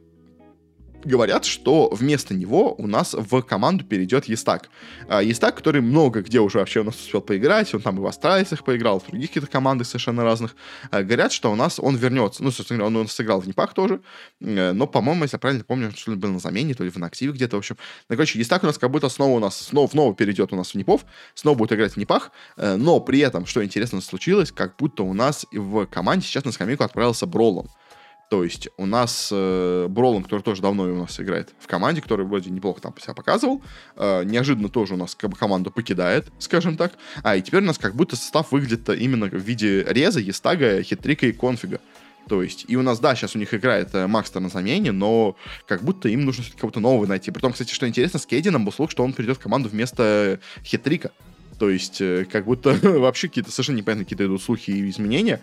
говорят, 1.03 1.45
что 1.45 1.89
вместо 1.91 2.33
него 2.33 2.75
у 2.77 2.88
нас 2.88 3.13
в 3.13 3.41
команду 3.41 3.86
перейдет 3.86 4.25
Естак. 4.25 4.69
А, 5.07 5.21
Естак, 5.21 5.55
который 5.55 5.81
много 5.81 6.21
где 6.21 6.39
уже 6.39 6.60
вообще 6.60 6.81
у 6.81 6.83
нас 6.83 6.95
успел 6.95 7.21
поиграть, 7.21 7.73
он 7.73 7.81
там 7.81 7.97
и 7.97 7.99
в 7.99 8.07
Астралисах 8.07 8.63
поиграл, 8.63 8.99
в 8.99 9.07
других 9.07 9.29
каких-то 9.29 9.49
командах 9.49 9.88
совершенно 9.88 10.23
разных. 10.23 10.55
А, 10.91 11.03
говорят, 11.03 11.31
что 11.31 11.51
у 11.51 11.55
нас 11.55 11.79
он 11.79 11.95
вернется. 11.95 12.43
Ну, 12.43 12.51
собственно 12.51 12.79
говоря, 12.79 12.95
он, 12.95 13.01
он 13.01 13.07
сыграл 13.07 13.39
в 13.39 13.47
Непах 13.47 13.73
тоже, 13.73 14.01
э, 14.41 14.71
но, 14.71 14.88
по-моему, 14.88 15.23
если 15.23 15.36
я 15.36 15.39
правильно 15.39 15.63
помню, 15.63 15.91
что 15.95 16.12
ли 16.12 16.17
был 16.17 16.29
на 16.29 16.39
замене, 16.39 16.73
то 16.73 16.83
ли 16.83 16.89
в 16.89 17.03
активе 17.03 17.31
где-то, 17.31 17.55
в 17.55 17.60
общем. 17.60 17.77
Ну, 18.10 18.15
короче, 18.15 18.39
Естак 18.39 18.63
у 18.63 18.65
нас 18.65 18.77
как 18.77 18.91
будто 18.91 19.10
снова 19.10 19.38
у 19.38 19.39
нас, 19.39 19.57
снова, 19.57 19.88
снова 19.88 20.13
перейдет 20.15 20.53
у 20.53 20.55
нас 20.55 20.71
в 20.71 20.75
Непов, 20.75 21.05
снова 21.36 21.57
будет 21.57 21.73
играть 21.73 21.93
в 21.93 21.97
Непах, 21.97 22.31
э, 22.57 22.75
но 22.75 22.99
при 22.99 23.19
этом, 23.19 23.45
что 23.45 23.63
интересно 23.63 24.01
случилось, 24.01 24.51
как 24.51 24.75
будто 24.77 25.03
у 25.03 25.13
нас 25.13 25.45
в 25.51 25.86
команде 25.86 26.25
сейчас 26.25 26.45
на 26.45 26.51
скамейку 26.51 26.83
отправился 26.83 27.25
Бролон. 27.25 27.69
То 28.30 28.44
есть 28.44 28.68
у 28.76 28.86
нас 28.86 29.30
э, 29.32 29.88
Бролан, 29.90 30.24
который 30.24 30.42
тоже 30.42 30.62
давно 30.62 30.84
у 30.84 30.96
нас 30.96 31.18
играет 31.20 31.54
в 31.60 31.68
команде, 31.68 32.02
который 32.02 32.26
вроде 32.26 32.50
неплохо 32.50 32.82
там 32.82 32.94
себя 33.00 33.13
показывал, 33.13 33.62
э, 33.96 34.24
неожиданно 34.26 34.68
тоже 34.68 34.96
у 34.96 34.98
нас 34.98 35.16
как 35.16 35.30
бы 35.30 35.38
команду 35.38 35.72
покидает, 35.72 36.28
скажем 36.40 36.76
так. 36.76 36.94
А 37.24 37.38
и 37.38 37.42
теперь 37.42 37.63
у 37.63 37.66
нас 37.66 37.78
как 37.78 37.96
будто 37.96 38.18
состав 38.18 38.52
выглядит 38.52 38.90
именно 38.90 39.28
в 39.28 39.36
виде 39.36 39.84
реза, 39.84 40.20
естага, 40.20 40.84
хитрика 40.84 41.28
и 41.28 41.32
конфига. 41.32 41.80
То 42.28 42.44
есть, 42.44 42.66
и 42.68 42.76
у 42.76 42.82
нас, 42.82 43.00
да, 43.00 43.16
сейчас 43.16 43.36
у 43.36 43.40
них 43.40 43.54
играет 43.54 43.96
э, 43.96 44.08
Макстер 44.08 44.42
на 44.42 44.50
замене, 44.50 44.92
но 44.92 45.38
как 45.66 45.84
будто 45.84 46.10
им 46.10 46.26
нужно 46.26 46.44
кого-то 46.58 46.82
нового 46.82 47.06
найти. 47.06 47.32
Притом, 47.32 47.54
кстати, 47.54 47.74
что 47.74 47.88
интересно, 47.88 48.20
с 48.20 48.26
Кедином 48.26 48.66
был 48.66 48.74
слух, 48.74 48.92
что 48.92 49.04
он 49.06 49.13
придет 49.13 49.38
в 49.38 49.40
команду 49.40 49.70
вместо 49.70 50.42
Хитрика. 50.66 51.12
То 51.60 51.70
есть, 51.70 52.02
э, 52.02 52.26
как 52.30 52.44
будто 52.44 52.72
вообще 52.84 53.30
какие-то 53.30 53.52
совершенно 53.52 53.78
непонятные 53.78 54.06
какие-то 54.06 54.26
идут 54.26 54.42
слухи 54.42 54.72
и 54.72 54.90
изменения. 54.90 55.42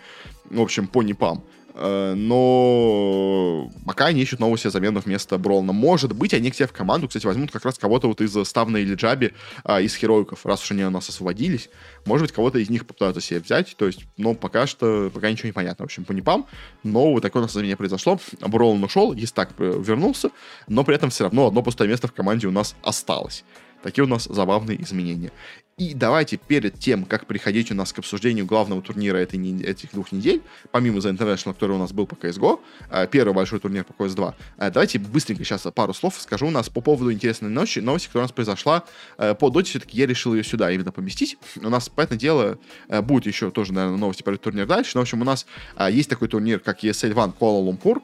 В 0.51 0.61
общем, 0.61 0.87
по 0.87 1.01
непам. 1.01 1.43
Э, 1.77 2.13
но 2.15 3.69
пока 3.85 4.05
они 4.05 4.21
ищут 4.21 4.39
новую 4.39 4.57
себе 4.57 4.71
замену 4.71 5.01
вместо 5.01 5.37
Бролна. 5.37 5.73
Может 5.73 6.13
быть, 6.13 6.33
они 6.33 6.49
к 6.49 6.55
себе 6.55 6.67
в 6.67 6.71
команду, 6.71 7.07
кстати, 7.07 7.25
возьмут 7.25 7.51
как 7.51 7.65
раз 7.65 7.77
кого-то 7.77 8.07
вот 8.07 8.21
из 8.21 8.35
Ставна 8.47 8.77
или 8.77 8.95
Джаби, 8.95 9.33
а, 9.63 9.81
из 9.81 9.95
Хероиков, 9.95 10.45
раз 10.45 10.63
уж 10.63 10.71
они 10.71 10.85
у 10.85 10.89
нас 10.89 11.09
освободились. 11.09 11.69
Может 12.05 12.27
быть, 12.27 12.31
кого-то 12.31 12.59
из 12.59 12.69
них 12.69 12.85
попытаются 12.85 13.21
себе 13.21 13.41
взять. 13.41 13.75
То 13.77 13.87
есть, 13.87 14.05
но 14.17 14.33
пока 14.35 14.67
что, 14.67 15.11
пока 15.13 15.29
ничего 15.29 15.47
не 15.47 15.53
понятно. 15.53 15.83
В 15.83 15.87
общем, 15.87 16.05
по 16.05 16.13
непам. 16.13 16.47
Но 16.83 17.11
вот 17.11 17.21
такое 17.21 17.41
у 17.41 17.45
нас 17.45 17.53
замене 17.53 17.75
произошло. 17.75 18.19
Бролн 18.39 18.83
ушел, 18.83 19.11
Естак 19.13 19.49
э, 19.57 19.81
вернулся, 19.85 20.29
но 20.67 20.85
при 20.85 20.95
этом 20.95 21.09
все 21.09 21.25
равно 21.25 21.47
одно 21.47 21.61
пустое 21.61 21.89
место 21.89 22.07
в 22.07 22.13
команде 22.13 22.47
у 22.47 22.51
нас 22.51 22.75
осталось. 22.83 23.43
Такие 23.83 24.03
у 24.03 24.07
нас 24.07 24.23
забавные 24.23 24.81
изменения. 24.81 25.31
И 25.77 25.93
давайте 25.93 26.37
перед 26.37 26.79
тем, 26.79 27.03
как 27.03 27.25
приходить 27.25 27.69
у 27.69 27.75
нас 27.75 27.91
к 27.91 27.99
обсуждению 27.99 28.45
главного 28.45 28.81
турнира 28.81 29.17
этой, 29.17 29.61
этих 29.61 29.91
двух 29.91 30.13
недель, 30.13 30.41
помимо 30.71 30.99
The 30.99 31.13
International, 31.13 31.53
который 31.53 31.73
у 31.73 31.77
нас 31.77 31.91
был 31.91 32.07
по 32.07 32.13
CSGO, 32.13 32.61
э, 32.89 33.07
первый 33.11 33.33
большой 33.33 33.59
турнир 33.59 33.83
по 33.83 33.91
CS2, 34.01 34.35
э, 34.57 34.71
давайте 34.71 34.99
быстренько 34.99 35.43
сейчас 35.43 35.67
пару 35.75 35.93
слов 35.93 36.15
скажу 36.17 36.47
у 36.47 36.49
нас 36.49 36.69
по 36.69 36.79
поводу 36.79 37.11
интересной 37.11 37.49
новости, 37.49 37.79
новости 37.79 38.07
которая 38.07 38.23
у 38.23 38.27
нас 38.27 38.31
произошла 38.31 38.85
э, 39.17 39.35
по 39.35 39.49
доте, 39.49 39.71
все-таки 39.71 39.97
я 39.97 40.05
решил 40.05 40.33
ее 40.33 40.45
сюда 40.45 40.71
именно 40.71 40.93
поместить. 40.93 41.37
У 41.57 41.67
нас, 41.67 41.89
по 41.89 41.99
этому 41.99 42.21
дело, 42.21 42.57
будет 43.01 43.25
еще 43.25 43.51
тоже, 43.51 43.73
наверное, 43.73 43.97
новости 43.97 44.23
про 44.23 44.37
турнир 44.37 44.67
дальше, 44.67 44.91
но, 44.95 45.01
в 45.01 45.03
общем, 45.03 45.23
у 45.23 45.25
нас 45.25 45.45
есть 45.89 46.09
такой 46.09 46.29
турнир, 46.29 46.59
как 46.59 46.85
ESL 46.85 47.13
One 47.13 47.33
Kuala-Lumpur, 47.37 48.01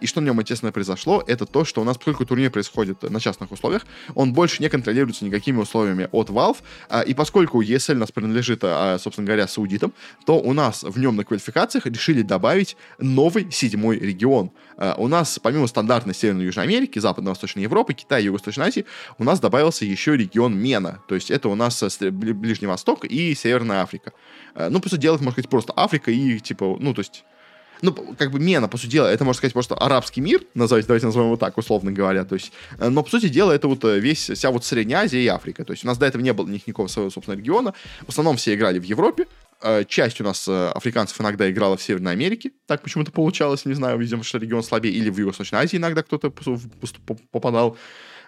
и 0.00 0.06
что 0.06 0.20
на 0.20 0.26
нем, 0.26 0.40
интересно, 0.40 0.70
произошло, 0.70 1.24
это 1.26 1.46
то, 1.46 1.64
что 1.64 1.80
у 1.80 1.84
нас, 1.84 1.96
поскольку 1.96 2.24
турнир 2.24 2.52
происходит 2.52 3.02
на 3.02 3.18
частных 3.18 3.50
условиях, 3.50 3.86
он 4.14 4.32
больше 4.32 4.62
не 4.62 4.68
контролируется 4.68 5.24
никакими 5.24 5.56
условиями 5.56 6.08
от 6.12 6.28
Valve, 6.28 6.58
и 7.08 7.14
поскольку 7.14 7.62
ESL 7.62 7.94
нас 7.94 8.12
принадлежит, 8.12 8.60
а, 8.62 8.98
собственно 8.98 9.26
говоря, 9.26 9.48
саудитам, 9.48 9.94
то 10.26 10.38
у 10.38 10.52
нас 10.52 10.82
в 10.82 10.98
нем 10.98 11.16
на 11.16 11.24
квалификациях 11.24 11.86
решили 11.86 12.22
добавить 12.22 12.76
новый 12.98 13.50
седьмой 13.50 13.98
регион. 13.98 14.50
А, 14.76 14.94
у 14.98 15.08
нас, 15.08 15.38
помимо 15.42 15.66
стандартной 15.66 16.14
Северной 16.14 16.44
Южной 16.44 16.66
Америки, 16.66 16.98
Западно-Восточной 16.98 17.62
Европы, 17.62 17.94
Китая 17.94 18.22
Юго-Восточной 18.22 18.66
Азии, 18.66 18.84
у 19.16 19.24
нас 19.24 19.40
добавился 19.40 19.86
еще 19.86 20.16
регион 20.16 20.56
Мена. 20.58 21.00
То 21.08 21.14
есть 21.14 21.30
это 21.30 21.48
у 21.48 21.54
нас 21.54 21.82
э, 21.82 22.10
Ближний 22.10 22.68
Восток 22.68 23.04
и 23.06 23.34
Северная 23.34 23.80
Африка. 23.80 24.12
А, 24.54 24.68
ну, 24.68 24.80
по 24.80 24.88
сути 24.90 25.00
дела, 25.00 25.14
это, 25.14 25.24
можно 25.24 25.36
сказать, 25.36 25.50
просто 25.50 25.72
Африка 25.76 26.10
и, 26.10 26.38
типа, 26.38 26.76
ну, 26.78 26.92
то 26.92 27.00
есть 27.00 27.24
ну, 27.82 27.92
как 27.92 28.30
бы 28.30 28.38
Мена, 28.38 28.68
по 28.68 28.76
сути 28.76 28.90
дела, 28.90 29.06
это, 29.08 29.24
можно 29.24 29.38
сказать, 29.38 29.52
просто 29.52 29.74
арабский 29.74 30.20
мир, 30.20 30.42
назовите, 30.54 30.88
давайте 30.88 31.06
назовем 31.06 31.26
его 31.26 31.36
так, 31.36 31.56
условно 31.58 31.92
говоря, 31.92 32.24
то 32.24 32.34
есть, 32.34 32.52
э, 32.78 32.88
но, 32.88 33.02
по 33.02 33.10
сути 33.10 33.28
дела, 33.28 33.52
это 33.52 33.68
вот 33.68 33.84
э, 33.84 33.98
весь, 33.98 34.30
вся 34.30 34.50
вот 34.50 34.64
Средняя 34.64 35.02
Азия 35.02 35.22
и 35.22 35.26
Африка, 35.26 35.64
то 35.64 35.72
есть 35.72 35.84
у 35.84 35.86
нас 35.86 35.98
до 35.98 36.06
этого 36.06 36.22
не 36.22 36.32
было 36.32 36.48
никакого 36.48 36.88
своего 36.88 37.10
собственного 37.10 37.40
региона, 37.40 37.74
в 38.06 38.08
основном 38.08 38.36
все 38.36 38.54
играли 38.54 38.78
в 38.78 38.84
Европе, 38.84 39.26
э, 39.62 39.84
часть 39.86 40.20
у 40.20 40.24
нас 40.24 40.48
африканцев 40.48 41.20
иногда 41.20 41.50
играла 41.50 41.76
в 41.76 41.82
Северной 41.82 42.12
Америке, 42.12 42.52
так 42.66 42.82
почему-то 42.82 43.12
получалось, 43.12 43.64
не 43.64 43.74
знаю, 43.74 43.98
видимо, 43.98 44.24
что 44.24 44.38
регион 44.38 44.62
слабее, 44.62 44.94
или 44.94 45.10
в 45.10 45.18
Юго-Восточной 45.18 45.60
Азии 45.60 45.76
иногда 45.76 46.02
кто-то 46.02 46.32
попадал, 47.30 47.76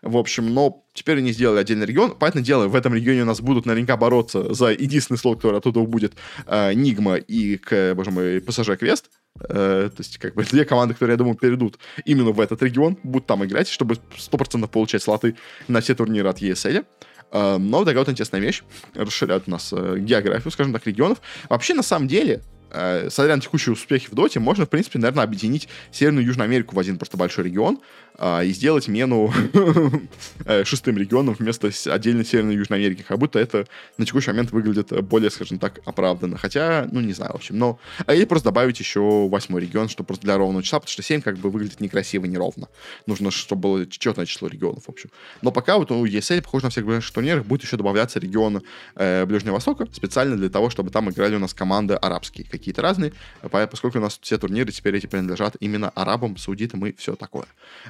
в 0.02 0.16
общем, 0.16 0.52
но 0.54 0.84
теперь 0.94 1.18
они 1.18 1.32
сделали 1.32 1.60
отдельный 1.60 1.86
регион. 1.86 2.12
Понятное 2.12 2.42
дело, 2.42 2.68
в 2.68 2.74
этом 2.74 2.94
регионе 2.94 3.22
у 3.22 3.26
нас 3.26 3.40
будут 3.40 3.66
наверняка 3.66 3.96
бороться 3.96 4.54
за 4.54 4.70
единственный 4.70 5.18
слот, 5.18 5.38
который 5.38 5.58
оттуда 5.58 5.80
будет 5.80 6.14
э, 6.46 6.72
Нигма 6.72 7.16
и, 7.16 7.58
к, 7.58 7.94
боже 7.94 8.10
мой, 8.10 8.40
ПСЖ 8.40 8.78
Квест. 8.78 9.10
Э, 9.38 9.90
то 9.94 10.00
есть, 10.00 10.18
как 10.18 10.34
бы, 10.34 10.44
две 10.50 10.64
команды, 10.64 10.94
которые, 10.94 11.14
я 11.14 11.18
думаю, 11.18 11.36
перейдут 11.36 11.78
именно 12.04 12.30
в 12.30 12.40
этот 12.40 12.62
регион, 12.62 12.98
будут 13.02 13.26
там 13.26 13.44
играть, 13.44 13.68
чтобы 13.68 13.96
100% 14.16 14.68
получать 14.68 15.02
слоты 15.02 15.36
на 15.68 15.80
все 15.80 15.94
турниры 15.94 16.28
от 16.28 16.40
ESL. 16.40 16.84
Uh, 17.32 17.58
но 17.58 17.84
такая 17.84 18.00
вот 18.00 18.08
интересная 18.08 18.40
вещь. 18.40 18.64
Расширяют 18.92 19.44
у 19.46 19.52
нас 19.52 19.72
uh, 19.72 20.00
географию, 20.00 20.50
скажем 20.50 20.72
так, 20.72 20.84
регионов. 20.84 21.20
Вообще, 21.48 21.74
на 21.74 21.84
самом 21.84 22.08
деле, 22.08 22.42
э, 22.72 23.08
смотря 23.08 23.36
на 23.36 23.40
текущие 23.42 23.72
успехи 23.72 24.08
в 24.10 24.14
Доте, 24.14 24.40
можно, 24.40 24.66
в 24.66 24.68
принципе, 24.68 24.98
наверное, 24.98 25.22
объединить 25.22 25.68
Северную 25.92 26.24
и 26.24 26.26
Южную 26.26 26.46
Америку 26.46 26.74
в 26.74 26.78
один 26.80 26.98
просто 26.98 27.16
большой 27.16 27.44
регион 27.44 27.78
э, 28.20 28.46
и 28.46 28.52
сделать 28.52 28.88
Мену 28.88 29.32
э, 30.44 30.64
шестым 30.64 30.98
регионом 30.98 31.34
вместо 31.38 31.70
отдельной 31.92 32.24
Северной 32.24 32.54
и 32.54 32.58
Южной 32.58 32.78
Америки. 32.78 33.04
Как 33.06 33.18
будто 33.18 33.38
это 33.38 33.66
на 33.98 34.06
текущий 34.06 34.30
момент 34.30 34.52
выглядит 34.52 34.88
более, 35.04 35.30
скажем 35.30 35.58
так, 35.58 35.80
оправданно. 35.84 36.36
Хотя, 36.38 36.88
ну, 36.92 37.00
не 37.00 37.12
знаю, 37.12 37.32
в 37.32 37.36
общем. 37.36 37.58
Но... 37.58 37.78
А 38.06 38.14
или 38.14 38.24
просто 38.24 38.46
добавить 38.46 38.78
еще 38.78 39.00
восьмой 39.28 39.62
регион, 39.62 39.88
что 39.88 40.04
просто 40.04 40.24
для 40.24 40.36
ровного 40.36 40.62
числа, 40.62 40.80
потому 40.80 40.92
что 40.92 41.02
7 41.02 41.22
как 41.22 41.38
бы 41.38 41.50
выглядит 41.50 41.80
некрасиво, 41.80 42.26
неровно. 42.26 42.68
Нужно, 43.06 43.30
чтобы 43.30 43.62
было 43.62 43.86
четное 43.86 44.26
число 44.26 44.48
регионов, 44.48 44.84
в 44.84 44.88
общем. 44.88 45.10
Но 45.42 45.50
пока 45.50 45.78
вот 45.78 45.90
у 45.90 46.06
ESL, 46.06 46.42
похоже 46.42 46.64
на 46.64 46.70
всех 46.70 46.84
ближайших 46.84 47.12
турнирах, 47.12 47.44
будет 47.44 47.62
еще 47.62 47.76
добавляться 47.76 48.18
регион 48.18 48.62
э, 48.96 49.24
Ближнего 49.26 49.54
Востока, 49.54 49.86
специально 49.92 50.36
для 50.36 50.48
того, 50.48 50.70
чтобы 50.70 50.90
там 50.90 51.10
играли 51.10 51.36
у 51.36 51.38
нас 51.38 51.54
команды 51.54 51.94
арабские 51.94 52.46
какие-то 52.46 52.82
разные, 52.82 53.12
поскольку 53.40 53.98
у 53.98 54.00
нас 54.00 54.18
все 54.20 54.38
турниры 54.38 54.72
теперь 54.72 54.96
эти 54.96 55.06
принадлежат 55.06 55.56
именно 55.60 55.90
арабам, 55.90 56.36
саудитам 56.36 56.84
и 56.86 56.92
все 56.96 57.16
такое. 57.16 57.46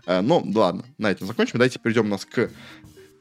Э, 0.06 0.19
но, 0.22 0.42
ладно, 0.54 0.85
на 0.98 1.11
этом 1.11 1.26
закончим. 1.26 1.54
Давайте 1.54 1.78
перейдем 1.78 2.06
у 2.06 2.09
нас 2.09 2.24
к 2.24 2.50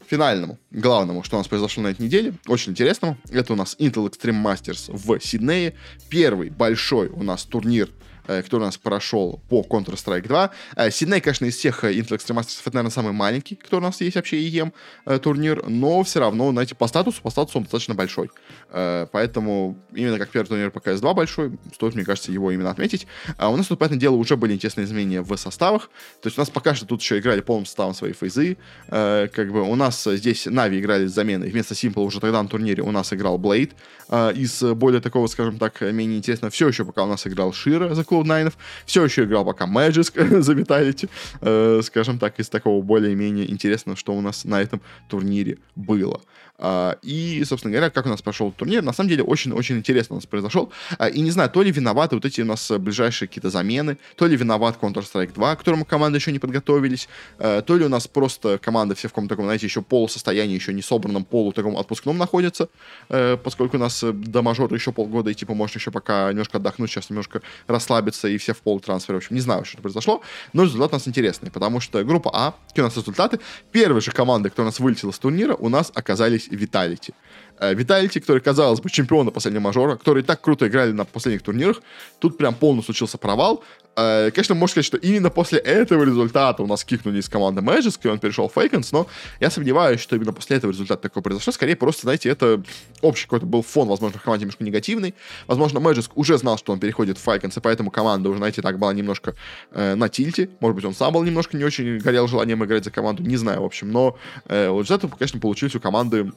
финальному, 0.07 0.57
главному, 0.71 1.23
что 1.23 1.37
у 1.37 1.39
нас 1.39 1.47
произошло 1.47 1.83
на 1.83 1.89
этой 1.89 2.01
неделе, 2.01 2.33
очень 2.47 2.71
интересному. 2.71 3.17
Это 3.29 3.53
у 3.53 3.55
нас 3.55 3.75
Intel 3.79 4.09
Extreme 4.09 4.43
Masters 4.43 4.91
в 4.91 5.19
Сиднее. 5.19 5.75
Первый 6.09 6.49
большой 6.49 7.09
у 7.09 7.21
нас 7.21 7.43
турнир 7.43 7.89
Э, 8.29 8.43
который 8.43 8.61
у 8.61 8.65
нас 8.65 8.77
прошел 8.77 9.41
по 9.49 9.65
Counter-Strike 9.67 10.27
2. 10.27 10.51
Э, 10.75 10.91
Сидней, 10.91 11.19
конечно, 11.19 11.45
из 11.45 11.57
всех 11.57 11.83
э, 11.83 11.93
Intel 11.93 12.15
Extreme 12.15 12.37
Masters, 12.37 12.61
это, 12.61 12.75
наверное, 12.75 12.91
самый 12.91 13.11
маленький, 13.11 13.55
который 13.55 13.79
у 13.79 13.83
нас 13.87 13.99
есть 14.01 14.15
вообще 14.15 14.37
EM 14.47 14.71
турнир, 15.19 15.67
но 15.67 16.03
все 16.03 16.19
равно, 16.19 16.51
знаете, 16.51 16.75
по 16.75 16.87
статусу, 16.87 17.23
по 17.23 17.31
статусу 17.31 17.57
он 17.57 17.63
достаточно 17.63 17.95
большой. 17.95 18.29
Поэтому 18.71 19.77
именно 19.93 20.19
как 20.19 20.29
первый 20.29 20.47
турнир 20.47 20.69
по 20.69 20.77
CS2 20.77 21.13
большой, 21.15 21.57
стоит, 21.73 21.95
мне 21.95 22.05
кажется, 22.05 22.31
его 22.31 22.51
именно 22.51 22.69
отметить. 22.69 23.07
А 23.37 23.49
у 23.49 23.55
нас 23.57 23.67
тут, 23.67 23.79
понятное 23.79 23.99
дело, 23.99 24.15
уже 24.15 24.37
были 24.37 24.53
интересные 24.53 24.85
изменения 24.85 25.21
в 25.21 25.35
составах. 25.37 25.89
То 26.21 26.27
есть 26.27 26.37
у 26.37 26.41
нас 26.41 26.49
пока 26.49 26.75
что 26.75 26.85
тут 26.85 27.01
еще 27.01 27.17
играли 27.17 27.41
полным 27.41 27.65
составом 27.65 27.95
свои 27.95 28.13
фейзы. 28.13 28.57
Как 28.87 29.51
бы 29.51 29.63
у 29.63 29.75
нас 29.75 30.03
здесь 30.03 30.45
Нави 30.45 30.79
играли 30.79 31.07
с 31.07 31.13
заменой. 31.13 31.49
Вместо 31.49 31.73
Simple 31.73 32.03
уже 32.03 32.19
тогда 32.19 32.43
на 32.43 32.49
турнире 32.49 32.83
у 32.83 32.91
нас 32.91 33.11
играл 33.11 33.39
Blade. 33.39 33.71
Из 34.35 34.61
более 34.75 35.01
такого, 35.01 35.27
скажем 35.27 35.57
так, 35.57 35.81
менее 35.81 36.19
интересного. 36.19 36.51
Все 36.51 36.67
еще 36.67 36.85
пока 36.85 37.03
у 37.03 37.07
нас 37.07 37.25
играл 37.25 37.53
Шира 37.53 37.95
за 37.95 38.03
клуб 38.03 38.18
Cloud9. 38.23 38.53
Все 38.85 39.03
еще 39.03 39.23
играл 39.23 39.45
пока 39.45 39.65
Magic 39.65 40.41
за 40.41 40.53
Vitality, 40.53 41.09
э, 41.41 41.81
скажем 41.83 42.19
так, 42.19 42.39
из 42.39 42.49
такого 42.49 42.81
более-менее 42.81 43.49
интересного, 43.49 43.97
что 43.97 44.13
у 44.13 44.21
нас 44.21 44.45
на 44.45 44.61
этом 44.61 44.81
турнире 45.07 45.57
было. 45.75 46.21
А, 46.59 46.97
и, 47.01 47.43
собственно 47.45 47.71
говоря, 47.71 47.89
как 47.89 48.05
у 48.05 48.09
нас 48.09 48.21
прошел 48.21 48.51
турнир, 48.51 48.81
на 48.83 48.93
самом 48.93 49.09
деле 49.09 49.23
очень-очень 49.23 49.77
интересно 49.77 50.15
у 50.15 50.17
нас 50.17 50.25
произошел. 50.25 50.71
А, 50.97 51.07
и 51.07 51.21
не 51.21 51.31
знаю, 51.31 51.49
то 51.49 51.61
ли 51.63 51.71
виноваты 51.71 52.15
вот 52.15 52.25
эти 52.25 52.41
у 52.41 52.45
нас 52.45 52.69
ближайшие 52.71 53.27
какие-то 53.27 53.49
замены, 53.49 53.97
то 54.15 54.27
ли 54.27 54.35
виноват 54.35 54.77
Counter-Strike 54.81 55.33
2, 55.33 55.55
к 55.55 55.59
которому 55.59 55.85
команды 55.85 56.17
еще 56.17 56.31
не 56.31 56.39
подготовились, 56.39 57.07
а, 57.37 57.61
то 57.61 57.77
ли 57.77 57.85
у 57.85 57.89
нас 57.89 58.07
просто 58.07 58.57
команда 58.57 58.93
все 58.95 59.07
в 59.07 59.11
каком-то 59.11 59.29
таком, 59.29 59.45
знаете, 59.45 59.65
еще 59.65 59.81
полусостоянии, 59.81 60.55
еще 60.55 60.73
не 60.73 60.81
собранном, 60.81 61.23
полу 61.23 61.53
таком 61.53 61.77
отпускном 61.77 62.17
находится, 62.17 62.69
поскольку 63.07 63.77
у 63.77 63.79
нас 63.79 64.03
до 64.03 64.41
мажора 64.41 64.75
еще 64.75 64.91
полгода, 64.91 65.31
и 65.31 65.33
типа 65.33 65.53
можно 65.53 65.77
еще 65.77 65.91
пока 65.91 66.29
немножко 66.29 66.57
отдохнуть, 66.57 66.89
сейчас 66.89 67.09
немножко 67.09 67.41
расслабиться, 67.67 68.27
и 68.27 68.37
все 68.37 68.53
в 68.53 68.57
полутрансфере. 68.57 69.15
В 69.15 69.17
общем, 69.17 69.35
не 69.35 69.41
знаю, 69.41 69.65
что 69.65 69.81
произошло, 69.81 70.21
но 70.53 70.63
результат 70.63 70.91
у 70.91 70.95
нас 70.95 71.07
интересный, 71.07 71.51
потому 71.51 71.79
что 71.79 72.03
группа 72.03 72.31
А, 72.33 72.53
какие 72.67 72.83
у 72.83 72.87
нас 72.87 72.97
результаты, 72.97 73.39
первые 73.71 74.01
же 74.01 74.11
команды, 74.11 74.49
кто 74.49 74.63
у 74.63 74.65
нас 74.65 74.79
вылетела 74.79 75.11
с 75.11 75.19
турнира, 75.19 75.55
у 75.55 75.69
нас 75.69 75.91
оказались 75.93 76.48
Vitality. 76.49 77.13
Э, 77.59 77.73
Vitality, 77.73 78.19
который, 78.19 78.39
казалось 78.39 78.79
бы, 78.79 78.89
чемпиона 78.89 79.31
последнего 79.31 79.63
мажора, 79.63 79.95
которые 79.95 80.23
так 80.23 80.41
круто 80.41 80.67
играли 80.67 80.91
на 80.91 81.05
последних 81.05 81.43
турнирах, 81.43 81.81
тут 82.19 82.37
прям 82.37 82.55
полностью 82.55 82.93
случился 82.93 83.17
провал. 83.17 83.63
Э, 83.95 84.31
конечно, 84.31 84.55
можно 84.55 84.71
сказать, 84.71 84.85
что 84.85 84.97
именно 84.97 85.29
после 85.29 85.59
этого 85.59 86.03
результата 86.03 86.63
у 86.63 86.67
нас 86.67 86.85
кикнули 86.85 87.19
из 87.19 87.27
команды 87.27 87.61
Magisk, 87.61 87.99
и 88.03 88.07
он 88.07 88.19
перешел 88.19 88.47
в 88.47 88.53
Falcons, 88.53 88.91
но 88.91 89.07
я 89.41 89.49
сомневаюсь, 89.49 89.99
что 89.99 90.15
именно 90.15 90.31
после 90.31 90.57
этого 90.57 90.71
результат 90.71 91.01
такой 91.01 91.21
произошел. 91.21 91.51
Скорее, 91.51 91.75
просто, 91.75 92.03
знаете, 92.03 92.29
это 92.29 92.63
общий 93.01 93.25
какой-то 93.25 93.45
был 93.45 93.61
фон, 93.61 93.89
возможно, 93.89 94.19
в 94.19 94.21
команде 94.21 94.43
немножко 94.43 94.63
негативный. 94.63 95.13
Возможно, 95.47 95.79
Magisk 95.79 96.11
уже 96.15 96.37
знал, 96.37 96.57
что 96.57 96.71
он 96.71 96.79
переходит 96.79 97.17
в 97.17 97.21
Falcons, 97.21 97.57
и 97.57 97.59
поэтому 97.59 97.91
команда 97.91 98.29
уже, 98.29 98.37
знаете, 98.37 98.61
так 98.61 98.79
была 98.79 98.93
немножко 98.93 99.35
э, 99.71 99.95
на 99.95 100.07
тильте. 100.07 100.49
Может 100.61 100.75
быть, 100.75 100.85
он 100.85 100.93
сам 100.93 101.13
был 101.13 101.23
немножко 101.23 101.57
не 101.57 101.65
очень 101.65 101.97
горел 101.99 102.27
желанием 102.27 102.63
играть 102.63 102.85
за 102.85 102.91
команду, 102.91 103.23
не 103.23 103.35
знаю, 103.35 103.61
в 103.61 103.65
общем. 103.65 103.91
Но 103.91 104.17
э, 104.45 104.69
вот 104.69 104.85
из 104.85 104.91
этого, 104.91 105.11
конечно, 105.11 105.39
получились 105.39 105.75
у 105.75 105.81
команды 105.81 106.31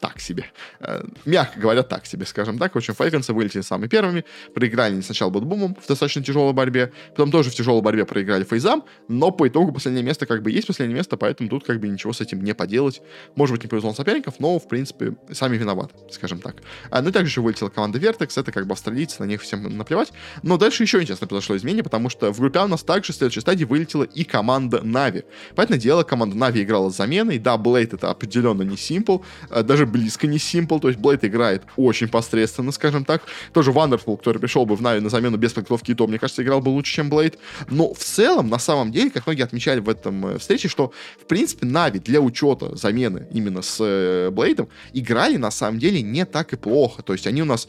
так 0.00 0.20
себе. 0.20 0.46
Э, 0.80 1.02
мягко 1.24 1.60
говоря, 1.60 1.82
так 1.82 2.06
себе, 2.06 2.26
скажем 2.26 2.58
так. 2.58 2.74
В 2.74 2.78
общем, 2.78 2.94
Фальконсы 2.94 3.32
вылетели 3.32 3.62
самыми 3.62 3.88
первыми, 3.88 4.24
проиграли 4.54 4.94
не 4.94 5.02
сначала 5.02 5.30
Бэтбумом 5.30 5.76
в 5.80 5.86
достаточно 5.86 6.22
тяжелой 6.22 6.52
борьбе, 6.52 6.92
потом 7.10 7.30
тоже 7.30 7.50
в 7.50 7.54
тяжелой 7.54 7.82
борьбе 7.82 8.04
проиграли 8.04 8.44
Фейзам, 8.44 8.84
но 9.08 9.30
по 9.30 9.46
итогу 9.46 9.72
последнее 9.72 10.04
место 10.04 10.26
как 10.26 10.42
бы 10.42 10.50
есть 10.50 10.66
последнее 10.66 10.96
место, 10.96 11.16
поэтому 11.16 11.48
тут 11.48 11.64
как 11.64 11.80
бы 11.80 11.88
ничего 11.88 12.12
с 12.12 12.20
этим 12.20 12.42
не 12.42 12.54
поделать. 12.54 13.02
Может 13.36 13.56
быть, 13.56 13.64
не 13.64 13.68
повезло 13.68 13.92
соперников, 13.92 14.34
но, 14.38 14.58
в 14.58 14.68
принципе, 14.68 15.16
сами 15.32 15.56
виноваты, 15.56 15.94
скажем 16.10 16.40
так. 16.40 16.56
А, 16.90 17.02
ну 17.02 17.10
и 17.10 17.12
также 17.12 17.30
еще 17.30 17.40
вылетела 17.42 17.68
команда 17.68 17.98
Vertex, 17.98 18.40
это 18.40 18.52
как 18.52 18.66
бы 18.66 18.72
австралийцы, 18.72 19.16
на 19.20 19.26
них 19.26 19.42
всем 19.42 19.76
наплевать. 19.76 20.12
Но 20.42 20.56
дальше 20.56 20.82
еще 20.82 21.00
интересно 21.00 21.26
произошло 21.26 21.56
изменение, 21.56 21.84
потому 21.84 22.08
что 22.08 22.32
в 22.32 22.40
группе 22.40 22.58
А 22.58 22.64
у 22.64 22.68
нас 22.68 22.82
также 22.82 23.12
в 23.12 23.16
следующей 23.16 23.40
стадии 23.40 23.64
вылетела 23.64 24.04
и 24.04 24.24
команда 24.24 24.78
Navi. 24.78 25.24
Понятное 25.54 25.78
дело, 25.78 26.02
команда 26.02 26.36
Navi 26.36 26.62
играла 26.62 26.90
с 26.90 26.96
заменой, 26.96 27.38
да, 27.38 27.56
Blade 27.56 27.92
это 27.92 28.10
определенно 28.10 28.62
не 28.62 28.76
Simple, 28.76 29.22
а, 29.50 29.62
даже 29.62 29.86
близко 29.90 30.26
не 30.26 30.38
Simple, 30.38 30.80
то 30.80 30.88
есть 30.88 31.00
Blade 31.00 31.24
играет 31.24 31.62
очень 31.76 32.08
посредственно, 32.08 32.72
скажем 32.72 33.04
так. 33.04 33.22
Тот 33.52 33.62
же 33.62 33.72
Wonderful, 33.72 34.16
который 34.16 34.38
пришел 34.38 34.66
бы 34.66 34.76
в 34.76 34.82
Navi 34.82 35.00
на 35.00 35.08
замену 35.08 35.36
без 35.36 35.52
подготовки 35.52 35.92
и 35.92 35.94
то, 35.94 36.06
мне 36.06 36.18
кажется, 36.18 36.42
играл 36.42 36.60
бы 36.60 36.68
лучше, 36.68 36.94
чем 36.94 37.10
Blade. 37.10 37.38
Но 37.68 37.92
в 37.92 37.98
целом, 37.98 38.48
на 38.48 38.58
самом 38.58 38.92
деле, 38.92 39.10
как 39.10 39.26
многие 39.26 39.42
отмечали 39.42 39.80
в 39.80 39.88
этом 39.88 40.26
э, 40.26 40.38
встрече, 40.38 40.68
что, 40.68 40.92
в 41.20 41.26
принципе, 41.26 41.66
Navi 41.66 41.98
для 41.98 42.20
учета 42.20 42.76
замены 42.76 43.26
именно 43.32 43.62
с 43.62 43.78
э, 43.80 44.30
Blade 44.30 44.57
ом 44.57 44.68
играли, 44.92 45.36
на 45.36 45.50
самом 45.50 45.78
деле, 45.78 46.02
не 46.02 46.24
так 46.24 46.52
и 46.52 46.56
плохо. 46.56 47.02
То 47.02 47.12
есть 47.12 47.26
они 47.26 47.42
у 47.42 47.46
нас 47.46 47.68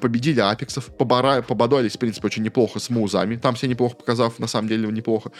победили 0.00 0.40
Апексов, 0.40 0.86
поборолись, 0.96 1.96
в 1.96 1.98
принципе, 1.98 2.26
очень 2.26 2.42
неплохо 2.42 2.78
с 2.78 2.90
Музами, 2.90 3.36
там 3.36 3.54
все 3.54 3.66
неплохо 3.66 3.96
показав, 3.96 4.38
на 4.38 4.46
самом 4.46 4.68
деле, 4.68 4.88
неплохо. 4.88 5.32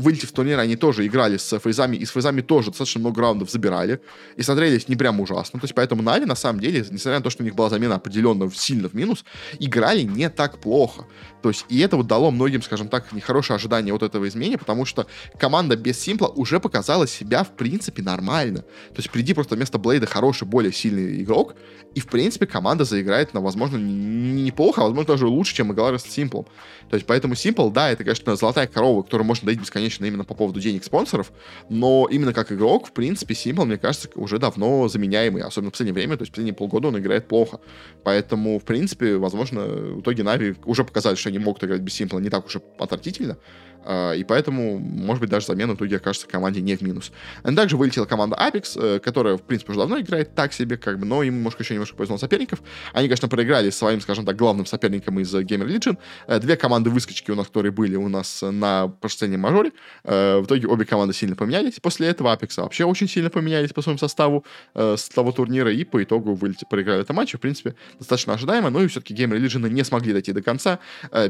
Выйти 0.00 0.24
в 0.24 0.32
турнир 0.32 0.58
они 0.58 0.76
тоже 0.76 1.06
играли 1.06 1.36
с 1.36 1.58
фейзами, 1.58 1.96
и 1.96 2.06
с 2.06 2.10
фейзами 2.10 2.40
тоже 2.40 2.68
достаточно 2.70 3.00
много 3.00 3.20
раундов 3.20 3.50
забирали, 3.50 4.00
и 4.36 4.42
смотрелись 4.42 4.88
не 4.88 4.96
прям 4.96 5.20
ужасно. 5.20 5.60
То 5.60 5.64
есть 5.64 5.74
поэтому 5.74 6.02
Нави, 6.02 6.24
на 6.24 6.34
самом 6.34 6.60
деле, 6.60 6.80
несмотря 6.90 7.18
на 7.18 7.22
то, 7.22 7.28
что 7.28 7.42
у 7.42 7.44
них 7.44 7.54
была 7.54 7.68
замена 7.68 7.96
определенно 7.96 8.50
сильно 8.50 8.88
в 8.88 8.94
минус, 8.94 9.24
играли 9.58 10.02
не 10.02 10.30
так 10.30 10.58
плохо. 10.58 11.06
То 11.42 11.50
есть 11.50 11.66
и 11.68 11.78
это 11.80 11.96
вот 11.96 12.06
дало 12.06 12.30
многим, 12.30 12.62
скажем 12.62 12.88
так, 12.88 13.12
нехорошее 13.12 13.56
ожидание 13.56 13.92
вот 13.92 14.02
этого 14.02 14.26
изменения, 14.26 14.58
потому 14.58 14.86
что 14.86 15.06
команда 15.38 15.76
без 15.76 16.00
Симпла 16.00 16.28
уже 16.28 16.60
показала 16.60 17.06
себя, 17.06 17.44
в 17.44 17.50
принципе, 17.56 18.02
нормально. 18.02 18.60
То 18.60 18.96
есть 18.96 19.10
приди 19.10 19.34
просто 19.34 19.54
вместо 19.54 19.78
Блейда 19.78 20.06
хороший, 20.06 20.46
более 20.46 20.72
сильный 20.72 21.22
игрок, 21.22 21.54
и, 21.94 22.00
в 22.00 22.06
принципе, 22.06 22.46
команда 22.46 22.84
заиграет, 22.84 23.34
на, 23.34 23.40
возможно, 23.40 23.76
неплохо, 23.76 24.82
а, 24.82 24.84
возможно, 24.84 25.12
даже 25.12 25.26
лучше, 25.26 25.54
чем 25.54 25.72
играла 25.72 25.98
с 25.98 26.04
Симплом. 26.04 26.46
То 26.88 26.96
есть 26.96 27.06
поэтому 27.06 27.34
Simple, 27.34 27.72
да, 27.72 27.90
это, 27.90 28.04
конечно, 28.04 28.36
золотая 28.36 28.66
корова, 28.66 29.02
которую 29.02 29.26
можно 29.26 29.46
доить 29.46 29.60
бесконечно 29.60 29.89
именно 29.98 30.24
по 30.24 30.34
поводу 30.34 30.60
денег 30.60 30.84
спонсоров, 30.84 31.32
но 31.68 32.08
именно 32.10 32.32
как 32.32 32.52
игрок, 32.52 32.86
в 32.86 32.92
принципе, 32.92 33.34
Simple, 33.34 33.64
мне 33.64 33.78
кажется, 33.78 34.08
уже 34.14 34.38
давно 34.38 34.88
заменяемый, 34.88 35.42
особенно 35.42 35.70
в 35.70 35.72
последнее 35.72 35.94
время, 35.94 36.16
то 36.16 36.22
есть 36.22 36.30
в 36.30 36.32
последние 36.32 36.54
полгода 36.54 36.88
он 36.88 36.98
играет 36.98 37.28
плохо. 37.28 37.60
Поэтому, 38.04 38.58
в 38.58 38.64
принципе, 38.64 39.16
возможно, 39.16 39.64
в 39.66 40.00
итоге 40.00 40.22
Нави 40.22 40.54
уже 40.64 40.84
показали, 40.84 41.16
что 41.16 41.28
они 41.28 41.38
могут 41.38 41.64
играть 41.64 41.80
без 41.80 42.00
Simple 42.00 42.20
не 42.20 42.30
так 42.30 42.46
уж 42.46 42.56
и 42.56 42.60
отвратительно, 42.78 43.38
и 43.84 44.24
поэтому, 44.26 44.78
может 44.78 45.20
быть, 45.20 45.30
даже 45.30 45.46
замена 45.46 45.74
в 45.74 45.76
итоге 45.76 45.96
окажется 45.96 46.28
команде 46.28 46.60
не 46.60 46.76
в 46.76 46.82
минус. 46.82 47.12
И 47.48 47.54
также 47.54 47.76
вылетела 47.76 48.06
команда 48.06 48.36
Apex, 48.36 48.80
э, 48.80 48.98
которая, 49.00 49.36
в 49.36 49.42
принципе, 49.42 49.72
уже 49.72 49.80
давно 49.80 50.00
играет 50.00 50.34
так 50.34 50.52
себе, 50.52 50.76
как 50.76 50.98
бы, 50.98 51.06
но 51.06 51.22
им 51.22 51.36
немножко 51.36 51.62
еще 51.62 51.74
немножко 51.74 51.96
повезло 51.96 52.18
соперников. 52.18 52.62
Они, 52.92 53.08
конечно, 53.08 53.28
проиграли 53.28 53.70
своим, 53.70 54.00
скажем 54.00 54.24
так, 54.24 54.36
главным 54.36 54.66
соперником 54.66 55.20
из 55.20 55.34
Gamer 55.34 55.66
Legion. 55.66 55.98
Э, 56.26 56.38
две 56.38 56.56
команды 56.56 56.90
выскочки 56.90 57.30
у 57.30 57.34
нас, 57.34 57.46
которые 57.46 57.72
были 57.72 57.96
у 57.96 58.08
нас 58.08 58.42
на 58.42 58.88
последнем 58.88 59.40
мажоре. 59.40 59.72
Э, 60.04 60.38
в 60.38 60.46
итоге 60.46 60.66
обе 60.68 60.84
команды 60.84 61.14
сильно 61.14 61.36
поменялись. 61.36 61.80
После 61.80 62.08
этого 62.08 62.34
Apex 62.34 62.60
вообще 62.60 62.84
очень 62.84 63.08
сильно 63.08 63.30
поменялись 63.30 63.72
по 63.72 63.82
своему 63.82 63.98
составу 63.98 64.44
с 64.74 65.08
того 65.08 65.32
турнира, 65.32 65.72
и 65.72 65.84
по 65.84 66.02
итогу 66.02 66.34
вылетели, 66.34 66.66
проиграли 66.68 67.02
этот 67.02 67.14
матч. 67.16 67.34
В 67.34 67.38
принципе, 67.38 67.74
достаточно 67.98 68.34
ожидаемо, 68.34 68.70
но 68.70 68.82
и 68.82 68.88
все-таки 68.88 69.14
Gamer 69.14 69.38
Legion 69.38 69.68
не 69.68 69.84
смогли 69.84 70.12
дойти 70.12 70.32
до 70.32 70.42
конца. 70.42 70.78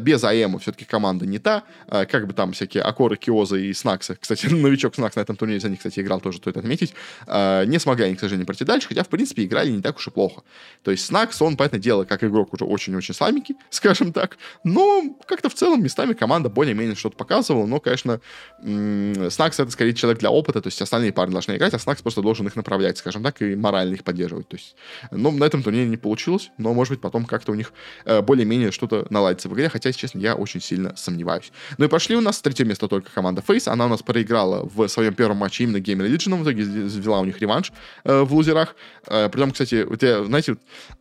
Без 0.01 0.22
АМ 0.24 0.59
все-таки 0.59 0.84
команда 0.84 1.26
не 1.26 1.38
та. 1.38 1.64
Как 1.88 2.26
бы 2.26 2.32
там 2.41 2.53
всякие 2.53 2.82
Акоры, 2.82 3.16
Киоза 3.16 3.59
и 3.59 3.70
Снаксы, 3.74 4.16
кстати, 4.18 4.47
новичок 4.51 4.95
Снакс 4.95 5.14
на 5.14 5.20
этом 5.20 5.36
турнире 5.36 5.61
за 5.61 5.68
них, 5.68 5.78
кстати, 5.80 6.01
играл 6.01 6.22
тоже, 6.22 6.38
стоит 6.38 6.57
отметить, 6.57 6.95
э, 7.26 7.66
не 7.66 7.78
смогли 7.78 8.07
они, 8.07 8.14
к 8.16 8.20
сожалению, 8.20 8.47
пройти 8.47 8.64
дальше, 8.64 8.88
хотя, 8.88 9.05
в 9.05 9.09
принципе, 9.09 9.45
играли 9.45 9.70
не 9.70 9.82
так 9.82 9.99
уж 9.99 10.09
и 10.09 10.11
плохо. 10.11 10.43
То 10.82 10.91
есть 10.91 11.05
Снакс, 11.05 11.43
он, 11.43 11.59
понятное 11.59 11.80
дело, 11.80 12.05
как 12.05 12.24
игрок 12.24 12.55
уже 12.55 12.64
очень-очень 12.64 13.12
слабенький, 13.12 13.57
скажем 13.70 14.14
так, 14.14 14.38
но 14.64 15.03
как-то 15.26 15.51
в 15.51 15.55
целом 15.55 15.82
местами 15.82 16.14
команда 16.14 16.49
более-менее 16.49 16.97
что-то 16.97 17.14
показывала, 17.18 17.66
но, 17.66 17.78
конечно, 17.78 18.22
Снакс 18.62 19.61
это 19.61 19.70
скорее 19.70 19.93
человек 19.93 20.20
для 20.20 20.30
опыта, 20.30 20.62
то 20.62 20.68
есть 20.68 20.80
остальные 20.80 21.12
парни 21.12 21.32
должны 21.32 21.57
играть, 21.57 21.74
а 21.74 21.78
Снакс 21.78 22.01
просто 22.01 22.22
должен 22.22 22.47
их 22.47 22.57
направлять, 22.57 22.97
скажем 22.97 23.22
так, 23.22 23.43
и 23.43 23.55
морально 23.55 23.97
их 23.97 24.03
поддерживать. 24.03 24.49
То 24.49 24.57
есть, 24.57 24.76
ну, 25.11 25.30
на 25.30 25.45
этом 25.45 25.62
турнире 25.62 25.88
не 25.88 25.99
получилось, 25.99 26.51
но, 26.57 26.72
может 26.72 26.93
быть, 26.93 27.03
потом 27.03 27.26
как-то 27.26 27.53
у 27.53 27.55
них 27.55 27.74
э, 28.07 28.22
более-менее 28.22 28.72
что-то 28.72 29.07
наладится 29.11 29.51
в 29.51 29.55
игре, 29.55 29.68
хотя, 29.68 29.91
если 29.91 30.01
честно, 30.01 30.20
я 30.20 30.34
очень 30.34 30.62
сильно 30.62 30.97
сомневаюсь. 30.97 31.53
Ну 31.76 31.84
и 31.84 31.88
пошли 31.88 32.16
у 32.16 32.20
нас 32.20 32.30
третье 32.39 32.64
место 32.64 32.89
только 32.89 33.11
команда 33.11 33.43
Face. 33.47 33.68
Она 33.68 33.87
у 33.87 33.89
нас 33.89 34.03
проиграла 34.03 34.64
в 34.64 34.89
своем 34.89 35.14
первом 35.14 35.39
матче 35.39 35.64
именно 35.64 35.78
Game 35.78 35.99
Religion. 36.07 36.37
В 36.37 36.43
итоге 36.43 36.62
взяла 36.62 37.20
у 37.20 37.24
них 37.24 37.41
реванш 37.41 37.72
э, 38.05 38.22
в 38.22 38.33
лузерах. 38.35 38.76
Э, 39.07 39.28
притом, 39.28 39.51
кстати, 39.53 39.85
вот 39.89 40.03
я, 40.03 40.24
знаете, 40.24 40.57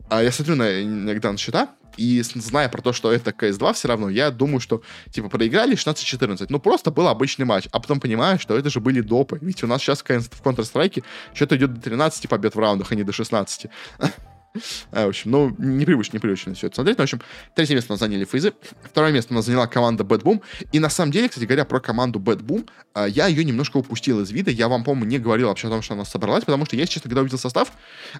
э, 0.09 0.23
я 0.23 0.31
смотрю 0.31 0.55
на, 0.55 0.83
иногда 0.83 1.31
на 1.31 1.37
счета, 1.37 1.69
и 1.97 2.21
зная 2.21 2.69
про 2.69 2.81
то, 2.81 2.93
что 2.93 3.11
это 3.11 3.31
CS2, 3.31 3.73
все 3.73 3.87
равно 3.87 4.09
я 4.09 4.31
думаю, 4.31 4.59
что, 4.61 4.81
типа, 5.11 5.27
проиграли 5.29 5.75
16-14. 5.75 6.45
Ну, 6.49 6.59
просто 6.59 6.91
был 6.91 7.07
обычный 7.07 7.45
матч. 7.45 7.67
А 7.71 7.79
потом 7.79 7.99
понимаю, 7.99 8.39
что 8.39 8.57
это 8.57 8.69
же 8.69 8.79
были 8.79 9.01
допы. 9.01 9.37
Ведь 9.41 9.63
у 9.63 9.67
нас 9.67 9.81
сейчас 9.81 10.01
в 10.01 10.05
Counter-Strike 10.05 11.03
что-то 11.33 11.57
идет 11.57 11.73
до 11.73 11.81
13 11.81 12.29
побед 12.29 12.55
в 12.55 12.59
раундах, 12.59 12.91
а 12.91 12.95
не 12.95 13.03
до 13.03 13.11
16. 13.11 13.67
А, 14.91 15.05
в 15.05 15.09
общем, 15.09 15.31
ну, 15.31 15.55
непривычно, 15.57 16.17
непривычно 16.17 16.53
все 16.53 16.67
это 16.67 16.75
смотреть. 16.75 16.97
Но, 16.97 17.03
в 17.03 17.05
общем, 17.05 17.21
третье 17.55 17.75
место 17.75 17.93
у 17.93 17.93
нас 17.93 17.99
заняли 17.99 18.25
Фейзы. 18.25 18.53
Второе 18.83 19.11
место 19.11 19.33
у 19.33 19.35
нас 19.35 19.45
заняла 19.45 19.67
команда 19.67 20.03
Bad 20.03 20.23
Boom. 20.23 20.41
И 20.71 20.79
на 20.79 20.89
самом 20.89 21.11
деле, 21.11 21.29
кстати 21.29 21.45
говоря, 21.45 21.65
про 21.65 21.79
команду 21.79 22.19
Bad 22.19 22.41
Boom, 22.41 22.67
а, 22.93 23.07
я 23.07 23.27
ее 23.27 23.43
немножко 23.43 23.77
упустил 23.77 24.21
из 24.21 24.31
вида. 24.31 24.51
Я 24.51 24.67
вам, 24.67 24.83
по-моему, 24.83 25.05
не 25.05 25.19
говорил 25.19 25.47
вообще 25.47 25.67
о 25.67 25.71
том, 25.71 25.81
что 25.81 25.93
она 25.93 26.05
собралась, 26.05 26.43
потому 26.43 26.65
что 26.65 26.75
я, 26.75 26.87
честно, 26.87 27.09
когда 27.09 27.21
увидел 27.21 27.37
состав, 27.37 27.71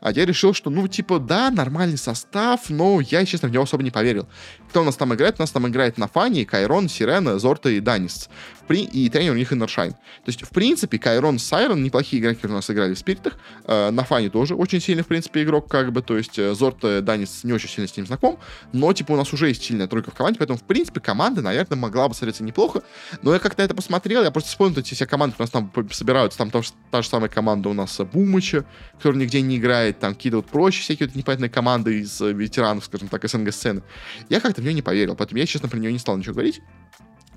а, 0.01 0.11
я 0.11 0.25
решил, 0.25 0.53
что, 0.53 0.69
ну, 0.69 0.88
типа, 0.88 1.19
да, 1.19 1.49
нормальный 1.49 1.97
состав, 1.97 2.69
но 2.69 3.01
я, 3.01 3.25
честно, 3.25 3.49
в 3.49 3.51
него 3.51 3.63
особо 3.63 3.84
не 3.84 3.91
поверил. 3.91 4.27
Кто 4.69 4.82
у 4.82 4.86
нас 4.86 4.95
там 4.95 5.13
играет? 5.13 5.36
У 5.39 5.41
нас 5.41 5.51
там 5.51 5.67
играет 5.67 5.97
Нафани, 5.97 6.43
Кайрон, 6.43 6.89
Сирена, 6.89 7.39
Зорта 7.39 7.69
и 7.69 7.80
Данис. 7.80 8.30
И 8.69 9.09
тренер 9.09 9.32
у 9.32 9.36
них 9.36 9.51
Иннершайн. 9.51 9.93
То 9.93 10.27
есть, 10.27 10.43
в 10.43 10.49
принципе, 10.49 10.99
Кайрон, 10.99 11.39
Сайрон 11.39 11.82
неплохие 11.82 12.21
игроки, 12.21 12.45
у 12.45 12.51
нас 12.51 12.69
играли 12.69 12.93
в 12.93 12.99
спиритах. 12.99 13.34
Нафани 13.65 14.30
тоже 14.30 14.53
очень 14.53 14.80
сильный, 14.80 15.01
в 15.01 15.07
принципе, 15.07 15.41
игрок, 15.41 15.67
как 15.67 15.91
бы, 15.91 16.03
то 16.03 16.15
есть 16.20 16.38
э, 16.38 16.53
Зорт 16.53 16.84
э, 16.84 17.01
Данис 17.01 17.43
не 17.43 17.53
очень 17.53 17.70
сильно 17.70 17.88
с 17.88 17.97
ним 17.97 18.05
знаком, 18.05 18.39
но, 18.72 18.93
типа, 18.93 19.13
у 19.13 19.15
нас 19.15 19.34
уже 19.34 19.47
есть 19.47 19.63
сильная 19.63 19.88
тройка 19.88 20.11
в 20.11 20.13
команде, 20.13 20.38
поэтому, 20.38 20.59
в 20.59 20.63
принципе, 20.63 20.99
команда, 20.99 21.41
наверное, 21.41 21.78
могла 21.78 22.07
бы 22.07 22.13
смотреться 22.13 22.43
неплохо, 22.43 22.84
но 23.22 23.34
я 23.34 23.39
как-то 23.39 23.63
это 23.63 23.74
посмотрел, 23.74 24.24
я 24.24 24.32
просто 24.32 24.49
вспомнил 24.49 24.80
эти 24.80 24.93
все 24.93 25.05
команды, 25.05 25.36
у 25.39 25.41
нас 25.41 25.49
там 25.49 25.72
собираются, 25.91 26.38
там 26.38 26.51
та, 26.51 26.61
та 26.91 27.01
же 27.01 27.09
самая 27.09 27.30
команда 27.30 27.70
у 27.70 27.74
нас 27.74 27.99
Бумыча, 27.99 28.65
который 28.97 29.17
нигде 29.17 29.41
не 29.41 29.57
играет, 29.57 29.99
там 29.99 30.13
какие-то 30.13 30.38
вот 30.38 30.47
прочие 30.47 30.84
всякие 30.84 31.07
вот 31.07 31.15
непонятные 31.15 31.49
команды 31.49 31.99
из 31.99 32.22
э, 32.22 32.32
ветеранов, 32.32 32.86
скажем 32.86 33.07
так, 33.07 33.28
СНГ-сцены. 33.28 33.82
Я 34.30 34.39
как-то 34.39 34.61
в 34.61 34.63
нее 34.63 34.74
не 34.74 34.82
поверил, 34.82 35.15
поэтому 35.15 35.39
я, 35.39 35.45
честно, 35.45 35.70
про 35.70 35.78
нее 35.78 35.91
не 35.91 35.99
стал 35.99 36.17
ничего 36.17 36.34
говорить. 36.34 36.61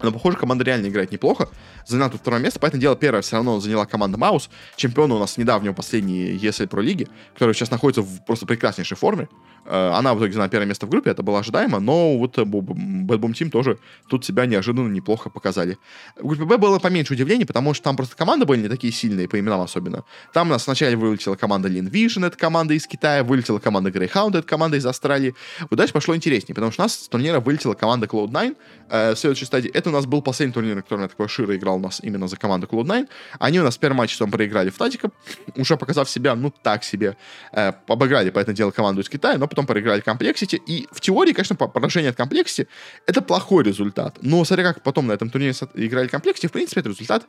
Но, 0.03 0.13
похоже, 0.13 0.37
команда 0.37 0.65
реально 0.65 0.89
играет 0.89 1.13
неплохо. 1.13 1.49
Заняла 1.87 2.11
тут 2.11 2.21
второе 2.21 2.41
место. 2.41 2.61
Поэтому 2.61 2.81
дело 2.81 2.97
первое 2.97 3.23
все 3.23 3.37
равно 3.37 3.61
заняла 3.61 3.87
команда 3.87 4.19
Маус. 4.19 4.51
Чемпиона 4.77 5.15
у 5.15 5.19
нас 5.19 5.37
недавнего 5.37 5.73
последней 5.73 6.37
ESL 6.37 6.69
Pro 6.69 6.83
лиги, 6.83 7.09
которая 7.35 7.55
сейчас 7.55 7.71
находится 7.71 8.03
в 8.03 8.25
просто 8.25 8.47
прекраснейшей 8.47 8.97
форме. 8.97 9.29
Э, 9.65 9.93
она 9.95 10.15
в 10.15 10.19
итоге 10.19 10.33
заняла 10.33 10.49
первое 10.49 10.67
место 10.67 10.87
в 10.87 10.89
группе, 10.89 11.11
это 11.11 11.23
было 11.23 11.39
ожидаемо, 11.39 11.79
но 11.79 12.19
вот 12.19 12.37
э, 12.39 12.43
Bad 12.43 13.19
Boom 13.19 13.33
Team 13.33 13.51
тоже 13.51 13.79
тут 14.09 14.25
себя 14.25 14.47
неожиданно 14.47 14.89
неплохо 14.89 15.31
показали. 15.31 15.79
В 16.17 16.27
группе 16.27 16.45
Б 16.45 16.59
было 16.59 16.79
поменьше 16.79 17.15
удивлений, 17.15 17.45
потому 17.45 17.73
что 17.75 17.85
там 17.85 17.97
просто 17.97 18.17
команды 18.17 18.45
были 18.45 18.63
не 18.63 18.69
такие 18.69 18.93
сильные, 18.93 19.29
по 19.29 19.39
именам 19.39 19.61
особенно. 19.61 20.05
Там 20.33 20.49
у 20.49 20.51
нас 20.51 20.65
сначала 20.65 20.97
вылетела 20.97 21.37
команда 21.37 21.69
Lynn 21.69 21.89
Vision, 21.91 22.27
это 22.27 22.37
команда 22.37 22.75
из 22.75 22.87
Китая, 22.87 23.23
вылетела 23.23 23.61
команда 23.61 23.91
Grayhound, 23.91 24.31
это 24.31 24.43
команда 24.43 24.79
из 24.79 24.87
Австралии. 24.87 25.35
Вот 25.71 25.77
дальше 25.77 25.93
пошло 25.93 26.17
интереснее, 26.17 26.55
потому 26.55 26.73
что 26.73 26.83
у 26.83 26.85
нас 26.85 26.95
с 26.95 27.09
турнира 27.09 27.39
вылетела 27.39 27.75
команда 27.75 28.07
Cloud9 28.07 28.57
э, 28.89 29.15
в 29.15 29.19
следующей 29.19 29.45
стадии. 29.45 29.71
Это 29.71 29.91
у 29.93 29.97
нас 29.97 30.07
был 30.07 30.23
последний 30.23 30.53
турнир, 30.53 30.75
на 30.75 30.83
котором 30.83 31.03
я 31.03 31.09
такой 31.09 31.29
sh1ro 31.29 31.55
играл 31.57 31.77
у 31.77 31.81
нас 31.81 32.01
именно 32.03 32.29
за 32.29 32.37
команду 32.37 32.67
Cloud9. 32.67 33.09
Они 33.39 33.61
у 33.61 33.63
нас 33.63 33.77
в 33.77 33.79
первом 33.79 33.99
матче 33.99 34.19
там 34.19 34.31
проиграли 34.31 34.71
в 34.71 34.79
Татика, 34.79 35.11
уже 35.57 35.77
показав 35.77 36.09
себя, 36.09 36.35
ну, 36.35 36.51
так 36.51 36.85
себе. 36.85 37.17
Э, 37.53 37.73
обыграли, 37.89 38.31
понятное 38.31 38.57
дело, 38.57 38.71
команду 38.71 39.01
из 39.03 39.09
Китая, 39.09 39.39
но 39.39 39.47
потом 39.47 39.67
проиграли 39.67 40.01
Complexity. 40.01 40.61
И 40.67 40.89
в 40.91 41.01
теории, 41.01 41.33
конечно, 41.33 41.57
поражение 41.57 42.11
от 42.11 42.17
Complexity 42.17 42.69
это 43.07 43.23
плохой 43.23 43.65
результат. 43.65 44.19
Но 44.23 44.45
смотря 44.45 44.65
как 44.65 44.83
потом 44.83 45.07
на 45.07 45.13
этом 45.13 45.31
турнире 45.31 45.53
играли 45.75 46.09
комплексити, 46.09 46.47
в 46.47 46.53
принципе, 46.53 46.81
это 46.81 46.89
результат 46.89 47.27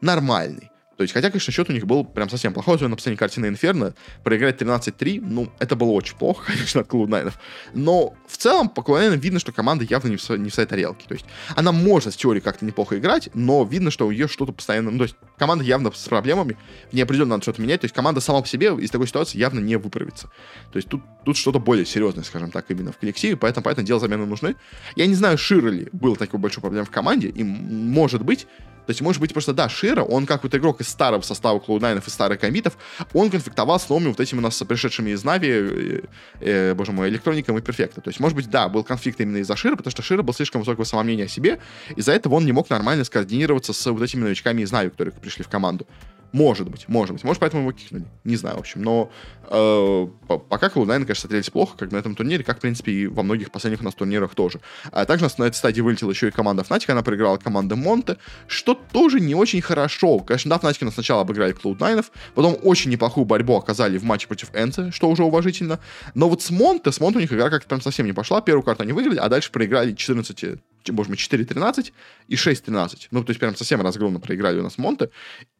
нормальный. 0.00 0.70
То 0.96 1.02
есть, 1.02 1.12
хотя, 1.12 1.30
конечно, 1.30 1.52
счет 1.52 1.68
у 1.68 1.72
них 1.72 1.86
был 1.86 2.04
прям 2.04 2.30
совсем 2.30 2.54
плохой, 2.54 2.76
особенно 2.76 2.90
на 2.90 2.96
последней 2.96 3.18
картине 3.18 3.48
Инферно. 3.48 3.94
Проиграть 4.24 4.60
13-3, 4.60 5.20
ну, 5.22 5.52
это 5.58 5.76
было 5.76 5.90
очень 5.90 6.16
плохо, 6.16 6.46
конечно, 6.52 6.80
от 6.80 6.88
Cloud9. 6.88 7.32
Но 7.74 8.14
в 8.26 8.36
целом 8.36 8.68
по 8.70 8.80
Cloud9 8.80 9.18
видно, 9.18 9.38
что 9.38 9.52
команда 9.52 9.84
явно 9.84 10.08
не 10.08 10.16
в, 10.16 10.30
не 10.30 10.48
в 10.48 10.54
своей 10.54 10.68
тарелке. 10.68 11.06
То 11.06 11.14
есть, 11.14 11.26
она 11.54 11.72
может 11.72 12.14
в 12.14 12.16
теории 12.16 12.40
как-то 12.40 12.64
неплохо 12.64 12.98
играть, 12.98 13.28
но 13.34 13.64
видно, 13.64 13.90
что 13.90 14.06
у 14.06 14.12
нее 14.12 14.26
что-то 14.26 14.52
постоянно... 14.52 14.90
Ну, 14.90 14.98
то 14.98 15.04
есть, 15.04 15.16
команда 15.36 15.64
явно 15.64 15.92
с 15.92 16.08
проблемами, 16.08 16.56
в 16.90 16.94
ней 16.94 17.02
определенно 17.02 17.30
надо 17.30 17.42
что-то 17.42 17.60
менять. 17.60 17.82
То 17.82 17.84
есть, 17.84 17.94
команда 17.94 18.20
сама 18.22 18.40
по 18.40 18.48
себе 18.48 18.68
из 18.68 18.90
такой 18.90 19.06
ситуации 19.06 19.38
явно 19.38 19.60
не 19.60 19.76
выправится. 19.76 20.30
То 20.72 20.78
есть, 20.78 20.88
тут, 20.88 21.02
тут 21.26 21.36
что-то 21.36 21.58
более 21.58 21.84
серьезное, 21.84 22.24
скажем 22.24 22.50
так, 22.50 22.70
именно 22.70 22.92
в 22.92 22.96
коллективе, 22.96 23.36
поэтому, 23.36 23.64
поэтому 23.64 23.86
дело 23.86 24.00
замены 24.00 24.24
нужны. 24.24 24.56
Я 24.94 25.06
не 25.06 25.14
знаю, 25.14 25.36
Широ 25.36 25.68
ли 25.68 25.88
был 25.92 26.16
такой 26.16 26.40
большой 26.40 26.62
проблем 26.62 26.86
в 26.86 26.90
команде, 26.90 27.28
и 27.28 27.44
может 27.44 28.22
быть, 28.22 28.46
то 28.86 28.90
есть, 28.90 29.00
может 29.00 29.20
быть, 29.20 29.32
просто, 29.32 29.52
да, 29.52 29.68
Шира, 29.68 30.02
он 30.02 30.26
как 30.26 30.44
вот 30.44 30.54
игрок 30.54 30.80
из 30.80 30.88
старого 30.88 31.20
состава 31.22 31.58
Cloud9 31.58 32.04
и 32.06 32.10
старых 32.10 32.40
комитов, 32.40 32.78
он 33.12 33.30
конфликтовал 33.30 33.80
с 33.80 33.88
новыми 33.88 34.08
вот 34.08 34.20
этими 34.20 34.38
у 34.38 34.42
нас 34.42 34.62
пришедшими 34.62 35.10
из 35.10 35.24
Нави, 35.24 35.48
э, 35.50 36.00
э, 36.40 36.74
боже 36.74 36.92
мой, 36.92 37.08
электроником 37.08 37.58
и 37.58 37.60
перфекта. 37.60 38.00
То 38.00 38.08
есть, 38.08 38.20
может 38.20 38.36
быть, 38.36 38.48
да, 38.48 38.68
был 38.68 38.84
конфликт 38.84 39.20
именно 39.20 39.38
из-за 39.38 39.56
Шира, 39.56 39.74
потому 39.74 39.90
что 39.90 40.02
Шира 40.02 40.22
был 40.22 40.32
слишком 40.32 40.60
высокого 40.60 40.84
самомнения 40.84 41.24
о 41.24 41.28
себе, 41.28 41.58
из-за 41.96 42.12
этого 42.12 42.34
он 42.34 42.46
не 42.46 42.52
мог 42.52 42.70
нормально 42.70 43.04
скоординироваться 43.04 43.72
с 43.72 43.90
вот 43.90 44.02
этими 44.02 44.22
новичками 44.22 44.62
из 44.62 44.70
Нави, 44.70 44.90
которые 44.90 45.12
пришли 45.14 45.42
в 45.42 45.48
команду. 45.48 45.86
Может 46.36 46.68
быть, 46.68 46.86
может 46.86 47.14
быть. 47.14 47.24
Может, 47.24 47.40
поэтому 47.40 47.62
его 47.62 47.72
кикнули. 47.72 48.04
Не 48.24 48.36
знаю, 48.36 48.56
в 48.56 48.58
общем. 48.60 48.82
Но 48.82 49.10
э, 49.44 50.06
пока 50.28 50.66
Cloud9, 50.66 50.86
конечно, 50.86 51.14
смотрелись 51.14 51.48
плохо, 51.48 51.78
как 51.78 51.92
на 51.92 51.96
этом 51.96 52.14
турнире, 52.14 52.44
как, 52.44 52.58
в 52.58 52.60
принципе, 52.60 52.92
и 52.92 53.06
во 53.06 53.22
многих 53.22 53.50
последних 53.50 53.80
у 53.80 53.84
нас 53.84 53.94
турнирах 53.94 54.34
тоже. 54.34 54.60
А 54.92 55.06
также 55.06 55.26
на 55.38 55.44
этой 55.44 55.54
стадии 55.54 55.80
вылетела 55.80 56.10
еще 56.10 56.28
и 56.28 56.30
команда 56.30 56.62
Fnatic, 56.62 56.90
она 56.90 57.02
проиграла 57.02 57.38
команда 57.38 57.74
Монте, 57.74 58.18
что 58.48 58.74
тоже 58.74 59.18
не 59.18 59.34
очень 59.34 59.62
хорошо. 59.62 60.18
Конечно, 60.18 60.50
да, 60.50 60.56
Fnatic 60.68 60.92
сначала 60.92 61.22
обыграли 61.22 61.54
Cloud9, 61.54 62.04
потом 62.34 62.58
очень 62.62 62.90
неплохую 62.90 63.24
борьбу 63.24 63.56
оказали 63.56 63.96
в 63.96 64.04
матче 64.04 64.26
против 64.26 64.50
Энце, 64.54 64.90
что 64.92 65.08
уже 65.08 65.24
уважительно. 65.24 65.80
Но 66.14 66.28
вот 66.28 66.42
с 66.42 66.50
Монте, 66.50 66.92
с 66.92 67.00
Монте 67.00 67.16
у 67.16 67.22
них 67.22 67.32
игра 67.32 67.48
как-то 67.48 67.66
прям 67.66 67.80
совсем 67.80 68.04
не 68.04 68.12
пошла. 68.12 68.42
Первую 68.42 68.62
карту 68.62 68.82
они 68.82 68.92
выиграли, 68.92 69.16
а 69.16 69.30
дальше 69.30 69.50
проиграли 69.50 69.94
14 69.94 70.60
боже 70.92 71.10
мой, 71.10 71.16
4-13 71.16 71.92
и 72.28 72.34
6-13. 72.34 73.08
Ну, 73.10 73.24
то 73.24 73.30
есть 73.30 73.40
прям 73.40 73.56
совсем 73.56 73.80
разгромно 73.80 74.20
проиграли 74.20 74.58
у 74.60 74.62
нас 74.62 74.78
Монте. 74.78 75.10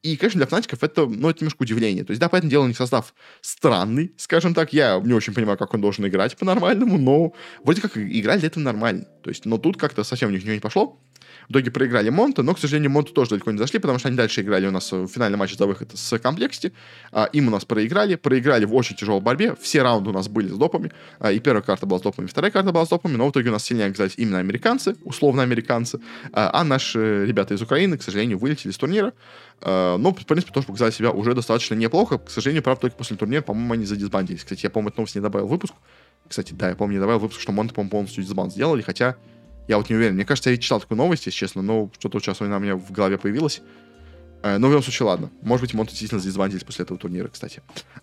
И, 0.02 0.16
конечно, 0.16 0.38
для 0.38 0.46
Fnatic 0.46 0.73
ов 0.73 0.82
это, 0.82 1.06
ну, 1.06 1.28
это 1.28 1.40
немножко 1.40 1.62
удивление. 1.62 2.04
То 2.04 2.12
есть, 2.12 2.20
да, 2.20 2.28
понятное 2.28 2.50
дело 2.50 2.64
у 2.64 2.68
них 2.68 2.76
состав 2.76 3.14
странный, 3.40 4.12
скажем 4.16 4.54
так. 4.54 4.72
Я 4.72 5.00
не 5.04 5.12
очень 5.12 5.34
понимаю, 5.34 5.58
как 5.58 5.74
он 5.74 5.80
должен 5.80 6.06
играть 6.06 6.36
по-нормальному, 6.36 6.98
но 6.98 7.32
вроде 7.62 7.80
как 7.80 7.96
играли 7.96 8.46
этого 8.46 8.62
нормально. 8.62 9.06
То 9.22 9.30
есть, 9.30 9.44
но 9.44 9.58
тут 9.58 9.76
как-то 9.76 10.04
совсем 10.04 10.28
у 10.28 10.32
них 10.32 10.44
не 10.44 10.60
пошло. 10.60 11.00
В 11.48 11.52
итоге 11.52 11.70
проиграли 11.70 12.08
Монте, 12.10 12.42
но, 12.42 12.54
к 12.54 12.58
сожалению, 12.58 12.90
Монте 12.90 13.12
тоже 13.12 13.30
далеко 13.30 13.50
не 13.50 13.58
зашли, 13.58 13.78
потому 13.78 13.98
что 13.98 14.08
они 14.08 14.16
дальше 14.16 14.40
играли 14.40 14.66
у 14.66 14.70
нас 14.70 14.90
в 14.90 15.06
финальном 15.06 15.40
матче 15.40 15.56
за 15.56 15.66
выход 15.66 15.90
с 15.94 16.18
Complexity. 16.18 16.72
А, 17.12 17.24
им 17.32 17.48
у 17.48 17.50
нас 17.50 17.64
проиграли, 17.64 18.16
проиграли 18.16 18.64
в 18.64 18.74
очень 18.74 18.96
тяжелой 18.96 19.20
борьбе. 19.20 19.54
Все 19.60 19.82
раунды 19.82 20.10
у 20.10 20.12
нас 20.12 20.28
были 20.28 20.48
с 20.48 20.56
допами. 20.56 20.92
А, 21.18 21.32
и 21.32 21.38
первая 21.38 21.62
карта 21.62 21.86
была 21.86 21.98
с 21.98 22.02
допами, 22.02 22.26
вторая 22.26 22.50
карта 22.50 22.72
была 22.72 22.84
с 22.84 22.88
допами, 22.88 23.16
но 23.16 23.26
в 23.26 23.30
итоге 23.30 23.50
у 23.50 23.52
нас 23.52 23.64
сильнее 23.64 23.86
оказались 23.86 24.14
именно 24.16 24.38
американцы, 24.38 24.96
условно 25.04 25.42
американцы. 25.42 26.00
А, 26.32 26.50
а 26.52 26.64
наши 26.64 27.24
ребята 27.26 27.54
из 27.54 27.62
Украины, 27.62 27.98
к 27.98 28.02
сожалению, 28.02 28.38
вылетели 28.38 28.72
с 28.72 28.76
турнира. 28.76 29.12
А, 29.60 29.96
но, 29.96 30.12
в 30.12 30.26
принципе, 30.26 30.52
тоже 30.52 30.66
показали 30.66 30.90
себя 30.90 31.10
уже 31.10 31.34
достаточно 31.34 31.74
неплохо. 31.74 32.18
К 32.18 32.30
сожалению, 32.30 32.62
правда, 32.62 32.82
только 32.82 32.96
после 32.96 33.16
турнира, 33.16 33.42
по-моему, 33.42 33.74
они 33.74 33.84
задисбандились. 33.84 34.42
Кстати, 34.42 34.64
я, 34.64 34.70
помню, 34.70 34.90
эту 34.90 35.00
новость 35.00 35.14
не 35.14 35.20
добавил 35.20 35.46
выпуск. 35.46 35.74
Кстати, 36.28 36.52
да, 36.52 36.70
я 36.70 36.74
помню, 36.74 36.94
не 36.94 37.00
добавил 37.00 37.20
выпуск, 37.20 37.40
что 37.40 37.52
Монте, 37.52 37.72
по-моему, 37.74 37.90
полностью 37.90 38.24
дисбанд 38.24 38.52
сделали, 38.52 38.82
хотя 38.82 39.16
я 39.68 39.76
вот 39.76 39.88
не 39.90 39.96
уверен. 39.96 40.14
Мне 40.14 40.24
кажется, 40.24 40.50
я 40.50 40.56
читал 40.56 40.80
такую 40.80 40.98
новость, 40.98 41.26
если 41.26 41.38
честно, 41.38 41.62
но 41.62 41.90
что-то 41.98 42.20
сейчас 42.20 42.40
она 42.40 42.56
у 42.56 42.60
меня 42.60 42.76
в 42.76 42.92
голове 42.92 43.18
появилось. 43.18 43.62
Э, 44.42 44.58
но 44.58 44.68
в 44.68 44.70
любом 44.70 44.82
случае, 44.82 45.06
ладно. 45.06 45.30
Может 45.42 45.62
быть, 45.62 45.74
Монты 45.74 45.90
действительно 45.90 46.20
задисбандились 46.20 46.64
после 46.64 46.84
этого 46.84 46.98
турнира, 46.98 47.28
кстати. 47.28 47.62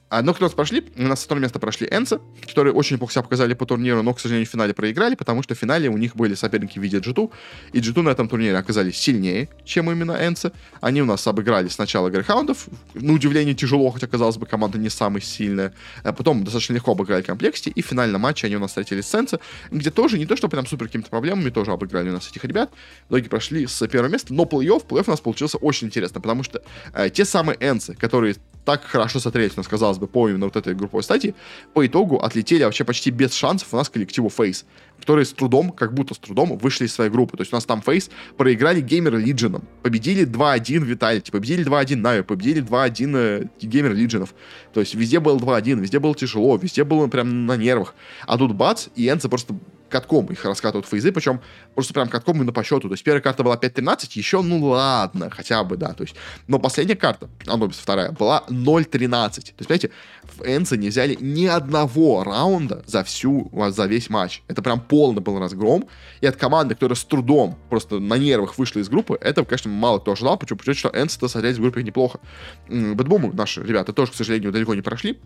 А, 0.10 0.22
но 0.22 0.34
кто 0.34 0.46
нас 0.46 0.54
прошли? 0.54 0.86
У 0.96 1.02
нас 1.02 1.24
второе 1.24 1.42
место 1.42 1.60
прошли 1.60 1.88
Энса, 1.90 2.22
которые 2.48 2.74
очень 2.74 2.96
неплохо 2.96 3.14
себя 3.14 3.24
показали 3.24 3.54
по 3.54 3.66
турниру, 3.66 4.04
но, 4.04 4.14
к 4.14 4.20
сожалению, 4.20 4.48
в 4.48 4.52
финале 4.52 4.74
проиграли, 4.74 5.16
потому 5.16 5.42
что 5.42 5.56
в 5.56 5.58
финале 5.58 5.90
у 5.90 5.98
них 5.98 6.16
были 6.16 6.36
соперники 6.36 6.78
в 6.78 6.84
виде 6.84 6.98
G2, 6.98 7.32
и 7.72 7.80
G2 7.80 8.02
на 8.04 8.10
этом 8.10 8.30
турнире 8.30 8.56
оказались 8.56 8.98
сильнее, 8.98 9.50
чем 9.66 9.90
именно 9.90 10.12
ENCE. 10.12 10.51
Они 10.82 11.02
у 11.02 11.06
нас 11.06 11.26
обыграли 11.26 11.68
сначала 11.68 12.10
Grayhound 12.10 12.53
ов, 12.53 12.68
на 12.94 13.14
удивление 13.14 13.56
тяжело, 13.56 13.90
хотя, 13.90 14.06
казалось 14.06 14.38
бы, 14.38 14.46
команда 14.46 14.78
не 14.78 14.90
самая 14.90 15.22
сильная. 15.22 15.74
А 16.04 16.14
потом 16.14 16.44
достаточно 16.44 16.74
легко 16.74 16.92
обыграли 16.92 17.24
Complexity, 17.24 17.70
и 17.70 17.82
в 17.82 17.86
финальном 17.86 18.22
матче 18.22 18.48
они 18.48 18.58
у 18.58 18.60
нас 18.60 18.72
встретились 18.72 19.08
с 19.08 19.16
ENCE, 19.16 19.39
где 19.72 19.90
тоже 19.90 20.20
не 20.20 20.26
то, 20.26 20.36
что 20.36 20.48
прям 20.48 20.68
супер 20.68 20.88
какими-то 20.88 21.10
проблемами, 21.10 21.50
тоже 21.50 21.72
обыграли 21.72 22.10
у 22.10 22.14
нас 22.14 22.30
этих 22.30 22.44
ребят. 22.44 22.72
В 23.10 23.14
итоге 23.14 23.30
прошли 23.30 23.66
с 23.66 23.88
первого 23.88 24.12
места, 24.12 24.34
но 24.34 24.44
плей-офф, 24.44 24.86
плей-офф 24.88 25.06
у 25.08 25.12
нас 25.12 25.22
получился 25.22 25.58
очень 25.58 25.88
интересно, 25.88 26.22
потому 26.24 26.41
что 26.43 26.63
э, 26.93 27.09
те 27.09 27.26
самые 27.26 27.57
ENCE, 27.60 27.93
которые 27.93 28.36
так 28.65 28.84
хорошо 28.84 29.19
смотрелись, 29.19 29.53
у 29.55 29.59
нас, 29.59 29.67
казалось 29.67 29.97
бы, 29.97 30.07
по 30.07 30.30
именно 30.30 30.45
вот 30.45 30.55
этой 30.55 30.74
групповой 30.74 31.03
стадии, 31.03 31.36
по 31.74 31.86
итогу 31.86 32.17
отлетели 32.17 32.63
вообще 32.63 32.84
почти 32.84 33.11
без 33.11 33.34
шансов 33.34 33.74
у 33.74 33.78
нас 33.78 33.89
коллективу 33.89 34.30
FaZe, 34.30 34.66
которые 34.99 35.26
с 35.26 35.34
трудом, 35.34 35.71
как 35.71 35.93
будто 35.93 36.13
с 36.13 36.17
трудом, 36.17 36.57
вышли 36.57 36.86
из 36.86 36.93
своей 36.93 37.11
группы. 37.11 37.36
То 37.38 37.41
есть 37.41 37.51
у 37.51 37.57
нас 37.57 37.65
там 37.65 37.82
FaZe 37.82 38.10
проиграли 38.38 38.80
GamerLegion 38.80 39.18
ам, 39.18 39.68
победили 39.82 40.26
2-1 40.26 40.86
Vitality, 40.86 41.32
победили 41.32 41.65
2-1 41.65 41.95
Navi, 41.97 42.24
победили 42.24 42.63
2-1 42.63 43.17
э, 43.17 43.45
GamerLegion 43.62 43.93
ов. 43.93 44.34
То 44.74 44.80
есть 44.80 44.95
везде 44.95 45.19
был 45.19 45.38
2-1, 45.38 45.82
везде 45.82 45.99
было 45.99 46.15
тяжело, 46.15 46.57
везде 46.57 46.84
было 46.84 47.07
прям 47.07 47.45
на 47.45 47.57
нервах. 47.57 47.95
А 48.26 48.38
тут 48.38 48.53
бац, 48.53 48.88
и 48.95 49.09
ENCE 49.10 49.28
просто 49.28 49.55
катком 49.90 50.26
их 50.28 50.44
раскатывают 50.44 50.88
FaZe, 50.88 51.12
причем 51.12 51.40
просто 51.76 51.94
прям 51.94 52.10
катком 52.10 52.38
именно 52.38 52.52
по 52.52 52.64
счету. 52.64 52.88
То 52.88 52.94
есть 52.94 53.04
первая 53.04 53.22
карта 53.22 53.44
была 53.44 53.56
5-13, 53.56 54.10
еще, 54.14 54.42
ну 54.42 54.64
ладно, 54.66 55.30
хотя 55.30 55.64
бы, 55.64 55.78
да. 55.78 55.94
То 55.94 56.04
есть, 56.04 56.16
но 56.48 56.60
последняя 56.60 56.96
карта, 56.96 57.30
Anubis 57.47 57.78
вторая, 57.78 58.12
была 58.12 58.44
0-13. 58.50 58.90
То 59.10 59.40
есть, 59.40 59.58
понимаете, 59.58 59.92
в 60.24 60.42
Энце 60.44 60.78
не 60.78 60.90
взяли 60.90 61.18
ни 61.20 61.46
одного 61.46 62.24
раунда 62.24 62.84
за 62.88 63.04
всю, 63.04 63.52
за 63.70 63.86
весь 63.86 64.10
матч. 64.10 64.42
Это 64.48 64.62
прям 64.62 64.80
полный 64.80 65.22
был 65.22 65.40
разгром. 65.40 65.88
И 66.22 66.26
от 66.26 66.36
команды, 66.36 66.74
которая 66.74 66.96
с 66.96 67.04
трудом 67.04 67.58
просто 67.70 68.00
на 68.00 68.18
нервах 68.18 68.58
вышла 68.58 68.80
из 68.80 68.90
группы, 68.90 69.18
это, 69.22 69.46
конечно, 69.46 69.70
мало 69.72 70.00
кто 70.00 70.14
ожидал, 70.14 70.38
почему? 70.38 70.58
Потому 70.58 70.76
что 70.76 70.90
Энце-то 70.90 71.28
смотрелись 71.28 71.58
в 71.58 71.62
группе 71.62 71.84
неплохо. 71.84 72.20
Бэтбуму 72.68 73.32
наши 73.34 73.64
ребята 73.64 73.94
тоже, 73.94 74.12
к 74.12 74.16
сожалению, 74.16 74.52
далеко 74.52 74.74
не 74.74 74.82
прошли 74.82 75.20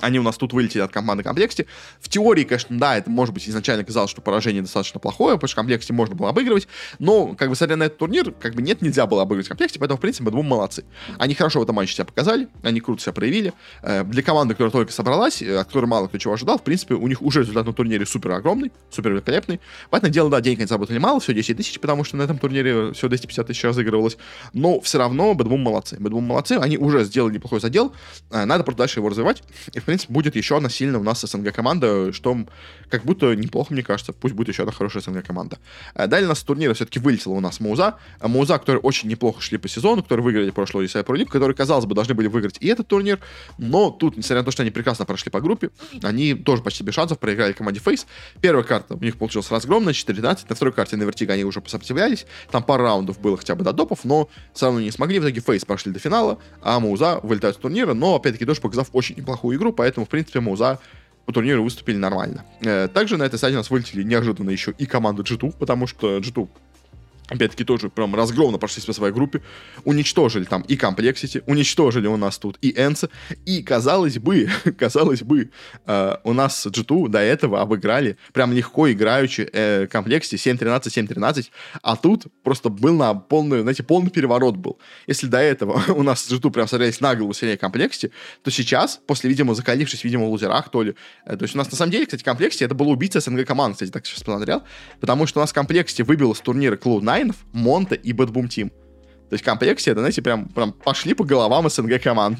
они 0.00 0.18
у 0.18 0.22
нас 0.22 0.36
тут 0.36 0.52
вылетели 0.52 0.82
от 0.82 0.92
команды 0.92 1.22
комплекте. 1.22 1.66
В 2.00 2.08
теории, 2.08 2.44
конечно, 2.44 2.78
да, 2.78 2.96
это, 2.96 3.10
может 3.10 3.34
быть, 3.34 3.48
изначально 3.48 3.84
казалось, 3.84 4.10
что 4.10 4.20
поражение 4.20 4.62
достаточно 4.62 5.00
плохое, 5.00 5.36
потому 5.36 5.48
что 5.48 5.56
комплекте 5.56 5.92
можно 5.92 6.14
было 6.14 6.30
обыгрывать, 6.30 6.68
но, 6.98 7.34
как 7.34 7.48
бы, 7.48 7.56
смотря 7.56 7.76
на 7.76 7.84
этот 7.84 7.98
турнир, 7.98 8.32
как 8.32 8.54
бы 8.54 8.62
нет, 8.62 8.82
нельзя 8.82 9.06
было 9.06 9.22
обыгрывать 9.22 9.48
комплекте, 9.48 9.78
поэтому, 9.78 9.98
в 9.98 10.00
принципе, 10.00 10.30
двум 10.30 10.46
молодцы. 10.46 10.84
Они 11.18 11.34
хорошо 11.34 11.60
в 11.60 11.62
этом 11.62 11.76
матче 11.76 11.94
себя 11.94 12.04
показали, 12.04 12.48
они 12.62 12.80
круто 12.80 13.02
себя 13.02 13.12
проявили. 13.12 13.52
Э, 13.82 14.04
для 14.04 14.22
команды, 14.22 14.54
которая 14.54 14.72
только 14.72 14.92
собралась, 14.92 15.42
э, 15.42 15.56
от 15.58 15.66
которой 15.66 15.86
мало 15.86 16.08
кто 16.08 16.18
чего 16.18 16.34
ожидал, 16.34 16.58
в 16.58 16.62
принципе, 16.62 16.94
у 16.94 17.06
них 17.08 17.22
уже 17.22 17.40
результат 17.40 17.66
на 17.66 17.72
турнире 17.72 18.06
супер 18.06 18.32
огромный, 18.32 18.72
супер 18.90 19.12
великолепный. 19.12 19.60
Поэтому 19.90 20.12
дело, 20.12 20.30
да, 20.30 20.40
денег 20.40 20.58
они 20.58 20.66
заработали 20.66 20.98
мало, 20.98 21.20
всего 21.20 21.34
10 21.34 21.56
тысяч, 21.56 21.80
потому 21.80 22.04
что 22.04 22.16
на 22.16 22.22
этом 22.22 22.38
турнире 22.38 22.92
всего 22.92 23.08
250 23.08 23.46
тысяч 23.46 23.64
разыгрывалось, 23.64 24.16
но 24.52 24.80
все 24.80 24.98
равно 24.98 25.34
Бэдбум 25.34 25.60
молодцы. 25.60 25.96
Бэдбум 25.98 26.24
молодцы, 26.24 26.52
они 26.52 26.78
уже 26.78 27.04
сделали 27.04 27.34
неплохой 27.34 27.60
задел, 27.60 27.94
э, 28.30 28.44
надо 28.44 28.64
просто 28.64 28.78
дальше 28.78 29.00
его 29.00 29.08
развивать, 29.08 29.42
и, 29.72 29.78
в 29.80 29.84
принципе, 29.84 30.12
будет 30.12 30.36
еще 30.36 30.56
одна 30.56 30.68
сильная 30.68 31.00
у 31.00 31.02
нас 31.02 31.20
СНГ 31.20 31.52
команда, 31.52 32.12
что 32.12 32.36
как 32.88 33.04
будто 33.04 33.34
неплохо, 33.34 33.72
мне 33.72 33.82
кажется. 33.82 34.12
Пусть 34.12 34.34
будет 34.34 34.48
еще 34.48 34.62
одна 34.62 34.72
хорошая 34.72 35.02
СНГ 35.02 35.24
команда. 35.24 35.58
Э, 35.94 36.06
далее 36.06 36.26
у 36.26 36.28
нас 36.30 36.40
с 36.40 36.42
турнира 36.42 36.74
все-таки 36.74 36.98
вылетела 36.98 37.34
у 37.34 37.40
нас 37.40 37.60
Мауза. 37.60 37.96
Э, 38.20 38.28
Мауза, 38.28 38.58
которые 38.58 38.80
очень 38.80 39.08
неплохо 39.08 39.40
шли 39.40 39.58
по 39.58 39.68
сезону, 39.68 40.02
которые 40.02 40.24
выиграли 40.24 40.50
прошлый 40.50 40.86
ESI 40.86 41.04
Pro 41.04 41.16
League, 41.16 41.28
которые, 41.28 41.54
казалось 41.54 41.86
бы, 41.86 41.94
должны 41.94 42.14
были 42.14 42.28
выиграть 42.28 42.58
и 42.60 42.68
этот 42.68 42.88
турнир, 42.88 43.18
но 43.58 43.90
тут, 43.90 44.16
несмотря 44.16 44.38
на 44.38 44.44
то, 44.44 44.50
что 44.50 44.62
они 44.62 44.70
прекрасно 44.70 45.04
прошли 45.04 45.30
по 45.30 45.40
группе, 45.40 45.70
они 46.02 46.34
тоже 46.34 46.62
почти 46.62 46.84
без 46.84 46.94
шансов 46.94 47.18
проиграли 47.18 47.52
команде 47.52 47.80
FaZe. 47.80 48.06
Первая 48.40 48.64
карта 48.64 48.94
у 48.94 49.02
них 49.02 49.16
получилась 49.16 49.50
разгромная, 49.50 49.92
4-12. 49.92 50.46
На 50.48 50.54
второй 50.54 50.72
карте 50.72 50.96
на 50.96 51.04
Vertigo 51.04 51.34
они 51.34 51.44
уже 51.44 51.60
посопротивлялись. 51.60 52.26
Там 52.50 52.62
пару 52.62 52.84
раундов 52.84 53.20
было 53.20 53.36
хотя 53.36 53.54
бы 53.54 53.64
до 53.64 53.72
допов, 53.72 54.04
но 54.04 54.28
все 54.54 54.66
равно 54.66 54.80
не 54.80 54.90
смогли. 54.90 55.18
В 55.18 55.22
итоге 55.22 55.40
FaZe 55.40 55.64
прошли 55.64 55.92
до 55.92 55.98
финала, 55.98 56.38
а 56.62 56.78
MOUZ 56.80 57.20
вылетают 57.22 57.56
с 57.56 57.58
турнира, 57.58 57.94
но, 57.94 58.16
опять-таки, 58.16 58.44
тоже 58.44 58.60
показав 58.60 58.88
очень 58.92 59.16
неплохую 59.16 59.55
игру, 59.56 59.72
поэтому, 59.72 60.06
в 60.06 60.08
принципе, 60.08 60.40
MOUZ 60.40 60.78
по 61.26 61.32
турниру 61.32 61.62
выступили 61.62 61.96
нормально. 61.96 62.44
Э, 62.60 62.88
также 62.88 63.16
на 63.16 63.24
этой 63.24 63.36
стадии 63.36 63.56
нас 63.56 63.70
вылетели 63.70 64.02
неожиданно 64.02 64.50
еще 64.50 64.72
и 64.78 64.86
команда 64.86 65.22
G2, 65.22 65.56
потому 65.58 65.86
что 65.86 66.18
G2 66.18 66.48
опять-таки 67.28 67.64
тоже 67.64 67.88
прям 67.88 68.14
разгромно 68.14 68.58
прошлись 68.58 68.84
по 68.84 68.92
своей 68.92 69.12
группе, 69.12 69.42
уничтожили 69.84 70.44
там 70.44 70.62
и 70.62 70.76
Complexity, 70.76 71.42
уничтожили 71.46 72.06
у 72.06 72.16
нас 72.16 72.38
тут 72.38 72.58
и 72.60 72.72
Энса, 72.76 73.08
и 73.44 73.62
казалось 73.62 74.18
бы, 74.18 74.48
казалось 74.78 75.22
бы, 75.22 75.50
э, 75.86 76.16
у 76.24 76.32
нас 76.32 76.66
G2 76.66 77.08
до 77.08 77.18
этого 77.18 77.60
обыграли 77.60 78.16
прям 78.32 78.52
легко 78.52 78.90
играючи 78.90 79.48
э, 79.52 79.86
Complexity 79.86 80.36
7-13, 80.36 80.82
7-13, 80.82 81.50
а 81.82 81.96
тут 81.96 82.26
просто 82.42 82.68
был 82.68 82.96
на 82.96 83.14
полный, 83.14 83.60
знаете, 83.62 83.82
полный 83.82 84.10
переворот 84.10 84.56
был. 84.56 84.78
Если 85.06 85.26
до 85.26 85.38
этого 85.38 85.82
у 85.88 86.02
нас 86.02 86.30
G2 86.30 86.50
прям 86.50 86.68
сорвались 86.68 87.00
на 87.00 87.14
голову 87.14 87.32
сильнее 87.32 87.56
Complexity, 87.56 88.10
то 88.42 88.50
сейчас, 88.50 89.00
после, 89.06 89.30
видимо, 89.30 89.54
закалившись, 89.54 90.04
видимо, 90.04 90.26
в 90.26 90.28
лузерах, 90.28 90.70
то 90.70 90.82
ли, 90.82 90.94
э, 91.24 91.36
то 91.36 91.42
есть 91.42 91.54
у 91.54 91.58
нас 91.58 91.70
на 91.70 91.76
самом 91.76 91.90
деле, 91.90 92.06
кстати, 92.06 92.22
Complexity 92.24 92.64
это 92.64 92.74
был 92.74 92.90
убийца 92.90 93.20
СНГ 93.20 93.44
команд, 93.46 93.74
кстати, 93.74 93.90
так 93.90 94.06
сейчас 94.06 94.22
посмотрел, 94.22 94.62
потому 95.00 95.26
что 95.26 95.40
у 95.40 95.42
нас 95.42 95.52
Complexity 95.52 96.04
выбил 96.04 96.34
с 96.34 96.40
турнира 96.40 96.76
Cloud9, 96.76 97.15
Монте 97.52 97.94
и 98.02 98.12
Bad 98.12 98.32
Boom 98.32 98.48
Team. 98.48 98.70
То 99.28 99.34
есть 99.34 99.44
комплексе, 99.44 99.90
это, 99.90 100.00
знаете, 100.00 100.22
прям, 100.22 100.48
прям 100.48 100.72
пошли 100.72 101.14
по 101.14 101.24
головам 101.24 101.68
СНГ 101.68 102.00
команд. 102.00 102.38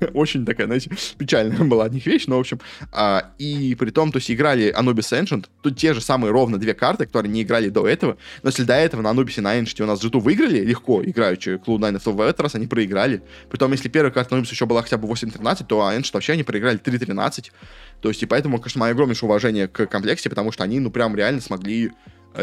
Очень 0.14 0.44
такая, 0.44 0.66
знаете, 0.66 0.90
печальная 1.18 1.58
была 1.58 1.86
от 1.86 1.92
них 1.92 2.06
вещь, 2.06 2.26
но, 2.26 2.36
в 2.36 2.40
общем, 2.40 2.60
а, 2.92 3.32
и 3.38 3.74
при 3.74 3.90
том, 3.90 4.12
то 4.12 4.18
есть 4.18 4.30
играли 4.30 4.74
Anubis 4.76 5.12
Ancient, 5.12 5.46
тут 5.62 5.76
те 5.76 5.94
же 5.94 6.00
самые 6.00 6.30
ровно 6.30 6.58
две 6.58 6.74
карты, 6.74 7.06
которые 7.06 7.32
не 7.32 7.42
играли 7.42 7.68
до 7.68 7.86
этого, 7.86 8.16
но 8.42 8.50
если 8.50 8.64
до 8.64 8.74
этого 8.74 9.02
на 9.02 9.08
Anubis 9.08 9.38
и 9.38 9.40
на 9.40 9.58
Ancient 9.58 9.82
у 9.82 9.86
нас 9.86 10.00
g 10.00 10.08
выиграли 10.18 10.60
легко, 10.60 11.02
играючи 11.02 11.60
Cloud9, 11.66 12.00
то 12.02 12.12
в 12.12 12.20
этот 12.20 12.40
раз 12.40 12.54
они 12.54 12.66
проиграли. 12.66 13.22
При 13.50 13.58
том, 13.58 13.72
если 13.72 13.88
первая 13.88 14.12
карта 14.12 14.36
Anubis 14.36 14.50
еще 14.50 14.66
была 14.66 14.82
хотя 14.82 14.98
бы 14.98 15.08
8-13, 15.08 15.66
то 15.66 15.80
Ancient 15.80 16.10
вообще 16.12 16.34
они 16.34 16.42
проиграли 16.42 16.78
3-13. 16.78 17.50
То 18.00 18.08
есть, 18.08 18.22
и 18.22 18.26
поэтому, 18.26 18.58
конечно, 18.58 18.80
мое 18.80 18.92
огромнейшее 18.92 19.28
уважение 19.28 19.68
к 19.68 19.86
комплекте, 19.86 20.28
потому 20.28 20.52
что 20.52 20.64
они, 20.64 20.78
ну, 20.80 20.90
прям 20.90 21.16
реально 21.16 21.40
смогли 21.40 21.92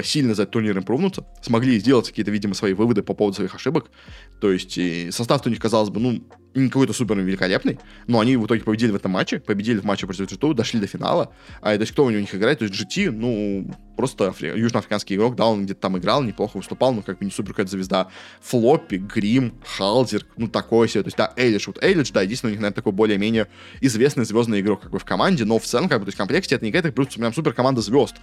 сильно 0.03 0.33
за 0.33 0.43
этот 0.43 0.53
турнир 0.53 0.77
импрувнуться, 0.77 1.25
смогли 1.41 1.79
сделать 1.79 2.07
какие-то, 2.07 2.31
видимо, 2.31 2.53
свои 2.53 2.73
выводы 2.73 3.03
по 3.03 3.13
поводу 3.13 3.35
своих 3.35 3.53
ошибок. 3.53 3.91
То 4.39 4.51
есть 4.51 4.79
состав 5.13 5.45
у 5.45 5.49
них, 5.49 5.59
казалось 5.59 5.89
бы, 5.89 5.99
ну, 5.99 6.23
не 6.55 6.67
какой-то 6.67 6.93
супер 6.93 7.17
великолепный, 7.17 7.79
но 8.05 8.19
они 8.19 8.37
в 8.37 8.45
итоге 8.45 8.61
победили 8.61 8.91
в 8.91 8.95
этом 8.95 9.11
матче, 9.11 9.39
победили 9.39 9.79
в 9.79 9.85
матче 9.85 10.05
против 10.05 10.31
GT, 10.31 10.53
дошли 10.53 10.79
до 10.79 10.87
финала. 10.87 11.33
А 11.61 11.73
то 11.73 11.81
есть 11.81 11.91
кто 11.93 12.05
у 12.05 12.09
них 12.11 12.33
играет? 12.35 12.59
То 12.59 12.65
есть 12.65 12.75
GT, 12.75 13.09
ну, 13.09 13.73
просто 13.97 14.27
афри... 14.27 14.49
южноафриканский 14.49 15.15
игрок, 15.15 15.35
да, 15.35 15.47
он 15.47 15.65
где-то 15.65 15.81
там 15.81 15.97
играл, 15.97 16.21
неплохо 16.21 16.57
выступал, 16.57 16.93
но 16.93 17.01
как 17.01 17.17
бы 17.17 17.25
не 17.25 17.31
супер 17.31 17.53
какая-то 17.53 17.71
звезда. 17.71 18.07
Флоппи, 18.41 18.97
Грим, 18.97 19.55
Халзер, 19.65 20.25
ну, 20.37 20.47
такое 20.47 20.87
себе. 20.87 21.01
То 21.01 21.07
есть, 21.07 21.17
да, 21.17 21.33
Эйлидж, 21.35 21.63
вот 21.67 21.83
Эйлидж, 21.83 22.11
да, 22.13 22.21
единственный 22.21 22.51
у 22.51 22.53
них, 22.53 22.59
наверное, 22.59 22.75
такой 22.75 22.91
более-менее 22.91 23.47
известный 23.81 24.25
звездный 24.25 24.61
игрок 24.61 24.81
как 24.81 24.91
бы 24.91 24.99
в 24.99 25.05
команде, 25.05 25.45
но 25.45 25.57
в 25.57 25.63
целом, 25.63 25.89
как 25.89 25.99
бы, 25.99 26.05
то 26.05 26.09
есть, 26.09 26.15
в 26.15 26.19
комплекте 26.19 26.53
это 26.53 26.65
не 26.65 26.71
какая-то 26.71 26.91
прям 26.91 27.33
супер 27.33 27.53
команда 27.53 27.81
звезд 27.81 28.15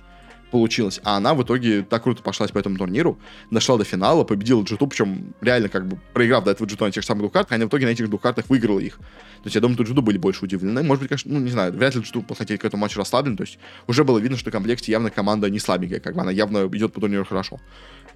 получилось. 0.51 1.01
А 1.05 1.17
она 1.17 1.35
в 1.35 1.43
итоге 1.43 1.83
так 1.83 2.03
круто 2.03 2.23
пошлась 2.23 2.51
по 2.51 2.59
этому 2.59 2.77
турниру, 2.77 3.19
дошла 3.51 3.77
до 3.77 3.85
финала, 3.85 4.25
победила 4.25 4.63
Джиту, 4.63 4.87
причем 4.87 5.35
реально 5.41 5.69
как 5.69 5.87
бы 5.87 5.99
проиграв 6.13 6.45
до 6.45 6.51
этого 6.51 6.67
Джиту 6.67 6.85
на 6.85 6.91
тех 6.91 7.05
самых 7.05 7.23
двух 7.23 7.33
картах, 7.33 7.53
она 7.53 7.67
в 7.67 7.69
итоге 7.69 7.87
на 7.87 7.91
этих 7.91 8.09
двух 8.09 8.21
картах 8.21 8.49
выиграла 8.49 8.81
их. 8.81 8.97
То 8.97 9.47
есть 9.47 9.55
я 9.55 9.61
думаю, 9.61 9.77
тут 9.77 9.89
Джиту 9.89 10.03
были 10.03 10.19
больше 10.19 10.45
удивлены. 10.45 10.83
Может 10.83 11.01
быть, 11.01 11.09
конечно, 11.09 11.33
ну 11.33 11.41
не 11.41 11.51
знаю, 11.51 11.73
вряд 11.73 11.95
ли 11.95 12.03
Джиту 12.03 12.23
подходили 12.23 12.59
к 12.59 12.65
этому 12.65 12.83
матчу 12.83 12.99
расслаблен, 12.99 13.37
то 13.37 13.43
есть 13.43 13.59
уже 13.87 14.05
было 14.05 14.19
видно, 14.19 14.37
что 14.37 14.51
в 14.51 14.53
комплекте 14.53 14.93
явно 14.93 15.11
команда 15.11 15.49
не 15.49 15.59
слабенькая, 15.59 16.01
как 16.01 16.15
бы 16.15 16.21
она 16.21 16.31
явно 16.31 16.67
идет 16.67 16.93
по 16.93 17.01
турниру 17.01 17.25
хорошо. 17.25 17.59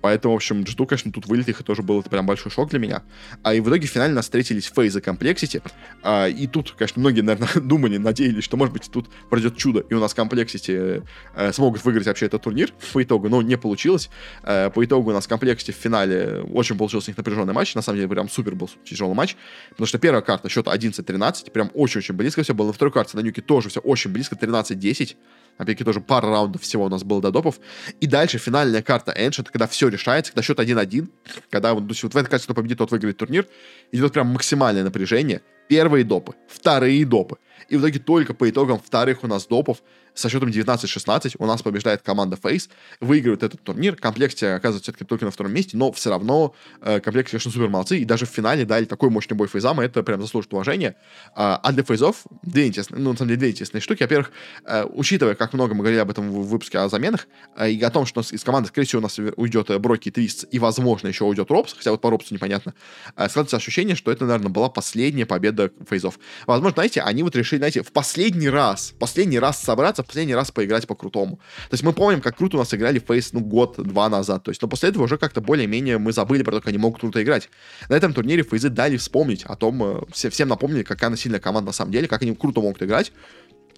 Поэтому, 0.05 0.35
в 0.35 0.37
общем, 0.37 0.66
жду, 0.66 0.85
конечно, 0.85 1.11
тут 1.11 1.26
вылет 1.26 1.49
их, 1.49 1.62
и 1.62 1.64
тоже 1.64 1.80
был 1.80 2.01
это 2.01 2.11
прям 2.11 2.26
большой 2.26 2.53
шок 2.53 2.68
для 2.68 2.78
меня. 2.78 3.03
А 3.43 3.55
и 3.55 3.61
в 3.61 3.68
итоге 3.70 3.87
в 3.87 3.91
финале 3.91 4.12
нас 4.12 4.26
встретились 4.26 4.70
FaZe 4.76 4.95
и 4.97 5.01
Complexity. 5.01 5.62
А, 6.03 6.28
и 6.28 6.47
тут, 6.47 6.72
конечно, 6.72 7.01
многие, 7.01 7.22
наверное, 7.22 7.49
думали, 7.62 7.97
надеялись, 7.97 8.45
что, 8.45 8.59
может 8.59 8.74
быть, 8.74 8.91
тут 8.93 9.09
пройдет 9.30 9.57
чудо, 9.57 9.80
и 9.89 9.95
у 9.95 10.01
нас 10.01 10.12
Complexity 10.12 11.03
э, 11.35 11.53
смогут 11.55 11.82
выиграть 11.87 12.07
вообще 12.07 12.24
этот 12.27 12.43
турнир 12.43 12.72
по 12.93 13.03
итогу, 13.03 13.29
но 13.29 13.43
не 13.43 13.57
получилось. 13.57 14.11
Э, 14.43 14.70
по 14.70 14.85
итогу 14.85 15.11
у 15.11 15.12
нас 15.12 15.27
Complexity 15.26 15.72
в 15.72 15.77
финале 15.77 16.43
очень 16.53 16.77
получился 16.77 17.09
у 17.09 17.11
них 17.11 17.16
напряженный 17.16 17.53
матч. 17.53 17.75
На 17.75 17.83
самом 17.83 17.99
деле, 17.99 18.09
прям 18.09 18.29
супер 18.29 18.55
был 18.55 18.70
тяжелый 18.85 19.14
матч. 19.14 19.37
Потому 19.70 19.87
что 19.87 19.99
первая 19.99 20.22
карта 20.22 20.49
счета 20.49 20.75
11-13, 20.75 21.51
прям 21.51 21.70
очень-очень 21.75 22.14
близко 22.14 22.43
все 22.43 22.55
было. 22.55 22.68
На 22.68 22.72
второй 22.72 22.93
карте 22.93 23.16
на 23.16 23.20
Нюке 23.20 23.43
тоже 23.43 23.68
все 23.68 23.81
очень 23.81 24.11
близко, 24.11 24.37
13-10. 24.37 25.16
Опять-таки 25.57 25.85
тоже 25.85 26.01
пара 26.01 26.29
раундов 26.29 26.62
всего 26.62 26.85
у 26.85 26.89
нас 26.89 27.05
было 27.05 27.20
до 27.20 27.31
допов. 27.31 27.61
И 28.01 28.07
дальше 28.07 28.39
финальная 28.39 28.83
карта 28.83 29.14
Ancient, 29.16 29.49
когда 29.53 29.66
все 29.68 29.89
решается, 29.89 30.33
когда 30.33 30.43
счет 30.43 30.59
1-1, 30.59 31.09
когда 31.51 31.75
вот, 31.75 31.85
вот 31.85 32.14
в 32.14 32.16
этой 32.16 32.29
карте 32.29 32.45
кто 32.45 32.55
победит, 32.55 32.79
тот 32.79 32.91
выиграет 32.91 33.16
турнир, 33.16 33.47
идет 33.93 34.12
прям 34.12 34.29
максимальное 34.29 34.83
напряжение. 34.83 35.43
Первые 35.68 36.05
допы, 36.05 36.35
вторые 36.49 37.07
допы. 37.07 37.37
И 37.69 37.77
в 37.77 37.81
итоге 37.81 37.99
только 37.99 38.35
по 38.35 38.49
итогам 38.49 38.79
вторых 38.79 39.25
у 39.25 39.27
нас 39.27 39.47
допов 39.47 39.83
со 40.15 40.29
счетом 40.29 40.49
19-16 40.49 41.37
у 41.39 41.47
нас 41.47 41.62
побеждает 41.62 42.03
команда 42.03 42.39
Face, 42.41 42.71
выигрывает 43.01 43.43
этот 43.43 43.62
турнир. 43.62 43.97
Комплекте 43.97 44.53
оказывается 44.53 44.85
все-таки 44.85 45.05
только 45.05 45.25
на 45.25 45.31
втором 45.31 45.53
месте, 45.53 45.77
но 45.77 45.93
все 45.93 46.11
равно 46.11 46.55
э, 46.81 47.01
комплекте, 47.01 47.33
конечно, 47.33 47.51
супер 47.51 47.69
молодцы. 47.69 47.99
И 47.99 48.05
даже 48.05 48.27
в 48.27 48.31
финале 48.31 48.65
дали 48.65 48.85
такой 48.85 49.11
мощный 49.11 49.35
бой 49.35 49.49
фейзам, 49.49 49.83
и 49.83 49.85
это 49.85 50.03
прям 50.03 50.21
заслуживает 50.21 50.55
уважения. 50.55 50.97
А, 51.35 51.59
а 51.62 51.73
для 51.73 51.83
фейзов 51.83 52.25
две 52.43 52.69
интересные, 52.69 53.01
ну, 53.01 53.11
на 53.11 53.17
самом 53.17 53.29
деле, 53.29 53.41
две 53.41 53.51
интересные 53.51 53.81
штуки. 53.81 54.03
Во-первых, 54.03 54.31
э, 54.65 54.85
учитывая, 54.93 55.35
как 55.35 55.53
много 55.53 55.75
мы 55.75 55.81
говорили 55.81 56.01
об 56.01 56.11
этом 56.11 56.31
в 56.31 56.47
выпуске 56.47 56.79
о 56.79 56.89
заменах, 56.89 57.27
э, 57.57 57.71
и 57.71 57.83
о 57.83 57.91
том, 57.91 58.07
что 58.07 58.21
из 58.21 58.45
команды, 58.45 58.69
скорее 58.69 58.87
всего, 58.87 59.01
у 59.01 59.03
нас 59.03 59.19
уйдет 59.37 59.71
э, 59.71 59.79
Броки 59.79 60.09
и 60.09 60.12
Твист, 60.12 60.47
и, 60.51 60.59
возможно, 60.59 61.09
еще 61.09 61.25
уйдет 61.25 61.51
Робс, 61.51 61.75
хотя 61.75 61.91
вот 61.91 62.01
по 62.01 62.11
Робсу 62.11 62.35
непонятно, 62.35 62.75
э, 63.17 63.29
складывается 63.29 63.57
ощущение, 63.57 63.97
что 63.97 64.12
это, 64.12 64.25
наверное, 64.27 64.51
была 64.51 64.69
последняя 64.69 65.27
победа 65.27 65.73
фейзов. 65.89 66.19
Возможно, 66.47 66.75
знаете, 66.75 67.01
они 67.01 67.23
вот 67.23 67.35
решили, 67.35 67.53
знаете, 67.59 67.82
в 67.82 67.92
последний 67.92 68.48
раз, 68.48 68.94
последний 68.98 69.38
раз 69.38 69.62
собраться, 69.62 70.02
в 70.02 70.07
последний 70.07 70.34
раз 70.34 70.50
поиграть 70.50 70.86
по-крутому. 70.86 71.36
То 71.68 71.74
есть 71.74 71.82
мы 71.82 71.92
помним, 71.92 72.20
как 72.20 72.36
круто 72.36 72.57
у 72.57 72.61
нас 72.61 72.72
играли 72.74 72.98
Фейс, 72.98 73.32
ну, 73.32 73.40
год-два 73.40 74.09
назад. 74.09 74.44
То 74.44 74.50
есть, 74.50 74.62
но 74.62 74.68
после 74.68 74.90
этого 74.90 75.05
уже 75.05 75.18
как-то 75.18 75.40
более-менее 75.40 75.98
мы 75.98 76.12
забыли 76.12 76.42
про 76.42 76.52
то, 76.52 76.61
как 76.61 76.68
они 76.68 76.78
могут 76.78 77.00
круто 77.00 77.22
играть. 77.22 77.50
На 77.88 77.94
этом 77.94 78.12
турнире 78.12 78.42
Фейзы 78.42 78.68
дали 78.68 78.96
вспомнить 78.96 79.44
о 79.44 79.57
том, 79.57 79.82
э, 79.82 80.02
все, 80.12 80.30
всем 80.30 80.48
напомнили, 80.48 80.82
какая 80.82 81.07
она 81.07 81.16
сильная 81.16 81.40
команда 81.40 81.66
на 81.68 81.72
самом 81.72 81.92
деле, 81.92 82.09
как 82.09 82.22
они 82.22 82.34
круто 82.34 82.61
могут 82.61 82.82
играть. 82.82 83.12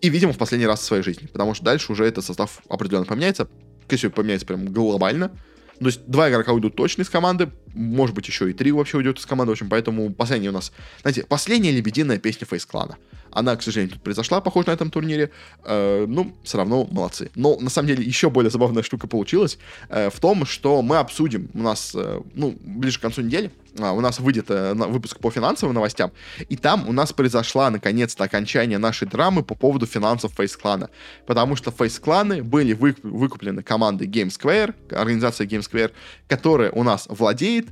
И, 0.00 0.08
видимо, 0.08 0.32
в 0.32 0.38
последний 0.38 0.66
раз 0.66 0.80
в 0.80 0.84
своей 0.84 1.02
жизни. 1.02 1.26
Потому 1.26 1.54
что 1.54 1.64
дальше 1.64 1.92
уже 1.92 2.04
этот 2.04 2.24
состав 2.24 2.60
определенно 2.68 3.06
поменяется. 3.06 3.48
Скорее 3.86 4.10
поменяется 4.10 4.46
прям 4.46 4.66
глобально. 4.66 5.30
То 5.78 5.86
есть 5.86 6.06
два 6.06 6.30
игрока 6.30 6.52
уйдут 6.52 6.74
точно 6.74 7.02
из 7.02 7.10
команды, 7.10 7.50
может 7.76 8.14
быть, 8.14 8.26
еще 8.26 8.50
и 8.50 8.52
три 8.52 8.72
вообще 8.72 8.96
уйдет 8.96 9.18
из 9.18 9.26
команды, 9.26 9.50
в 9.50 9.52
общем, 9.52 9.68
поэтому 9.68 10.12
последняя 10.12 10.48
у 10.48 10.52
нас, 10.52 10.72
знаете, 11.02 11.24
последняя 11.24 11.72
лебединая 11.72 12.18
песня 12.18 12.46
Фейс 12.46 12.64
Клана. 12.64 12.96
Она, 13.36 13.54
к 13.54 13.62
сожалению, 13.62 13.92
тут 13.92 14.02
произошла, 14.02 14.40
похоже, 14.40 14.68
на 14.68 14.72
этом 14.72 14.90
турнире. 14.90 15.30
Э, 15.64 16.06
ну, 16.08 16.34
все 16.42 16.56
равно 16.56 16.88
молодцы. 16.90 17.30
Но, 17.34 17.58
на 17.60 17.68
самом 17.68 17.88
деле, 17.88 18.02
еще 18.02 18.30
более 18.30 18.50
забавная 18.50 18.82
штука 18.82 19.06
получилась 19.06 19.58
э, 19.90 20.08
в 20.08 20.18
том, 20.20 20.46
что 20.46 20.80
мы 20.80 20.96
обсудим 20.96 21.50
у 21.52 21.58
нас, 21.58 21.92
э, 21.94 22.22
ну, 22.34 22.56
ближе 22.62 22.98
к 22.98 23.02
концу 23.02 23.20
недели, 23.20 23.50
э, 23.78 23.90
у 23.90 24.00
нас 24.00 24.20
выйдет 24.20 24.46
э, 24.48 24.72
выпуск 24.72 25.18
по 25.18 25.30
финансовым 25.30 25.74
новостям, 25.74 26.12
и 26.48 26.56
там 26.56 26.88
у 26.88 26.92
нас 26.92 27.12
произошла, 27.12 27.68
наконец-то, 27.68 28.24
окончание 28.24 28.78
нашей 28.78 29.06
драмы 29.06 29.42
по 29.42 29.54
поводу 29.54 29.84
финансов 29.84 30.32
Фейс-клана. 30.34 30.88
Потому 31.26 31.56
что 31.56 31.70
Фейс-кланы 31.70 32.42
были 32.42 32.72
вы, 32.72 32.96
выкуплены 33.02 33.62
командой 33.62 34.08
Game 34.08 34.28
Square, 34.28 34.74
организация 34.96 35.46
Game 35.46 35.60
Square, 35.60 35.92
которая 36.26 36.70
у 36.70 36.82
нас 36.82 37.06
владеет 37.10 37.65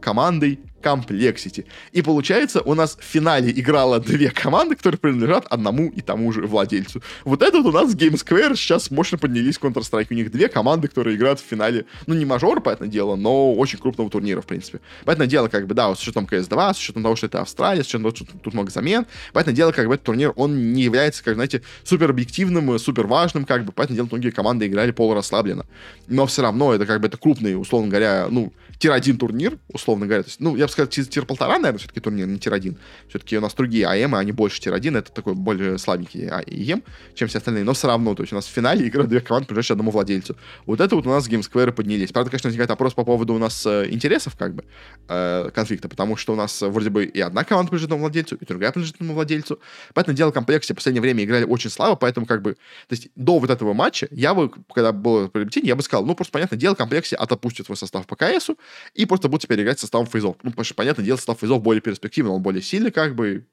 командой 0.00 0.58
Complexity. 0.82 1.64
И 1.92 2.02
получается, 2.02 2.60
у 2.60 2.74
нас 2.74 2.96
в 3.00 3.02
финале 3.02 3.50
играло 3.50 3.98
две 3.98 4.30
команды, 4.30 4.76
которые 4.76 4.98
принадлежат 4.98 5.46
одному 5.46 5.88
и 5.88 6.00
тому 6.00 6.32
же 6.32 6.46
владельцу. 6.46 7.02
Вот 7.24 7.42
это 7.42 7.60
вот 7.60 7.66
у 7.66 7.72
нас 7.72 7.94
Game 7.94 8.14
Square 8.14 8.54
сейчас 8.56 8.90
мощно 8.90 9.18
поднялись 9.18 9.58
в 9.58 9.62
Counter-Strike. 9.62 10.06
У 10.10 10.14
них 10.14 10.30
две 10.30 10.48
команды, 10.48 10.88
которые 10.88 11.16
играют 11.16 11.40
в 11.40 11.44
финале, 11.44 11.86
ну, 12.06 12.14
не 12.14 12.24
мажор, 12.24 12.60
понятное 12.60 12.88
дело, 12.88 13.16
но 13.16 13.54
очень 13.54 13.78
крупного 13.78 14.10
турнира, 14.10 14.40
в 14.40 14.46
принципе. 14.46 14.80
Понятное 15.04 15.26
дело, 15.26 15.48
как 15.48 15.66
бы, 15.66 15.74
да, 15.74 15.88
вот 15.88 15.98
с 15.98 16.02
учетом 16.02 16.26
CS2, 16.26 16.74
с 16.74 16.78
учетом 16.78 17.02
того, 17.02 17.16
что 17.16 17.26
это 17.26 17.40
Австралия, 17.40 17.82
с 17.82 17.86
учетом 17.86 18.02
того, 18.02 18.16
что 18.16 18.38
тут 18.38 18.54
много 18.54 18.70
замен, 18.70 19.06
понятное 19.32 19.54
дело, 19.54 19.72
как 19.72 19.88
бы, 19.88 19.94
этот 19.94 20.06
турнир, 20.06 20.32
он 20.36 20.72
не 20.72 20.82
является, 20.82 21.24
как, 21.24 21.34
знаете, 21.34 21.62
супер 21.84 22.10
объективным, 22.10 22.78
супер 22.78 23.06
важным, 23.06 23.44
как 23.44 23.64
бы, 23.64 23.72
понятное 23.72 23.96
дело, 23.96 24.08
многие 24.10 24.30
команды 24.30 24.66
играли 24.66 24.92
полурасслабленно. 24.92 25.66
Но 26.06 26.26
все 26.26 26.42
равно 26.42 26.74
это, 26.74 26.86
как 26.86 27.00
бы, 27.00 27.08
это 27.08 27.16
крупный, 27.16 27.60
условно 27.60 27.88
говоря, 27.88 28.28
ну, 28.30 28.52
tier-1 28.78 29.16
турнир, 29.16 29.58
условно 29.68 30.06
говоря. 30.06 30.22
То 30.22 30.28
есть, 30.28 30.40
ну, 30.40 30.56
я 30.56 30.65
бы 30.66 30.72
сказал, 30.72 30.88
tier-полтора, 30.88 31.58
наверное, 31.58 31.78
все-таки 31.78 32.00
турнир, 32.00 32.26
не 32.26 32.38
tier-1. 32.38 32.76
Все-таки 33.08 33.38
у 33.38 33.40
нас 33.40 33.54
другие 33.54 33.86
IEM, 33.86 34.14
они 34.14 34.32
больше 34.32 34.60
tier-1, 34.60 34.98
это 34.98 35.12
такой 35.12 35.34
более 35.34 35.78
слабенький 35.78 36.28
IEM, 36.28 36.82
чем 37.14 37.28
все 37.28 37.38
остальные. 37.38 37.64
Но 37.64 37.72
все 37.72 37.88
равно, 37.88 38.14
то 38.14 38.22
есть 38.22 38.32
у 38.32 38.36
нас 38.36 38.46
в 38.46 38.50
финале 38.50 38.86
играют 38.86 39.08
две 39.08 39.20
команды, 39.20 39.46
принадлежащие 39.48 39.74
одному 39.74 39.90
владельцу. 39.90 40.36
Вот 40.66 40.80
это 40.80 40.96
вот 40.96 41.06
у 41.06 41.10
нас 41.10 41.28
GameSquare 41.28 41.72
поднялись. 41.72 42.12
Правда, 42.12 42.30
конечно, 42.30 42.48
возникает 42.48 42.70
вопрос 42.70 42.94
по 42.94 43.04
поводу 43.04 43.34
у 43.34 43.38
нас 43.38 43.64
э, 43.66 43.88
интересов, 43.90 44.36
как 44.36 44.54
бы, 44.54 44.64
э, 45.08 45.50
конфликта, 45.54 45.88
потому 45.88 46.16
что 46.16 46.32
у 46.32 46.36
нас 46.36 46.62
вроде 46.62 46.90
бы 46.90 47.04
и 47.04 47.20
одна 47.20 47.44
команда 47.44 47.70
принадлежит 47.70 47.86
одному 47.86 48.02
владельцу, 48.02 48.36
и 48.36 48.44
другая 48.44 48.72
принадлежит 48.72 48.96
одному 48.96 49.14
владельцу. 49.14 49.58
Поэтому 49.94 50.16
дело 50.16 50.30
комплексе 50.30 50.74
в 50.74 50.76
последнее 50.76 51.02
время 51.02 51.24
играли 51.24 51.44
очень 51.44 51.70
слабо, 51.70 51.96
поэтому 51.96 52.26
как 52.26 52.42
бы, 52.42 52.54
то 52.54 52.92
есть 52.92 53.08
до 53.14 53.38
вот 53.38 53.50
этого 53.50 53.72
матча 53.72 54.08
я 54.10 54.34
бы, 54.34 54.50
когда 54.74 54.92
было 54.92 55.28
приобретение, 55.28 55.68
я 55.68 55.76
бы 55.76 55.82
сказал, 55.82 56.04
ну, 56.04 56.14
просто, 56.14 56.32
понятное 56.32 56.58
дело, 56.58 56.74
комплексе 56.74 57.16
отопустит 57.16 57.66
свой 57.66 57.76
состав 57.76 58.06
по 58.06 58.16
КСу 58.16 58.58
и 58.94 59.06
просто 59.06 59.28
будет 59.28 59.42
теперь 59.42 59.62
играть 59.62 59.78
составом 59.78 60.06
фейзов. 60.06 60.36
Ну, 60.42 60.50
потому 60.56 60.64
что, 60.64 60.74
понятное 60.74 61.04
дело, 61.04 61.16
состав 61.16 61.38
фейзов 61.38 61.62
более 61.62 61.80
перспективный, 61.80 62.32
он 62.32 62.42
более 62.42 62.62
сильный, 62.62 62.90
как 62.90 63.14
бы, 63.14 63.46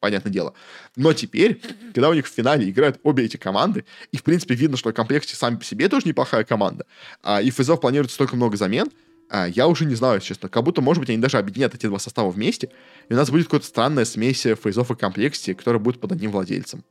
понятное 0.00 0.32
дело. 0.32 0.54
Но 0.96 1.12
теперь, 1.12 1.60
когда 1.92 2.08
у 2.08 2.14
них 2.14 2.26
в 2.26 2.30
финале 2.30 2.68
играют 2.68 3.00
обе 3.02 3.24
эти 3.24 3.36
команды, 3.36 3.84
и, 4.12 4.16
в 4.16 4.22
принципе, 4.22 4.54
видно, 4.54 4.76
что 4.76 4.90
в 4.90 4.92
комплекте 4.92 5.36
сами 5.36 5.56
по 5.56 5.64
себе 5.64 5.88
тоже 5.88 6.06
неплохая 6.06 6.44
команда, 6.44 6.86
а, 7.22 7.42
и 7.42 7.50
фейзов 7.50 7.80
планируется 7.80 8.14
столько 8.14 8.36
много 8.36 8.56
замен, 8.56 8.88
а, 9.30 9.48
я 9.48 9.66
уже 9.66 9.84
не 9.84 9.94
знаю, 9.94 10.20
честно. 10.20 10.48
Как 10.48 10.62
будто, 10.62 10.80
может 10.80 11.00
быть, 11.00 11.10
они 11.10 11.18
даже 11.18 11.38
объединят 11.38 11.74
эти 11.74 11.86
два 11.86 11.98
состава 11.98 12.30
вместе, 12.30 12.70
и 13.08 13.14
у 13.14 13.16
нас 13.16 13.30
будет 13.30 13.46
какая-то 13.46 13.66
странная 13.66 14.04
смесь 14.04 14.42
фейзов 14.42 14.90
и 14.90 14.94
комплекте, 14.94 15.54
которая 15.54 15.80
будет 15.80 16.00
под 16.00 16.12
одним 16.12 16.30
владельцем. 16.30 16.84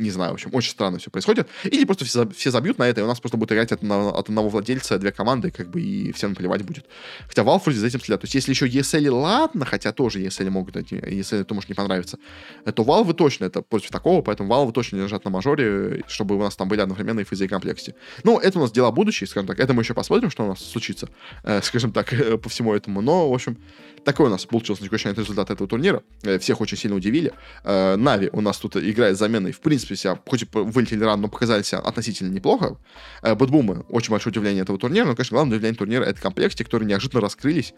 Не 0.00 0.10
знаю, 0.10 0.32
в 0.32 0.34
общем, 0.34 0.50
очень 0.52 0.70
странно 0.70 0.98
все 0.98 1.10
происходит. 1.10 1.48
Или 1.64 1.84
просто 1.84 2.04
все, 2.04 2.28
все 2.30 2.50
забьют 2.50 2.78
на 2.78 2.88
это, 2.88 3.00
и 3.00 3.04
у 3.04 3.06
нас 3.06 3.20
просто 3.20 3.36
будет 3.36 3.52
играть 3.52 3.70
от, 3.72 3.82
от 3.84 4.28
одного 4.28 4.48
владельца 4.48 4.98
две 4.98 5.12
команды, 5.12 5.50
как 5.50 5.70
бы, 5.70 5.80
и 5.80 6.12
всем 6.12 6.30
наплевать 6.30 6.62
будет. 6.62 6.86
Хотя 7.28 7.42
Valve 7.42 7.70
за 7.72 7.86
этим 7.86 8.00
следят. 8.00 8.20
То 8.20 8.24
есть, 8.24 8.34
если 8.34 8.52
еще 8.52 8.66
ESL, 8.66 9.10
ладно, 9.10 9.64
хотя 9.64 9.92
тоже 9.92 10.20
ESL 10.20 10.50
могут, 10.50 10.76
ESL 10.76 11.40
это 11.42 11.54
может 11.54 11.68
не 11.68 11.74
понравиться, 11.74 12.18
то 12.64 12.82
Valve 12.82 13.12
точно 13.12 13.44
это 13.44 13.62
против 13.62 13.90
такого, 13.90 14.22
поэтому 14.22 14.52
Valve 14.52 14.72
точно 14.72 14.96
лежат 14.96 15.24
на 15.24 15.30
мажоре, 15.30 16.02
чтобы 16.08 16.36
у 16.36 16.40
нас 16.40 16.56
там 16.56 16.68
были 16.68 16.80
одновременно 16.80 17.20
и 17.20 17.24
физы 17.24 17.44
и 17.44 17.48
комплекте. 17.48 17.94
Ну, 18.24 18.38
это 18.38 18.58
у 18.58 18.62
нас 18.62 18.72
дела 18.72 18.90
будущие, 18.90 19.28
скажем 19.28 19.46
так. 19.46 19.60
Это 19.60 19.74
мы 19.74 19.82
еще 19.82 19.94
посмотрим, 19.94 20.30
что 20.30 20.44
у 20.44 20.48
нас 20.48 20.60
случится, 20.64 21.08
э, 21.44 21.60
скажем 21.62 21.92
так, 21.92 22.12
по 22.42 22.48
всему 22.48 22.74
этому. 22.74 23.02
Но, 23.02 23.30
в 23.30 23.34
общем, 23.34 23.58
такой 24.04 24.26
у 24.26 24.28
нас 24.28 24.44
получился 24.46 24.82
на 24.82 24.88
результат 24.88 25.50
этого 25.50 25.68
турнира. 25.68 26.02
Э, 26.22 26.38
всех 26.38 26.60
очень 26.60 26.76
сильно 26.76 26.96
удивили. 26.96 27.32
Э, 27.64 27.96
Нави 27.96 28.30
у 28.32 28.40
нас 28.40 28.58
тут 28.58 28.76
играет 28.76 29.18
заменой. 29.18 29.52
В 29.52 29.60
принципе, 29.60 29.96
себя, 29.96 30.18
хоть 30.26 30.42
и 30.42 30.48
вылетели 30.52 31.04
рано, 31.04 31.22
но 31.22 31.28
показали 31.28 31.62
себя 31.62 31.80
относительно 31.80 32.32
неплохо. 32.32 32.76
Э, 33.22 33.34
Бэтбумы 33.34 33.84
очень 33.88 34.10
большое 34.10 34.32
удивление 34.32 34.62
этого 34.62 34.78
турнира. 34.78 35.06
Но, 35.06 35.14
конечно, 35.14 35.34
главное 35.34 35.56
удивление 35.56 35.78
турнира— 35.78 36.04
это 36.04 36.20
комплекте, 36.20 36.64
которые 36.64 36.88
неожиданно 36.88 37.20
раскрылись. 37.20 37.74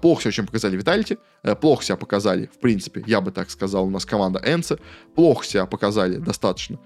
Плохо 0.00 0.22
себя 0.22 0.28
очень 0.28 0.46
показали 0.46 0.76
Виталити. 0.76 1.18
Плохо 1.60 1.84
себя 1.84 1.96
показали, 1.96 2.50
в 2.54 2.60
принципе, 2.60 3.02
я 3.06 3.20
бы 3.20 3.30
так 3.30 3.50
сказал, 3.50 3.86
у 3.86 3.90
нас 3.90 4.04
команда 4.04 4.40
Энса. 4.44 4.78
Плохо 5.14 5.44
себя 5.44 5.66
показали 5.66 6.16
достаточно 6.16 6.78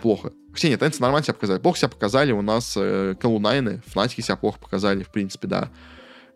плохо. 0.00 0.32
Хотя 0.52 0.68
нет, 0.68 0.82
Энса 0.82 1.02
нормально 1.02 1.24
себя 1.24 1.34
показали. 1.34 1.58
Плохо 1.58 1.78
себя 1.78 1.88
показали 1.88 2.32
у 2.32 2.42
нас 2.42 2.74
Колунайны. 3.20 3.82
Фнатики 3.86 4.20
себя 4.20 4.36
плохо 4.36 4.58
показали, 4.58 5.02
в 5.02 5.10
принципе, 5.10 5.48
да 5.48 5.70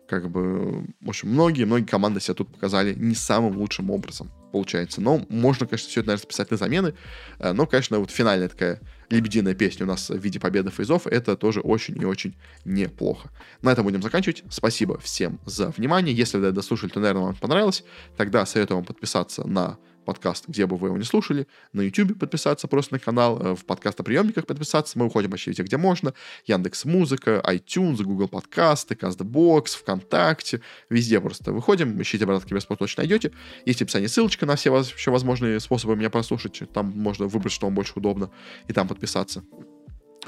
как 0.07 0.29
бы, 0.29 0.85
в 1.01 1.09
общем, 1.09 1.29
многие-многие 1.29 1.85
команды 1.85 2.19
себя 2.19 2.33
тут 2.33 2.51
показали 2.51 2.93
не 2.93 3.15
самым 3.15 3.57
лучшим 3.57 3.91
образом, 3.91 4.31
получается. 4.51 5.01
Но 5.01 5.25
можно, 5.29 5.67
конечно, 5.67 5.89
все 5.89 5.99
это, 5.99 6.07
наверное, 6.07 6.23
списать 6.23 6.51
на 6.51 6.57
замены. 6.57 6.93
Э, 7.39 7.51
но, 7.51 7.65
конечно, 7.65 7.99
вот 7.99 8.09
финальная 8.11 8.47
такая 8.47 8.81
лебединая 9.09 9.53
песня 9.53 9.85
у 9.85 9.89
нас 9.89 10.09
в 10.09 10.17
виде 10.17 10.39
победы 10.39 10.71
фейзов, 10.71 11.07
это 11.07 11.35
тоже 11.35 11.59
очень 11.59 12.01
и 12.01 12.05
очень 12.05 12.35
неплохо. 12.65 13.29
На 13.61 13.71
этом 13.71 13.85
будем 13.85 14.01
заканчивать. 14.01 14.43
Спасибо 14.49 14.97
всем 14.99 15.39
за 15.45 15.69
внимание. 15.69 16.15
Если 16.15 16.37
вы 16.37 16.51
дослушали, 16.51 16.89
то, 16.89 16.99
наверное, 16.99 17.23
вам 17.23 17.35
понравилось. 17.35 17.83
Тогда 18.15 18.45
советую 18.45 18.77
вам 18.77 18.85
подписаться 18.85 19.47
на 19.47 19.77
подкаст, 20.07 20.47
где 20.47 20.65
бы 20.65 20.77
вы 20.77 20.87
его 20.87 20.97
не 20.97 21.03
слушали, 21.03 21.47
на 21.73 21.81
YouTube 21.81 22.17
подписаться 22.17 22.67
просто 22.67 22.93
на 22.93 22.99
канал, 22.99 23.39
э, 23.39 23.55
в 23.55 23.65
подкастоприемниках 23.65 24.47
подписаться, 24.47 24.97
мы 24.97 25.05
уходим 25.05 25.29
вообще 25.29 25.51
везде, 25.51 25.63
где 25.63 25.75
можно, 25.75 26.13
Яндекс 26.45 26.85
Музыка, 26.85 27.43
iTunes, 27.45 28.01
Google 28.01 28.29
подкасты, 28.29 28.95
CastBox, 28.95 29.77
ВКонтакте, 29.77 30.61
везде 30.89 31.19
просто 31.19 31.51
выходим, 31.51 32.01
ищите 32.01 32.25
«Братки 32.25 32.47
Киберспорт» 32.47 32.79
точно 32.79 33.01
найдете, 33.01 33.33
есть 33.65 33.79
в 33.79 33.83
описании 33.83 34.07
ссылочка 34.07 34.45
на 34.45 34.55
все 34.55 34.71
вообще 34.71 35.11
возможные 35.11 35.59
способы 35.59 35.97
меня 35.97 36.09
прослушать, 36.09 36.63
там 36.73 36.93
можно 36.95 37.27
выбрать, 37.27 37.51
что 37.51 37.67
вам 37.67 37.75
больше 37.75 37.91
удобно, 37.95 38.31
и 38.69 38.73
там 38.73 38.87
подписаться 38.87 39.43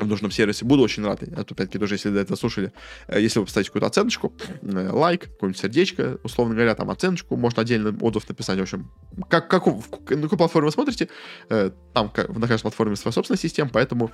в 0.03 0.07
нужном 0.07 0.31
сервисе. 0.31 0.65
Буду 0.65 0.83
очень 0.83 1.03
рад. 1.05 1.23
Это, 1.23 1.41
опять-таки, 1.41 1.79
тоже, 1.79 1.95
если 1.95 2.09
до 2.09 2.19
этого 2.19 2.37
слушали, 2.37 2.71
э, 3.07 3.21
если 3.21 3.39
вы 3.39 3.45
поставите 3.45 3.69
какую-то 3.69 3.87
оценочку, 3.87 4.33
э, 4.61 4.89
лайк, 4.91 5.23
какое-нибудь 5.23 5.59
сердечко, 5.59 6.19
условно 6.23 6.55
говоря, 6.55 6.75
там 6.75 6.89
оценочку, 6.89 7.35
можно 7.35 7.61
отдельно 7.61 7.95
отзыв 8.01 8.27
написать. 8.27 8.59
В 8.59 8.61
общем, 8.61 8.91
как, 9.29 9.49
как, 9.49 9.65
на 9.65 10.21
какой 10.23 10.37
платформе 10.37 10.67
вы 10.67 10.71
смотрите, 10.71 11.09
э, 11.49 11.71
там 11.93 12.11
на 12.15 12.47
каждой 12.47 12.61
платформе 12.61 12.95
своя 12.95 13.13
собственная 13.13 13.39
система, 13.39 13.69
поэтому 13.71 14.11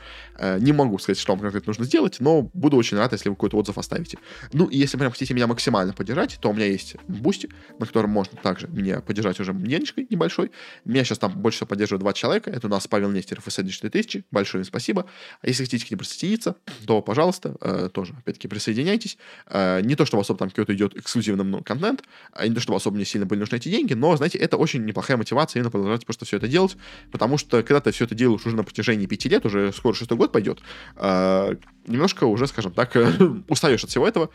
не 0.60 0.72
могу 0.72 0.98
сказать, 0.98 1.20
что 1.20 1.34
вам 1.34 1.42
конкретно 1.42 1.70
нужно 1.70 1.86
сделать, 1.86 2.18
но 2.20 2.50
буду 2.54 2.78
очень 2.78 2.98
рад, 2.98 3.12
если 3.12 3.30
вы 3.30 3.36
какой-то 3.36 3.58
отзыв 3.58 3.78
оставите. 3.78 4.18
Ну, 4.54 4.66
и 4.66 4.78
если 4.78 4.98
прям 4.98 5.12
хотите 5.12 5.34
меня 5.34 5.48
максимально 5.48 5.94
поддержать, 5.94 6.38
то 6.40 6.50
у 6.50 6.54
меня 6.54 6.66
есть 6.66 6.96
Boosty, 7.08 7.50
на 7.80 7.86
котором 7.86 8.10
можно 8.10 8.38
также 8.42 8.68
меня 8.68 9.02
поддержать 9.02 9.40
уже 9.40 9.54
денежкой 9.54 10.08
небольшой. 10.10 10.52
Меня 10.86 11.04
сейчас 11.04 11.20
там 11.20 11.32
больше 11.34 11.58
всего 11.58 11.68
поддерживает 11.68 12.02
два 12.02 12.14
человека. 12.14 12.50
Это 12.50 12.68
у 12.68 12.70
нас 12.70 12.88
Павел 12.88 13.12
Нестеров 13.12 13.48
и 13.48 13.52
Сэдди 13.52 13.72
4000. 13.72 14.26
Большое 14.32 14.62
им 14.62 14.66
спасибо. 14.66 15.06
А 15.42 15.48
если 15.48 15.64
хотите 15.64 15.75
хотите 15.76 15.88
к 15.88 15.92
ним 15.92 16.00
присоединиться, 16.00 16.56
то, 16.86 17.02
пожалуйста, 17.02 17.56
э, 17.62 17.90
тоже, 17.92 18.14
опять-таки, 18.18 18.48
присоединяйтесь. 18.48 19.18
Э, 19.48 19.82
не 19.82 19.96
то, 19.96 20.06
чтобы 20.06 20.22
особо 20.22 20.40
там 20.40 20.50
какой-то 20.50 20.74
идет 20.74 20.96
эксклюзивный 20.96 21.44
ну, 21.44 21.64
контент, 21.64 22.04
а 22.32 22.48
не 22.48 22.54
то, 22.54 22.62
чтобы 22.62 22.78
особо 22.78 22.96
мне 22.96 23.06
сильно 23.06 23.26
были 23.26 23.40
нужны 23.40 23.58
эти 23.58 23.70
деньги, 23.70 23.94
но, 23.94 24.16
знаете, 24.16 24.38
это 24.38 24.58
очень 24.58 24.86
неплохая 24.86 25.18
мотивация 25.18 25.60
именно 25.60 25.72
продолжать 25.72 26.06
просто 26.06 26.26
все 26.26 26.38
это 26.38 26.48
делать, 26.48 26.78
потому 27.12 27.38
что 27.38 27.62
когда 27.64 27.80
ты 27.82 27.92
все 27.92 28.06
это 28.06 28.16
делаешь 28.16 28.46
уже 28.46 28.56
на 28.56 28.64
протяжении 28.64 29.06
пяти 29.06 29.30
лет, 29.30 29.46
уже 29.46 29.72
скоро 29.74 29.94
шестой 29.94 30.18
год 30.18 30.32
пойдет, 30.32 30.60
э, 30.98 31.56
немножко 31.88 32.26
уже, 32.26 32.48
скажем 32.48 32.72
так, 32.72 32.96
устаешь 33.48 33.84
от 33.84 33.90
всего 33.90 34.08
этого. 34.08 34.30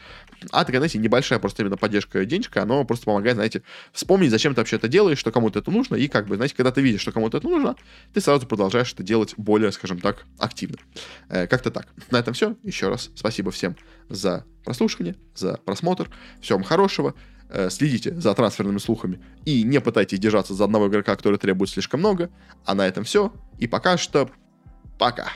А 0.51 0.65
такая, 0.65 0.81
знаете, 0.81 0.99
небольшая 0.99 1.39
просто 1.39 1.63
именно 1.63 1.77
поддержка 1.77 2.25
денежка, 2.25 2.63
оно 2.63 2.85
просто 2.85 3.07
помогает, 3.07 3.37
знаете, 3.37 3.63
вспомнить, 3.93 4.31
зачем 4.31 4.55
ты 4.55 4.61
вообще 4.61 4.77
это 4.77 4.89
делаешь, 4.89 5.19
что 5.19 5.33
кому-то 5.33 5.59
это 5.59 5.71
нужно, 5.71 5.97
и 5.97 6.09
как 6.09 6.27
бы, 6.27 6.37
знаете, 6.37 6.55
когда 6.57 6.71
ты 6.71 6.81
видишь, 6.81 7.01
что 7.01 7.13
кому-то 7.13 7.39
это 7.39 7.49
нужно, 7.49 7.77
ты 8.15 8.21
сразу 8.21 8.47
продолжаешь 8.47 8.93
это 8.93 9.03
делать 9.03 9.35
более, 9.37 9.73
скажем 9.73 10.01
так, 10.01 10.25
активно. 10.39 10.79
Э, 11.31 11.47
как-то 11.47 11.71
так. 11.71 11.87
На 12.11 12.19
этом 12.19 12.35
все. 12.35 12.57
Еще 12.63 12.89
раз 12.89 13.11
спасибо 13.15 13.51
всем 13.51 13.77
за 14.09 14.45
прослушивание, 14.65 15.17
за 15.35 15.59
просмотр. 15.65 16.11
Всего 16.41 16.59
вам 16.59 16.65
хорошего. 16.65 17.15
Э, 17.49 17.71
следите 17.71 18.15
за 18.21 18.35
трансферными 18.35 18.79
слухами 18.79 19.21
и 19.45 19.63
не 19.63 19.81
пытайтесь 19.81 20.19
держаться 20.19 20.55
за 20.55 20.65
одного 20.65 20.89
игрока, 20.89 21.17
который 21.17 21.39
требует 21.39 21.71
слишком 21.71 22.01
много. 22.01 22.31
А 22.65 22.75
на 22.75 22.87
этом 22.87 23.05
все. 23.05 23.33
И 23.59 23.69
пока 23.69 23.97
что 23.97 24.31
пока. 24.99 25.29